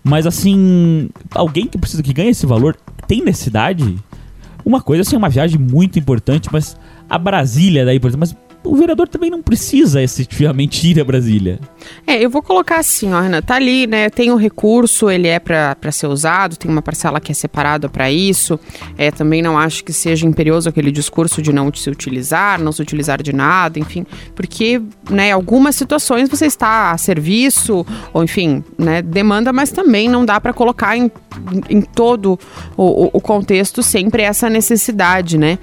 Mas 0.04 0.26
assim, 0.26 1.10
alguém 1.32 1.67
que 1.67 1.78
precisa 1.78 2.02
que 2.02 2.13
ganhe 2.13 2.30
esse 2.30 2.45
valor 2.45 2.76
tem 3.08 3.24
necessidade? 3.24 3.98
Uma 4.63 4.82
coisa 4.82 5.02
assim, 5.02 5.15
é 5.15 5.19
uma 5.19 5.30
viagem 5.30 5.60
muito 5.60 6.00
importante, 6.00 6.50
mas 6.52 6.78
a 7.10 7.18
Brasília 7.18 7.86
daí, 7.86 8.00
por 8.00 8.08
exemplo, 8.08 8.28
mas 8.28 8.46
o 8.65 8.76
vereador 8.76 9.08
também 9.08 9.30
não 9.30 9.41
precisa 9.41 10.02
efetivamente 10.02 10.89
ir 10.89 11.00
a 11.00 11.04
Brasília. 11.04 11.60
É, 12.06 12.24
eu 12.24 12.30
vou 12.30 12.41
colocar 12.41 12.80
assim, 12.80 13.13
ó, 13.13 13.22
Renan, 13.22 13.41
tá 13.41 13.56
ali, 13.56 13.86
né? 13.86 14.10
Tem 14.10 14.32
o 14.32 14.36
recurso, 14.36 15.10
ele 15.10 15.28
é 15.28 15.39
para 15.39 15.91
ser 15.91 16.08
usado, 16.08 16.58
tem 16.58 16.70
uma 16.70 16.82
parcela 16.82 17.20
que 17.20 17.32
é 17.32 17.36
separada 17.36 17.88
para 17.88 18.12
isso. 18.12 18.60
É, 18.98 19.12
também 19.12 19.41
não 19.41 19.58
acho 19.58 19.84
que 19.84 19.94
seja 19.94 20.26
imperioso 20.26 20.68
aquele 20.68 20.91
discurso 20.91 21.41
de 21.41 21.54
não 21.54 21.72
se 21.74 21.89
utilizar, 21.89 22.60
não 22.60 22.72
se 22.72 22.82
utilizar 22.82 23.22
de 23.22 23.32
nada, 23.32 23.78
enfim, 23.78 24.06
porque, 24.34 24.82
né, 25.10 25.32
algumas 25.32 25.76
situações 25.76 26.28
você 26.28 26.48
está 26.48 26.91
a 26.91 26.98
serviço, 26.98 27.86
ou 28.12 28.24
enfim, 28.24 28.63
né, 28.78 29.02
demanda, 29.02 29.54
mas 29.54 29.72
também 29.72 30.10
não 30.10 30.26
dá 30.26 30.41
para 30.41 30.54
colocar 30.54 30.98
em, 30.98 31.12
em 31.70 31.82
todo 31.82 32.39
o, 32.76 33.18
o 33.18 33.22
contexto 33.22 33.84
sempre 33.84 34.24
essa 34.24 34.50
necessidade, 34.50 35.38
né? 35.38 35.60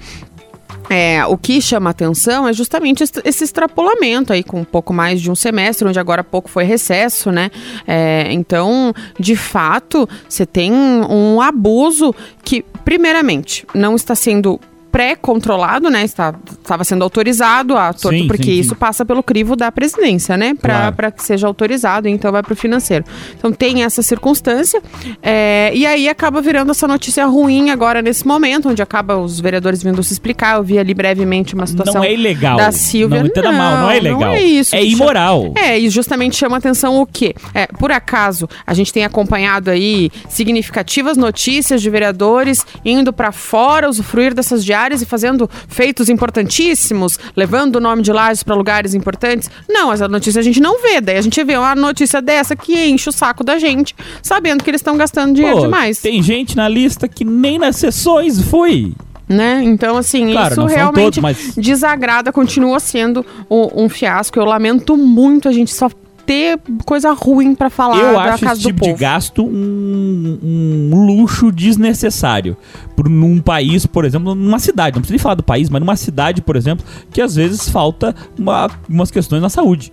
É, 0.89 1.25
o 1.25 1.37
que 1.37 1.61
chama 1.61 1.89
atenção 1.89 2.47
é 2.47 2.53
justamente 2.53 3.03
esse 3.23 3.43
extrapolamento 3.43 4.33
aí 4.33 4.43
com 4.43 4.61
um 4.61 4.65
pouco 4.65 4.93
mais 4.93 5.21
de 5.21 5.31
um 5.31 5.35
semestre, 5.35 5.87
onde 5.87 5.99
agora 5.99 6.23
pouco 6.23 6.49
foi 6.49 6.63
recesso, 6.63 7.31
né? 7.31 7.49
É, 7.87 8.27
então, 8.31 8.93
de 9.19 9.35
fato, 9.35 10.07
você 10.27 10.45
tem 10.45 10.71
um 10.71 11.41
abuso 11.41 12.13
que, 12.43 12.65
primeiramente, 12.83 13.65
não 13.73 13.95
está 13.95 14.13
sendo 14.15 14.59
pré-controlado, 14.93 15.89
né? 15.89 16.03
Está, 16.03 16.35
estava 16.51 16.83
sendo 16.83 17.03
autorizado 17.03 17.75
a 17.75 17.91
torto, 17.91 18.15
sim, 18.15 18.27
porque 18.27 18.43
sim, 18.43 18.59
isso 18.59 18.69
sim. 18.69 18.75
passa 18.75 19.03
pelo 19.03 19.23
crivo 19.23 19.55
da 19.55 19.71
presidência, 19.71 20.37
né? 20.37 20.53
Para 20.53 20.91
claro. 20.91 21.13
que 21.13 21.23
seja 21.23 21.47
autorizado, 21.47 22.07
então 22.07 22.31
vai 22.31 22.43
para 22.43 22.53
o 22.53 22.55
financeiro. 22.55 23.03
Então 23.35 23.51
tem 23.51 23.83
essa 23.83 24.03
circunstância. 24.03 24.79
É, 25.23 25.71
e 25.73 25.83
aí 25.87 26.07
acaba 26.07 26.39
virando 26.41 26.69
essa 26.69 26.87
notícia 26.87 27.25
ruim 27.25 27.71
agora 27.71 28.03
nesse 28.03 28.27
momento, 28.27 28.69
onde 28.69 28.83
acaba 28.83 29.17
os 29.17 29.39
vereadores 29.39 29.81
vindo 29.81 30.03
se 30.03 30.13
explicar. 30.13 30.57
Eu 30.57 30.63
vi 30.63 30.77
ali 30.77 30.93
brevemente 30.93 31.55
uma 31.55 31.65
situação. 31.65 31.95
Não 31.95 32.03
é 32.03 32.13
ilegal. 32.13 32.57
Da 32.57 32.71
Silvia. 32.71 33.19
Não 33.19 33.25
entenda 33.25 33.51
mal, 33.51 33.77
não 33.77 33.89
é 33.89 33.97
ilegal. 33.97 34.19
Não 34.19 34.27
é 34.27 34.43
isso. 34.43 34.75
É 34.75 34.85
imoral. 34.85 35.53
É, 35.55 35.79
e 35.79 35.89
justamente 35.89 36.35
chama 36.35 36.57
atenção 36.57 37.01
o 37.01 37.07
quê? 37.07 37.33
É, 37.55 37.65
por 37.65 37.91
acaso, 37.91 38.47
a 38.63 38.75
gente 38.75 38.93
tem 38.93 39.03
acompanhado 39.03 39.71
aí 39.71 40.11
significativas 40.29 41.17
notícias 41.17 41.81
de 41.81 41.89
vereadores 41.89 42.63
indo 42.85 43.11
para 43.11 43.31
fora, 43.31 43.89
usufruir 43.89 44.35
dessas 44.35 44.63
diárias 44.63 44.82
e 44.91 45.05
fazendo 45.05 45.49
feitos 45.67 46.09
importantíssimos, 46.09 47.17
levando 47.35 47.77
o 47.77 47.79
nome 47.79 48.01
de 48.01 48.11
Lages 48.11 48.43
para 48.43 48.55
lugares 48.55 48.93
importantes. 48.93 49.49
Não, 49.67 49.91
essa 49.91 50.07
notícia 50.07 50.39
a 50.39 50.43
gente 50.43 50.59
não 50.59 50.81
vê. 50.81 50.99
Daí 50.99 51.17
a 51.17 51.21
gente 51.21 51.41
vê 51.43 51.57
uma 51.57 51.75
notícia 51.75 52.21
dessa 52.21 52.55
que 52.55 52.87
enche 52.87 53.09
o 53.09 53.11
saco 53.11 53.43
da 53.43 53.57
gente, 53.57 53.95
sabendo 54.21 54.63
que 54.63 54.69
eles 54.69 54.79
estão 54.79 54.97
gastando 54.97 55.33
dinheiro 55.33 55.57
Pô, 55.57 55.63
demais. 55.63 55.99
Tem 55.99 56.21
gente 56.21 56.55
na 56.55 56.67
lista 56.67 57.07
que 57.07 57.23
nem 57.23 57.57
nas 57.57 57.75
sessões 57.75 58.41
foi. 58.41 58.93
Né? 59.27 59.61
Então, 59.63 59.97
assim, 59.97 60.31
claro, 60.31 60.51
isso 60.51 60.65
realmente 60.65 61.19
todos, 61.19 61.19
mas... 61.19 61.55
desagrada, 61.55 62.31
continua 62.31 62.79
sendo 62.79 63.25
um, 63.49 63.85
um, 63.85 63.89
fiasco. 63.89 64.37
Eu 64.37 64.43
lamento 64.43 64.97
muito, 64.97 65.47
a 65.47 65.51
gente 65.51 65.73
só 65.73 65.89
ter 66.25 66.59
coisa 66.85 67.11
ruim 67.13 67.55
para 67.55 67.69
falar 67.69 67.97
Eu 67.97 68.19
acho 68.19 68.45
esse 68.45 68.61
tipo 68.61 68.83
de 68.83 68.93
gasto 68.93 69.43
um, 69.43 70.39
um, 70.43 71.05
luxo 71.05 71.51
desnecessário. 71.51 72.55
Por, 72.95 73.09
num 73.09 73.41
país, 73.41 73.85
por 73.85 74.05
exemplo, 74.05 74.35
numa 74.35 74.59
cidade, 74.59 74.95
não 74.95 75.01
precisa 75.01 75.13
nem 75.13 75.19
falar 75.19 75.35
do 75.35 75.43
país, 75.43 75.69
mas 75.69 75.79
numa 75.79 75.95
cidade, 75.95 76.41
por 76.41 76.55
exemplo, 76.55 76.85
que 77.11 77.21
às 77.21 77.35
vezes 77.35 77.67
falta 77.69 78.15
uma, 78.37 78.69
umas 78.89 79.11
questões 79.11 79.41
na 79.41 79.49
saúde. 79.49 79.91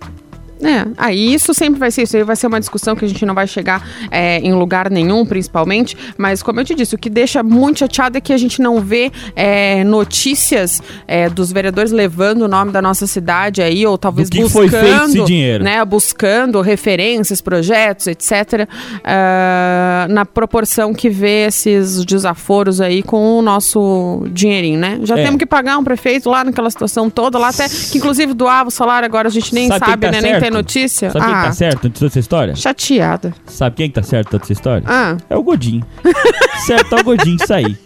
É, 0.61 0.87
aí 0.97 1.33
isso 1.33 1.53
sempre 1.53 1.79
vai 1.79 1.91
ser 1.91 2.03
isso. 2.03 2.15
Aí 2.15 2.23
vai 2.23 2.35
ser 2.35 2.47
uma 2.47 2.59
discussão 2.59 2.95
que 2.95 3.05
a 3.05 3.07
gente 3.07 3.25
não 3.25 3.33
vai 3.33 3.47
chegar 3.47 3.87
é, 4.09 4.39
em 4.39 4.53
lugar 4.53 4.89
nenhum, 4.89 5.25
principalmente. 5.25 5.97
Mas, 6.17 6.43
como 6.43 6.59
eu 6.59 6.65
te 6.65 6.75
disse, 6.75 6.95
o 6.95 6.97
que 6.97 7.09
deixa 7.09 7.41
muito 7.43 7.79
chateado 7.79 8.17
é 8.17 8.21
que 8.21 8.33
a 8.33 8.37
gente 8.37 8.61
não 8.61 8.79
vê 8.79 9.11
é, 9.35 9.83
notícias 9.83 10.81
é, 11.07 11.29
dos 11.29 11.51
vereadores 11.51 11.91
levando 11.91 12.43
o 12.43 12.47
nome 12.47 12.71
da 12.71 12.81
nossa 12.81 13.07
cidade 13.07 13.61
aí, 13.61 13.85
ou 13.85 13.97
talvez 13.97 14.29
Do 14.29 14.35
que 14.35 14.43
buscando. 14.43 14.69
Foi 14.69 14.79
feito 14.79 15.05
esse 15.05 15.23
dinheiro. 15.23 15.63
Né, 15.63 15.83
buscando 15.85 16.61
referências, 16.61 17.41
projetos, 17.41 18.07
etc. 18.07 18.67
Uh, 19.03 20.01
ah, 20.01 20.07
na 20.09 20.25
proporção 20.25 20.93
que 20.93 21.09
vê 21.09 21.47
esses 21.47 22.03
desaforos 22.05 22.81
aí 22.81 23.03
com 23.03 23.39
o 23.39 23.41
nosso 23.41 24.25
dinheirinho, 24.31 24.79
né? 24.79 24.99
Já 25.03 25.17
é. 25.17 25.23
temos 25.23 25.37
que 25.37 25.45
pagar 25.45 25.77
um 25.77 25.83
prefeito 25.83 26.29
lá 26.29 26.43
naquela 26.43 26.69
situação 26.69 27.09
toda, 27.09 27.37
lá 27.37 27.49
até 27.49 27.67
que 27.67 27.97
inclusive 27.97 28.33
doava 28.33 28.69
o 28.69 28.71
salário, 28.71 29.05
agora 29.05 29.27
a 29.27 29.31
gente 29.31 29.53
nem 29.53 29.67
sabe, 29.67 29.85
sabe 29.85 30.05
tá 30.07 30.11
né? 30.11 30.21
Nem 30.21 30.39
tem 30.39 30.50
notícia? 30.51 31.11
Sabe 31.11 31.25
ah, 31.25 31.27
quem 31.27 31.35
tá 31.35 31.47
ah. 31.47 31.53
certo 31.53 31.87
em 31.87 31.91
toda 31.91 32.05
essa 32.07 32.19
história? 32.19 32.55
Chateada. 32.55 33.33
Sabe 33.45 33.75
quem 33.75 33.89
tá 33.89 34.03
certo 34.03 34.27
em 34.27 34.31
toda 34.31 34.43
essa 34.43 34.53
história? 34.53 34.83
Ah. 34.87 35.17
É 35.29 35.37
o 35.37 35.43
Godinho. 35.43 35.83
certo 36.65 36.95
é 36.95 37.01
o 37.01 37.03
Godinho 37.03 37.37
isso 37.41 37.53
aí. 37.53 37.77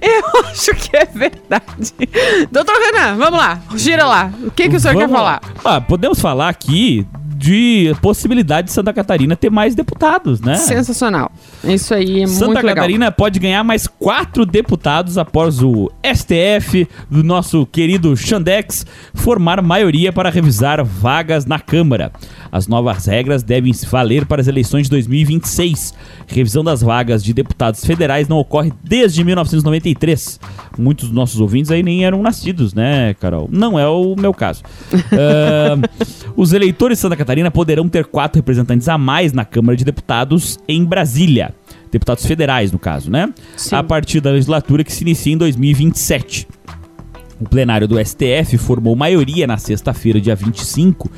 Eu 0.00 0.42
acho 0.44 0.74
que 0.74 0.96
é 0.96 1.04
verdade. 1.04 1.94
Doutor 2.50 2.74
Renan, 2.76 3.16
vamos 3.16 3.38
lá. 3.38 3.60
Gira 3.74 4.06
lá. 4.06 4.30
O 4.42 4.50
que, 4.50 4.68
que 4.68 4.76
o 4.76 4.80
senhor 4.80 4.94
vamos 4.94 5.08
quer 5.08 5.16
falar? 5.16 5.40
Ah, 5.64 5.80
podemos 5.80 6.20
falar 6.20 6.48
aqui 6.48 7.06
de 7.38 7.94
possibilidade 8.02 8.66
de 8.66 8.72
Santa 8.72 8.92
Catarina 8.92 9.36
ter 9.36 9.48
mais 9.48 9.74
deputados, 9.74 10.40
né? 10.40 10.56
Sensacional. 10.56 11.30
Isso 11.62 11.94
aí 11.94 12.22
é 12.22 12.26
Santa 12.26 12.46
muito 12.46 12.56
legal. 12.56 12.62
Santa 12.62 12.74
Catarina 12.74 13.12
pode 13.12 13.38
ganhar 13.38 13.62
mais 13.62 13.86
quatro 13.86 14.44
deputados 14.44 15.16
após 15.16 15.62
o 15.62 15.88
STF 16.04 16.88
do 17.08 17.22
nosso 17.22 17.64
querido 17.66 18.16
Xandex 18.16 18.84
formar 19.14 19.62
maioria 19.62 20.12
para 20.12 20.30
revisar 20.30 20.84
vagas 20.84 21.46
na 21.46 21.60
Câmara. 21.60 22.10
As 22.50 22.66
novas 22.66 23.06
regras 23.06 23.42
devem 23.44 23.72
valer 23.88 24.26
para 24.26 24.40
as 24.40 24.48
eleições 24.48 24.84
de 24.84 24.90
2026. 24.90 25.94
Revisão 26.26 26.64
das 26.64 26.82
vagas 26.82 27.22
de 27.22 27.32
deputados 27.32 27.84
federais 27.84 28.26
não 28.26 28.38
ocorre 28.38 28.72
desde 28.82 29.22
1993. 29.22 30.40
Muitos 30.76 31.06
dos 31.06 31.14
nossos 31.14 31.40
ouvintes 31.40 31.70
aí 31.70 31.82
nem 31.82 32.04
eram 32.04 32.20
nascidos, 32.20 32.74
né, 32.74 33.14
Carol? 33.20 33.48
Não 33.52 33.78
é 33.78 33.86
o 33.86 34.16
meu 34.16 34.34
caso. 34.34 34.62
uh, 34.92 36.32
os 36.36 36.52
eleitores 36.52 36.98
de 36.98 37.02
Santa 37.02 37.16
Catarina 37.16 37.27
poderão 37.50 37.88
ter 37.88 38.06
quatro 38.06 38.38
representantes 38.38 38.88
a 38.88 38.96
mais 38.96 39.32
na 39.32 39.44
Câmara 39.44 39.76
de 39.76 39.84
Deputados 39.84 40.58
em 40.68 40.84
Brasília. 40.84 41.54
Deputados 41.90 42.24
federais, 42.24 42.70
no 42.72 42.78
caso, 42.78 43.10
né? 43.10 43.32
Sim. 43.56 43.76
A 43.76 43.82
partir 43.82 44.20
da 44.20 44.30
legislatura 44.30 44.84
que 44.84 44.92
se 44.92 45.02
inicia 45.02 45.32
em 45.32 45.36
2027. 45.36 46.46
O 47.40 47.48
plenário 47.48 47.86
do 47.86 48.04
STF 48.04 48.58
formou 48.58 48.96
maioria 48.96 49.46
na 49.46 49.56
sexta-feira, 49.56 50.20
dia 50.20 50.34
25, 50.34 51.08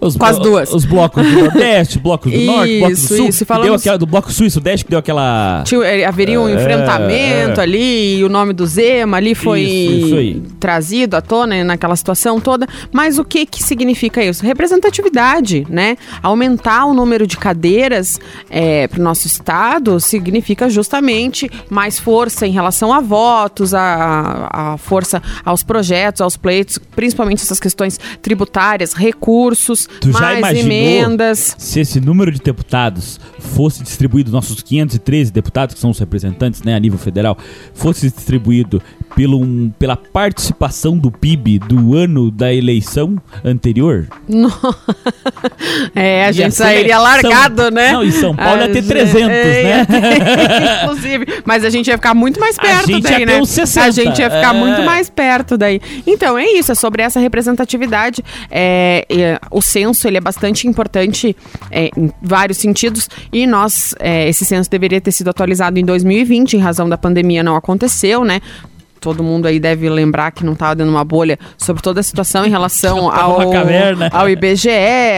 Os 0.00 0.16
com 0.16 0.24
as 0.24 0.38
duas. 0.38 0.72
Os 0.72 0.84
blocos 0.84 1.26
do 1.26 1.32
Nordeste, 1.44 1.98
blocos 1.98 2.30
do 2.30 2.38
isso, 2.38 2.46
Norte, 2.46 2.78
blocos 2.78 3.00
do 3.00 3.16
Sul. 3.16 3.28
Isso, 3.28 3.46
falamos... 3.46 3.66
deu 3.66 3.74
aquela, 3.74 3.98
do 3.98 4.06
bloco 4.06 4.32
Sul 4.32 4.46
e 4.46 4.50
Sudeste 4.50 4.84
que 4.84 4.90
deu 4.90 4.98
aquela... 4.98 5.62
Tinha, 5.64 5.82
eh, 5.84 6.04
haveria 6.04 6.40
um 6.40 6.48
é, 6.48 6.54
enfrentamento 6.54 7.60
é. 7.60 7.62
ali, 7.62 8.18
e 8.18 8.24
o 8.24 8.28
nome 8.28 8.52
do 8.52 8.66
Zema 8.66 9.16
ali 9.16 9.34
foi 9.34 9.62
isso, 9.62 10.20
isso 10.20 10.42
trazido 10.58 11.16
à 11.16 11.20
tona 11.20 11.64
naquela 11.64 11.96
situação 11.96 12.40
toda. 12.40 12.66
Mas 12.92 13.18
o 13.18 13.24
que 13.24 13.46
que 13.46 13.62
significa 13.62 14.22
isso? 14.22 14.44
Representatividade, 14.44 15.66
né? 15.68 15.96
Aumentar 16.22 16.86
o 16.86 16.94
número 16.94 17.26
de 17.26 17.36
cadeiras 17.36 18.20
é, 18.50 18.86
para 18.86 19.00
o 19.00 19.02
nosso 19.02 19.26
Estado 19.26 19.98
significa 20.00 20.68
justamente 20.68 21.50
mais 21.68 21.98
força 21.98 22.46
em 22.46 22.52
relação 22.52 22.92
a 22.92 23.00
votos, 23.00 23.74
a, 23.74 24.48
a 24.50 24.76
força 24.78 25.22
aos 25.44 25.62
projetos, 25.62 26.20
aos 26.20 26.36
pleitos, 26.36 26.78
principalmente 26.94 27.42
essas 27.42 27.60
questões 27.60 27.98
tributárias, 28.22 28.92
recursos, 28.92 29.87
Tu 30.00 30.12
já 30.12 30.38
imaginou 30.38 30.72
emendas. 30.72 31.54
se 31.58 31.80
esse 31.80 32.00
número 32.00 32.30
de 32.30 32.38
deputados 32.38 33.20
fosse 33.38 33.82
distribuído, 33.82 34.30
nossos 34.30 34.62
513 34.62 35.32
deputados, 35.32 35.74
que 35.74 35.80
são 35.80 35.90
os 35.90 35.98
representantes 35.98 36.62
né, 36.62 36.74
a 36.74 36.78
nível 36.78 36.98
federal, 36.98 37.36
fosse 37.74 38.10
distribuído 38.10 38.82
pelo, 39.14 39.40
um, 39.40 39.70
pela 39.78 39.96
participação 39.96 40.96
do 40.96 41.10
PIB 41.10 41.58
do 41.58 41.96
ano 41.96 42.30
da 42.30 42.52
eleição 42.52 43.16
anterior? 43.44 44.06
Não. 44.28 44.48
É, 45.94 46.26
a 46.26 46.32
gente 46.32 46.54
sairia 46.54 46.98
largado, 46.98 47.62
São, 47.62 47.70
né? 47.70 47.92
Não, 47.92 48.02
e 48.02 48.12
São 48.12 48.34
Paulo 48.34 48.62
a 48.62 48.66
ia 48.66 48.72
ter 48.72 48.82
300, 48.82 49.28
é, 49.28 49.62
né? 49.62 49.86
Inclusive. 50.84 51.26
Mas 51.44 51.64
a 51.64 51.70
gente 51.70 51.88
ia 51.88 51.96
ficar 51.96 52.14
muito 52.14 52.38
mais 52.38 52.56
perto 52.56 52.84
a 52.84 52.86
gente 52.86 53.02
daí, 53.02 53.20
ia 53.20 53.26
né? 53.26 53.34
Ter 53.34 53.42
uns 53.42 53.48
60. 53.48 53.86
A 53.86 53.90
gente 53.90 54.18
ia 54.20 54.30
ficar 54.30 54.54
é. 54.54 54.58
muito 54.58 54.82
mais 54.82 55.08
perto 55.08 55.56
daí. 55.56 55.80
Então, 56.06 56.38
é 56.38 56.46
isso, 56.46 56.72
é 56.72 56.74
sobre 56.74 57.02
essa 57.02 57.18
representatividade. 57.20 58.22
É, 58.50 59.06
é, 59.08 59.38
o 59.50 59.60
ele 60.06 60.16
é 60.16 60.20
bastante 60.20 60.66
importante 60.66 61.36
é, 61.70 61.90
em 61.96 62.10
vários 62.22 62.58
sentidos 62.58 63.08
e 63.32 63.46
nós, 63.46 63.94
é, 63.98 64.28
esse 64.28 64.44
censo 64.44 64.70
deveria 64.70 65.00
ter 65.00 65.12
sido 65.12 65.28
atualizado 65.28 65.78
em 65.78 65.84
2020, 65.84 66.54
em 66.54 66.60
razão 66.60 66.88
da 66.88 66.98
pandemia 66.98 67.42
não 67.42 67.56
aconteceu, 67.56 68.24
né? 68.24 68.40
Todo 68.98 69.22
mundo 69.22 69.46
aí 69.46 69.58
deve 69.60 69.88
lembrar 69.88 70.30
que 70.30 70.44
não 70.44 70.52
estava 70.52 70.74
dando 70.74 70.90
uma 70.90 71.04
bolha 71.04 71.38
sobre 71.56 71.82
toda 71.82 72.00
a 72.00 72.02
situação 72.02 72.44
em 72.44 72.50
relação 72.50 73.10
ao, 73.12 73.40
ao 74.12 74.30
IBGE, 74.30 74.68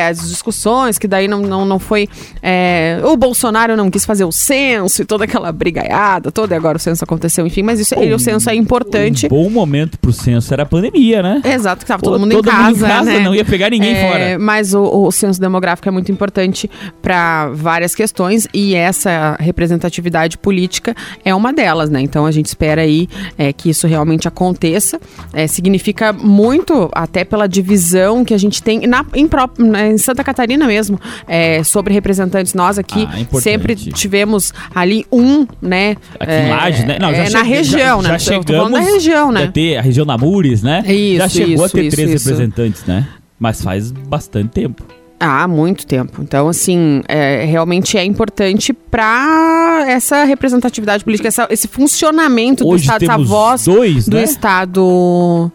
as 0.08 0.28
discussões, 0.28 0.98
que 0.98 1.06
daí 1.06 1.28
não, 1.28 1.40
não, 1.40 1.64
não 1.64 1.78
foi. 1.78 2.08
É, 2.42 3.00
o 3.04 3.16
Bolsonaro 3.16 3.76
não 3.76 3.90
quis 3.90 4.04
fazer 4.04 4.24
o 4.24 4.32
censo 4.32 5.02
e 5.02 5.04
toda 5.04 5.24
aquela 5.24 5.52
brigaiada 5.52 6.30
toda, 6.30 6.54
e 6.54 6.56
agora 6.56 6.76
o 6.76 6.80
censo 6.80 7.04
aconteceu, 7.04 7.46
enfim, 7.46 7.62
mas 7.62 7.80
isso, 7.80 7.94
o, 7.94 8.14
o 8.14 8.18
censo 8.18 8.50
é 8.50 8.54
importante. 8.54 9.26
Um 9.26 9.28
bom 9.28 9.50
momento 9.50 9.98
pro 9.98 10.12
censo 10.12 10.52
era 10.52 10.62
a 10.62 10.66
pandemia, 10.66 11.22
né? 11.22 11.42
Exato, 11.44 11.84
que 11.84 11.88
tava 11.88 12.02
todo, 12.02 12.18
mundo, 12.18 12.32
todo 12.32 12.48
em 12.48 12.50
casa, 12.50 12.70
mundo 12.70 12.84
em 12.84 12.88
casa. 12.88 13.12
Né? 13.12 13.18
Não 13.20 13.34
ia 13.34 13.44
pegar 13.44 13.70
ninguém 13.70 13.94
é, 13.94 14.10
fora. 14.10 14.38
Mas 14.38 14.74
o, 14.74 14.82
o 14.82 15.12
censo 15.12 15.40
demográfico 15.40 15.88
é 15.88 15.90
muito 15.90 16.10
importante 16.10 16.70
para 17.02 17.48
várias 17.50 17.94
questões 17.94 18.48
e 18.52 18.74
essa 18.74 19.36
representatividade 19.40 20.38
política 20.38 20.94
é 21.24 21.34
uma 21.34 21.52
delas, 21.52 21.90
né? 21.90 22.00
Então 22.00 22.26
a 22.26 22.30
gente 22.30 22.46
espera 22.46 22.82
aí 22.82 23.08
é, 23.38 23.52
que 23.52 23.69
isso 23.70 23.86
realmente 23.86 24.28
aconteça. 24.28 25.00
É, 25.32 25.46
significa 25.46 26.12
muito, 26.12 26.90
até 26.92 27.24
pela 27.24 27.46
divisão 27.46 28.24
que 28.24 28.34
a 28.34 28.38
gente 28.38 28.62
tem 28.62 28.86
na, 28.86 29.04
em, 29.14 29.26
próprio, 29.26 29.74
em 29.76 29.98
Santa 29.98 30.22
Catarina 30.22 30.66
mesmo, 30.66 31.00
é, 31.26 31.62
sobre 31.62 31.94
representantes. 31.94 32.54
Nós 32.54 32.78
aqui 32.78 33.08
ah, 33.10 33.40
sempre 33.40 33.74
tivemos 33.74 34.52
ali 34.74 35.06
um, 35.10 35.46
né? 35.60 35.96
Aqui 36.18 36.32
em 36.32 36.50
Laje, 36.50 36.86
né? 36.86 36.98
Não, 37.00 37.14
já 37.14 37.24
é, 37.24 37.30
na 37.30 37.42
região, 37.42 38.02
já, 38.02 38.08
né? 38.08 38.18
Já 38.18 38.18
chegamos 38.18 38.70
na 38.70 38.80
região, 38.80 39.32
né? 39.32 39.50
ter 39.52 39.76
a 39.76 39.82
região 39.82 40.04
Namures, 40.04 40.62
né? 40.62 40.82
Isso, 40.86 41.18
já 41.18 41.28
chegou 41.28 41.54
isso, 41.54 41.64
a 41.64 41.68
ter 41.68 41.84
isso, 41.86 41.96
três 41.96 42.10
representantes, 42.12 42.84
né? 42.84 43.06
Mas 43.38 43.62
faz 43.62 43.90
bastante 43.90 44.50
tempo. 44.50 44.99
Há 45.22 45.46
muito 45.46 45.86
tempo. 45.86 46.22
Então, 46.22 46.48
assim, 46.48 47.02
é, 47.06 47.44
realmente 47.44 47.98
é 47.98 48.04
importante 48.04 48.72
para 48.72 49.84
essa 49.86 50.24
representatividade 50.24 51.04
política, 51.04 51.28
essa, 51.28 51.46
esse 51.50 51.68
funcionamento 51.68 52.66
Hoje 52.66 52.86
do 52.86 52.92
Estado, 52.94 53.04
essa 53.04 53.18
voz 53.18 53.64
dois, 53.66 54.08
do 54.08 54.16
né? 54.16 54.24
Estado 54.24 55.52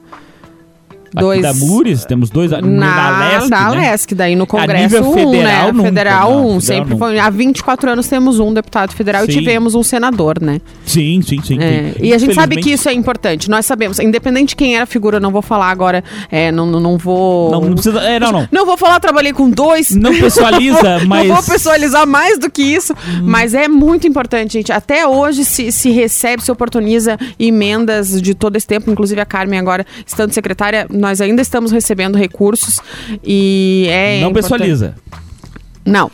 dois. 1.16 1.43
Aqui 1.43 1.59
da 1.59 1.66
Mures, 1.66 2.05
temos 2.05 2.30
dois 2.30 2.51
na, 2.51 2.61
na 2.61 3.38
LESC. 3.38 3.49
Né? 3.49 3.70
LESC, 3.70 4.16
daí 4.16 4.36
no 4.36 4.45
Congresso 4.45 5.01
um, 5.01 5.13
federal, 5.13 5.66
né? 5.68 5.72
Nunca, 5.72 5.84
federal 5.84 6.32
não, 6.32 6.38
um, 6.38 6.43
federal 6.45 6.61
sempre 6.61 6.93
nunca. 6.93 7.05
foi. 7.05 7.20
Há 7.20 7.30
24 7.30 7.91
anos 7.91 8.07
temos 8.07 8.39
um 8.39 8.53
deputado 8.53 8.93
federal 8.93 9.26
Sim. 9.26 9.32
e 9.32 9.34
tivemos 9.34 9.76
um 9.76 9.84
senador, 9.84 10.41
né? 10.41 10.59
Sim, 10.86 11.22
sim, 11.22 11.41
sim. 11.41 11.57
É, 11.59 11.93
sim. 11.93 11.99
e 12.01 12.13
a 12.13 12.18
gente 12.18 12.36
sabe 12.36 12.57
que 12.57 12.72
isso 12.72 12.88
é 12.89 12.93
importante. 12.93 13.49
Nós 13.49 13.66
sabemos, 13.66 13.99
independente 13.99 14.49
de 14.49 14.55
quem 14.55 14.76
era 14.76 14.84
a 14.84 14.88
figura, 14.88 15.20
não 15.20 15.32
vou 15.32 15.41
falar 15.41 15.70
agora, 15.70 16.03
é, 16.32 16.51
não, 16.51 16.66
não, 16.66 16.80
não 16.80 16.97
vou. 16.97 17.51
Não, 17.51 17.61
não 17.61 17.74
precisa. 17.74 17.99
É, 17.99 18.20
não, 18.20 18.32
não. 18.32 18.47
Não 18.51 18.66
vou 18.66 18.78
falar, 18.78 18.99
trabalhei 18.99 19.34
com 19.34 19.49
dois. 19.49 19.91
Não 19.91 20.13
pessoaliza, 20.13 20.99
não 20.99 21.07
mas. 21.07 21.26
Não 21.26 21.36
vou 21.36 21.43
pessoalizar 21.43 22.05
mais 22.05 22.38
do 22.38 22.49
que 22.49 22.61
isso, 22.61 22.93
Hum. 22.93 23.22
mas 23.24 23.53
é 23.53 23.68
muito 23.68 24.07
importante, 24.07 24.53
gente. 24.53 24.72
Até 24.72 25.07
hoje 25.07 25.43
se, 25.43 25.72
se 25.72 25.89
recebe, 25.89 26.43
se 26.43 26.51
oportuniza 26.51 27.18
emendas 27.39 28.22
de 28.22 28.34
todo 28.34 28.55
esse 28.55 28.68
tempo, 28.68 28.91
inclusive 28.91 29.20
a 29.20 29.26
Carmen 29.26 29.59
agora, 29.59 29.86
estando 30.05 30.32
secretária, 30.32 30.88
nós 31.06 31.22
ainda 31.22 31.41
estamos 31.41 31.72
recebendo 31.72 32.16
recursos 32.18 32.80
e 33.24 33.86
é. 33.89 34.22
Não 34.22 34.32
importante. 34.32 34.51
pessoaliza. 34.51 34.95
Não. 35.86 36.10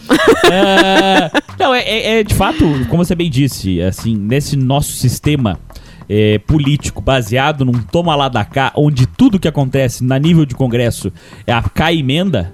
É, 0.51 1.31
não, 1.57 1.73
é, 1.73 1.79
é- 1.81 2.19
é 2.19 2.23
de 2.23 2.33
fato, 2.35 2.65
como 2.89 3.05
você 3.05 3.15
bem 3.15 3.29
disse, 3.29 3.81
assim, 3.81 4.17
nesse 4.17 4.57
nosso 4.57 4.91
sistema 4.91 5.57
é, 6.09 6.39
político 6.39 7.01
baseado 7.01 7.63
num 7.63 7.71
toma 7.81 8.13
lá 8.17 8.27
da 8.27 8.43
cá, 8.43 8.73
onde 8.75 9.05
tudo 9.07 9.39
que 9.39 9.47
acontece 9.47 10.03
na 10.03 10.19
nível 10.19 10.45
de 10.45 10.55
Congresso 10.55 11.09
é 11.47 11.53
a 11.53 11.61
cá 11.61 11.93
emenda, 11.93 12.51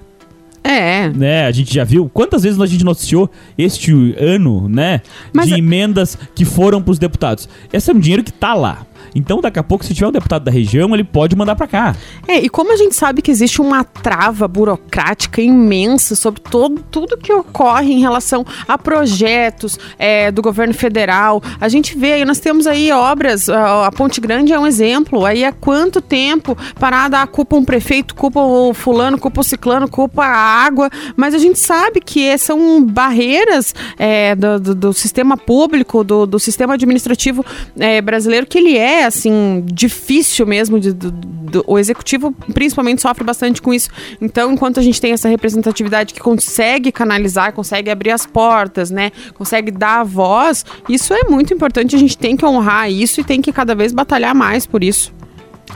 É. 0.62 1.08
né? 1.08 1.44
A 1.46 1.50
gente 1.50 1.74
já 1.74 1.82
viu 1.82 2.08
quantas 2.08 2.44
vezes 2.44 2.60
a 2.60 2.66
gente 2.66 2.84
noticiou 2.84 3.28
este 3.58 3.90
ano, 4.16 4.68
né? 4.68 5.00
Mas 5.32 5.46
de 5.48 5.54
é- 5.54 5.58
emendas 5.58 6.16
que 6.36 6.44
foram 6.44 6.80
pros 6.80 7.00
deputados. 7.00 7.48
Esse 7.72 7.90
é 7.90 7.94
um 7.94 7.98
dinheiro 7.98 8.22
que 8.22 8.32
tá 8.32 8.54
lá. 8.54 8.86
Então, 9.14 9.40
daqui 9.40 9.58
a 9.58 9.62
pouco, 9.62 9.84
se 9.84 9.94
tiver 9.94 10.08
um 10.08 10.12
deputado 10.12 10.44
da 10.44 10.50
região, 10.50 10.94
ele 10.94 11.04
pode 11.04 11.34
mandar 11.36 11.56
para 11.56 11.66
cá. 11.66 11.96
É, 12.26 12.38
e 12.38 12.48
como 12.48 12.72
a 12.72 12.76
gente 12.76 12.94
sabe 12.94 13.22
que 13.22 13.30
existe 13.30 13.60
uma 13.60 13.84
trava 13.84 14.46
burocrática 14.46 15.40
imensa 15.40 16.14
sobre 16.14 16.40
todo, 16.40 16.82
tudo 16.90 17.16
que 17.16 17.32
ocorre 17.32 17.92
em 17.92 18.00
relação 18.00 18.44
a 18.66 18.76
projetos 18.76 19.78
é, 19.98 20.30
do 20.30 20.42
governo 20.42 20.74
federal, 20.74 21.42
a 21.60 21.68
gente 21.68 21.96
vê 21.96 22.14
aí, 22.14 22.24
nós 22.24 22.40
temos 22.40 22.66
aí 22.66 22.90
obras, 22.92 23.48
a, 23.48 23.90
Ponte 23.92 24.20
Grande 24.20 24.52
é 24.52 24.58
um 24.58 24.66
exemplo, 24.66 25.24
aí 25.24 25.44
há 25.44 25.52
quanto 25.52 26.00
tempo 26.00 26.56
parada, 26.78 27.26
culpa 27.26 27.56
um 27.56 27.64
prefeito, 27.64 28.14
culpa 28.14 28.40
o 28.40 28.72
fulano, 28.74 29.18
culpa 29.18 29.40
o 29.40 29.44
ciclano, 29.44 29.88
culpa 29.88 30.24
a 30.24 30.64
água, 30.64 30.90
mas 31.16 31.34
a 31.34 31.38
gente 31.38 31.58
sabe 31.58 32.00
que 32.00 32.36
são 32.38 32.84
barreiras 32.84 33.74
é, 33.98 34.34
do, 34.34 34.60
do, 34.60 34.74
do, 34.74 34.92
sistema 34.92 35.36
público, 35.36 36.04
do, 36.04 36.26
do 36.26 36.38
sistema 36.38 36.74
administrativo 36.74 37.44
é, 37.78 38.00
brasileiro, 38.00 38.46
que 38.46 38.58
ele 38.58 38.76
é, 38.76 38.87
assim, 39.04 39.64
difícil 39.66 40.46
mesmo, 40.46 40.78
de, 40.78 40.92
do, 40.92 41.10
do, 41.10 41.64
o 41.66 41.78
executivo 41.78 42.32
principalmente 42.52 43.02
sofre 43.02 43.24
bastante 43.24 43.60
com 43.60 43.72
isso. 43.72 43.88
Então, 44.20 44.52
enquanto 44.52 44.80
a 44.80 44.82
gente 44.82 45.00
tem 45.00 45.12
essa 45.12 45.28
representatividade 45.28 46.14
que 46.14 46.20
consegue 46.20 46.92
canalizar, 46.92 47.52
consegue 47.52 47.90
abrir 47.90 48.10
as 48.10 48.26
portas, 48.26 48.90
né, 48.90 49.10
consegue 49.34 49.70
dar 49.70 50.00
a 50.00 50.04
voz, 50.04 50.64
isso 50.88 51.12
é 51.12 51.24
muito 51.28 51.52
importante, 51.52 51.96
a 51.96 51.98
gente 51.98 52.16
tem 52.16 52.36
que 52.36 52.44
honrar 52.44 52.90
isso 52.90 53.20
e 53.20 53.24
tem 53.24 53.40
que 53.40 53.52
cada 53.52 53.74
vez 53.74 53.92
batalhar 53.92 54.34
mais 54.34 54.66
por 54.66 54.84
isso. 54.84 55.12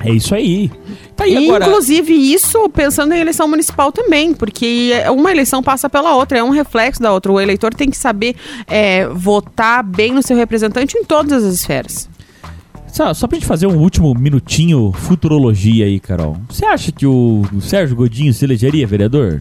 É 0.04 0.10
isso 0.10 0.34
aí. 0.34 0.70
Tá 1.14 1.24
aí 1.24 1.48
agora... 1.48 1.66
Inclusive, 1.66 2.14
isso 2.14 2.68
pensando 2.70 3.12
em 3.12 3.20
eleição 3.20 3.46
municipal 3.46 3.92
também, 3.92 4.32
porque 4.32 4.92
uma 5.10 5.30
eleição 5.30 5.62
passa 5.62 5.88
pela 5.88 6.16
outra, 6.16 6.38
é 6.38 6.42
um 6.42 6.50
reflexo 6.50 7.00
da 7.00 7.12
outra. 7.12 7.30
O 7.30 7.40
eleitor 7.40 7.74
tem 7.74 7.90
que 7.90 7.96
saber 7.96 8.34
é, 8.66 9.06
votar 9.08 9.84
bem 9.84 10.12
no 10.12 10.22
seu 10.22 10.36
representante 10.36 10.96
em 10.96 11.04
todas 11.04 11.44
as 11.44 11.54
esferas. 11.54 12.08
Só, 12.92 13.14
só 13.14 13.26
pra 13.26 13.36
gente 13.38 13.46
fazer 13.46 13.66
um 13.66 13.78
último 13.78 14.14
minutinho 14.14 14.92
futurologia 14.92 15.86
aí, 15.86 15.98
Carol. 15.98 16.36
Você 16.48 16.66
acha 16.66 16.92
que 16.92 17.06
o 17.06 17.42
Sérgio 17.62 17.96
Godinho 17.96 18.34
se 18.34 18.44
elegeria 18.44 18.86
vereador? 18.86 19.40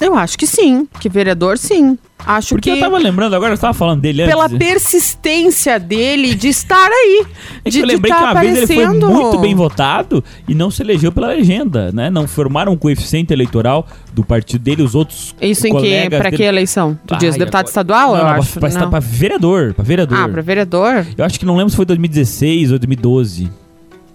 Eu 0.00 0.14
acho 0.14 0.38
que 0.38 0.46
sim, 0.46 0.86
que 1.00 1.08
vereador 1.08 1.58
sim. 1.58 1.98
Acho 2.26 2.50
Porque 2.50 2.70
que. 2.70 2.76
eu 2.76 2.80
tava 2.80 2.98
lembrando 2.98 3.34
agora, 3.34 3.54
eu 3.54 3.58
tava 3.58 3.72
falando 3.72 4.00
dele 4.00 4.26
Pela 4.26 4.46
antes. 4.46 4.58
persistência 4.58 5.78
dele 5.78 6.34
de 6.34 6.48
estar 6.48 6.88
aí. 6.88 7.26
É 7.64 7.70
de, 7.70 7.80
eu 7.80 7.86
lembrei 7.86 8.10
tá 8.10 8.18
que 8.18 8.22
uma 8.24 8.30
aparecendo. 8.30 8.66
vez 8.66 8.70
ele 8.70 9.00
foi 9.00 9.12
muito 9.12 9.38
bem 9.38 9.54
votado 9.54 10.22
e 10.46 10.54
não 10.54 10.70
se 10.70 10.82
elegeu 10.82 11.10
pela 11.10 11.28
legenda, 11.28 11.90
né? 11.92 12.10
Não 12.10 12.26
formaram 12.26 12.72
um 12.72 12.76
coeficiente 12.76 13.32
eleitoral 13.32 13.86
do 14.12 14.24
partido 14.24 14.62
dele, 14.62 14.82
os 14.82 14.94
outros. 14.94 15.34
Isso 15.40 15.66
em 15.66 15.76
que? 15.76 16.10
Pra 16.10 16.24
dele... 16.24 16.36
que 16.36 16.42
eleição? 16.42 16.98
Tu 17.06 17.14
ah, 17.14 17.18
diz 17.18 17.36
deputado 17.36 17.60
agora... 17.60 17.68
estadual? 17.68 18.08
Não, 18.10 18.18
eu 18.18 18.24
não, 18.24 18.30
acho. 18.32 18.60
Pra, 18.60 18.68
não. 18.68 18.90
pra 18.90 19.00
vereador. 19.00 19.74
Pra 19.74 19.84
vereador. 19.84 20.18
Ah, 20.18 20.28
pra 20.28 20.42
vereador? 20.42 21.06
Eu 21.16 21.24
acho 21.24 21.38
que 21.38 21.46
não 21.46 21.56
lembro 21.56 21.70
se 21.70 21.76
foi 21.76 21.84
2016 21.86 22.72
ou 22.72 22.78
2012. 22.78 23.50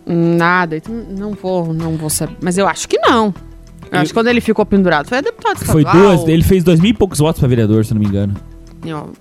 Nada, 0.05 0.77
então 0.77 0.93
não 0.93 1.31
vou, 1.31 1.73
não 1.73 1.95
vou 1.95 2.09
saber. 2.09 2.35
Mas 2.41 2.57
eu 2.57 2.67
acho 2.67 2.87
que 2.87 2.97
não. 2.99 3.33
Eu 3.93 4.01
acho 4.01 4.09
que 4.09 4.13
quando 4.13 4.27
ele 4.27 4.41
ficou 4.41 4.65
pendurado 4.65 5.07
foi 5.07 5.21
deputado 5.21 5.61
estadual. 5.61 5.93
Foi 5.93 6.01
duas, 6.01 6.27
ele 6.27 6.43
fez 6.43 6.63
dois 6.63 6.79
mil 6.79 6.91
e 6.91 6.93
poucos 6.93 7.19
votos 7.19 7.39
pra 7.39 7.47
vereador, 7.47 7.85
se 7.85 7.93
não 7.93 7.99
me 8.01 8.07
engano. 8.07 8.35
Eu, 8.85 9.11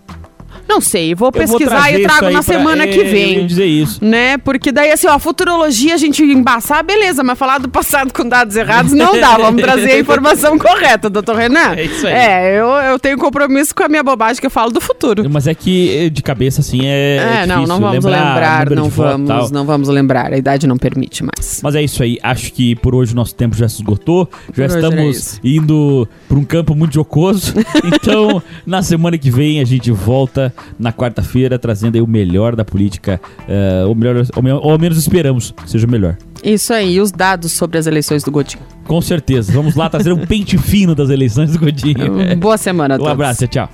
não 0.69 0.81
sei, 0.81 1.15
vou 1.15 1.31
pesquisar 1.31 1.91
vou 1.91 2.01
e 2.01 2.03
trago 2.03 2.31
na 2.31 2.43
semana 2.43 2.85
pra... 2.85 2.93
que 2.93 3.05
vem. 3.05 3.39
Eu 3.39 3.47
dizer 3.47 3.67
isso. 3.67 4.05
Né? 4.05 4.39
Porque 4.39 4.73
daí, 4.73 4.91
assim, 4.91 5.07
ó, 5.07 5.19
futurologia 5.19 5.95
a 5.95 5.97
gente 5.97 6.23
embaçar, 6.23 6.85
beleza, 6.85 7.23
mas 7.23 7.39
falar 7.39 7.59
do 7.59 7.69
passado 7.69 8.13
com 8.13 8.29
dados 8.29 8.57
errados 8.57 8.93
não 8.93 9.19
dá. 9.19 9.37
Vamos 9.37 9.61
trazer 9.63 9.93
a 9.93 9.99
informação 9.99 10.57
correta, 10.59 11.11
doutor 11.11 11.37
Renan. 11.37 11.75
É 11.77 11.85
isso 11.85 12.07
aí. 12.07 12.13
É, 12.13 12.61
eu, 12.61 12.69
eu 12.69 12.99
tenho 12.99 13.19
compromisso 13.19 13.75
com 13.75 13.83
a 13.83 13.89
minha 13.89 14.03
bobagem 14.03 14.41
que 14.41 14.47
eu 14.47 14.51
falo 14.51 14.71
do 14.71 14.81
futuro. 14.81 15.29
Mas 15.31 15.47
é 15.47 15.55
que 15.55 16.11
de 16.11 16.23
cabeça, 16.23 16.61
assim, 16.61 16.87
é. 16.87 17.17
É, 17.17 17.43
é 17.43 17.47
não, 17.47 17.67
não 17.67 17.81
vamos 17.81 18.05
lembrar, 18.05 18.61
lembrar 18.61 18.71
não 18.71 18.89
vamos, 18.89 19.51
não 19.51 19.65
vamos 19.65 19.89
lembrar. 19.89 20.33
A 20.33 20.39
idade 20.39 20.67
não 20.67 20.77
permite 20.77 21.23
mais. 21.23 21.61
Mas 21.63 21.75
é 21.75 21.83
isso 21.83 22.03
aí. 22.03 22.19
Acho 22.23 22.53
que 22.53 22.75
por 22.77 22.95
hoje 22.95 23.13
o 23.13 23.17
nosso 23.17 23.35
tempo 23.35 23.57
já 23.57 23.69
se 23.69 23.77
esgotou. 23.77 24.27
Por 24.27 24.55
já 24.55 24.67
estamos 24.67 25.37
é 25.37 25.49
indo 25.49 26.09
para 26.29 26.39
um 26.39 26.45
campo 26.45 26.75
muito 26.75 26.95
jocoso. 26.95 27.55
então, 27.85 28.43
na 28.67 28.83
semana 28.83 29.19
que 29.19 29.31
vem 29.31 29.61
a 29.61 29.65
gente 29.65 29.91
volta 29.91 30.52
na 30.79 30.93
quarta-feira 30.93 31.33
feira 31.33 31.59
trazendo 31.59 31.97
aí 31.97 32.03
o 32.03 32.07
melhor 32.07 32.55
da 32.55 32.65
política, 32.65 33.21
uh, 33.41 33.89
ou, 33.89 33.95
melhor, 33.95 34.17
ou, 34.17 34.45
ou 34.63 34.71
ao 34.71 34.79
menos 34.79 34.99
esperamos 34.99 35.51
que 35.51 35.71
seja 35.71 35.87
o 35.87 35.91
melhor. 35.91 36.17
Isso 36.45 36.73
aí, 36.73 37.01
os 37.01 37.11
dados 37.11 37.53
sobre 37.53 37.79
as 37.79 37.87
eleições 37.87 38.23
do 38.23 38.31
Godinho. 38.31 38.63
Com 38.85 39.01
certeza. 39.01 39.53
Vamos 39.53 39.75
lá 39.75 39.89
trazer 39.89 40.13
um 40.13 40.27
pente 40.27 40.59
fino 40.59 40.95
das 40.95 41.09
eleições 41.09 41.53
do 41.53 41.59
Godinho. 41.59 42.37
Boa 42.39 42.59
semana 42.59 42.95
a 42.95 42.99
todos. 42.99 43.11
Um 43.11 43.15
abraço, 43.15 43.47
tchau. 43.47 43.69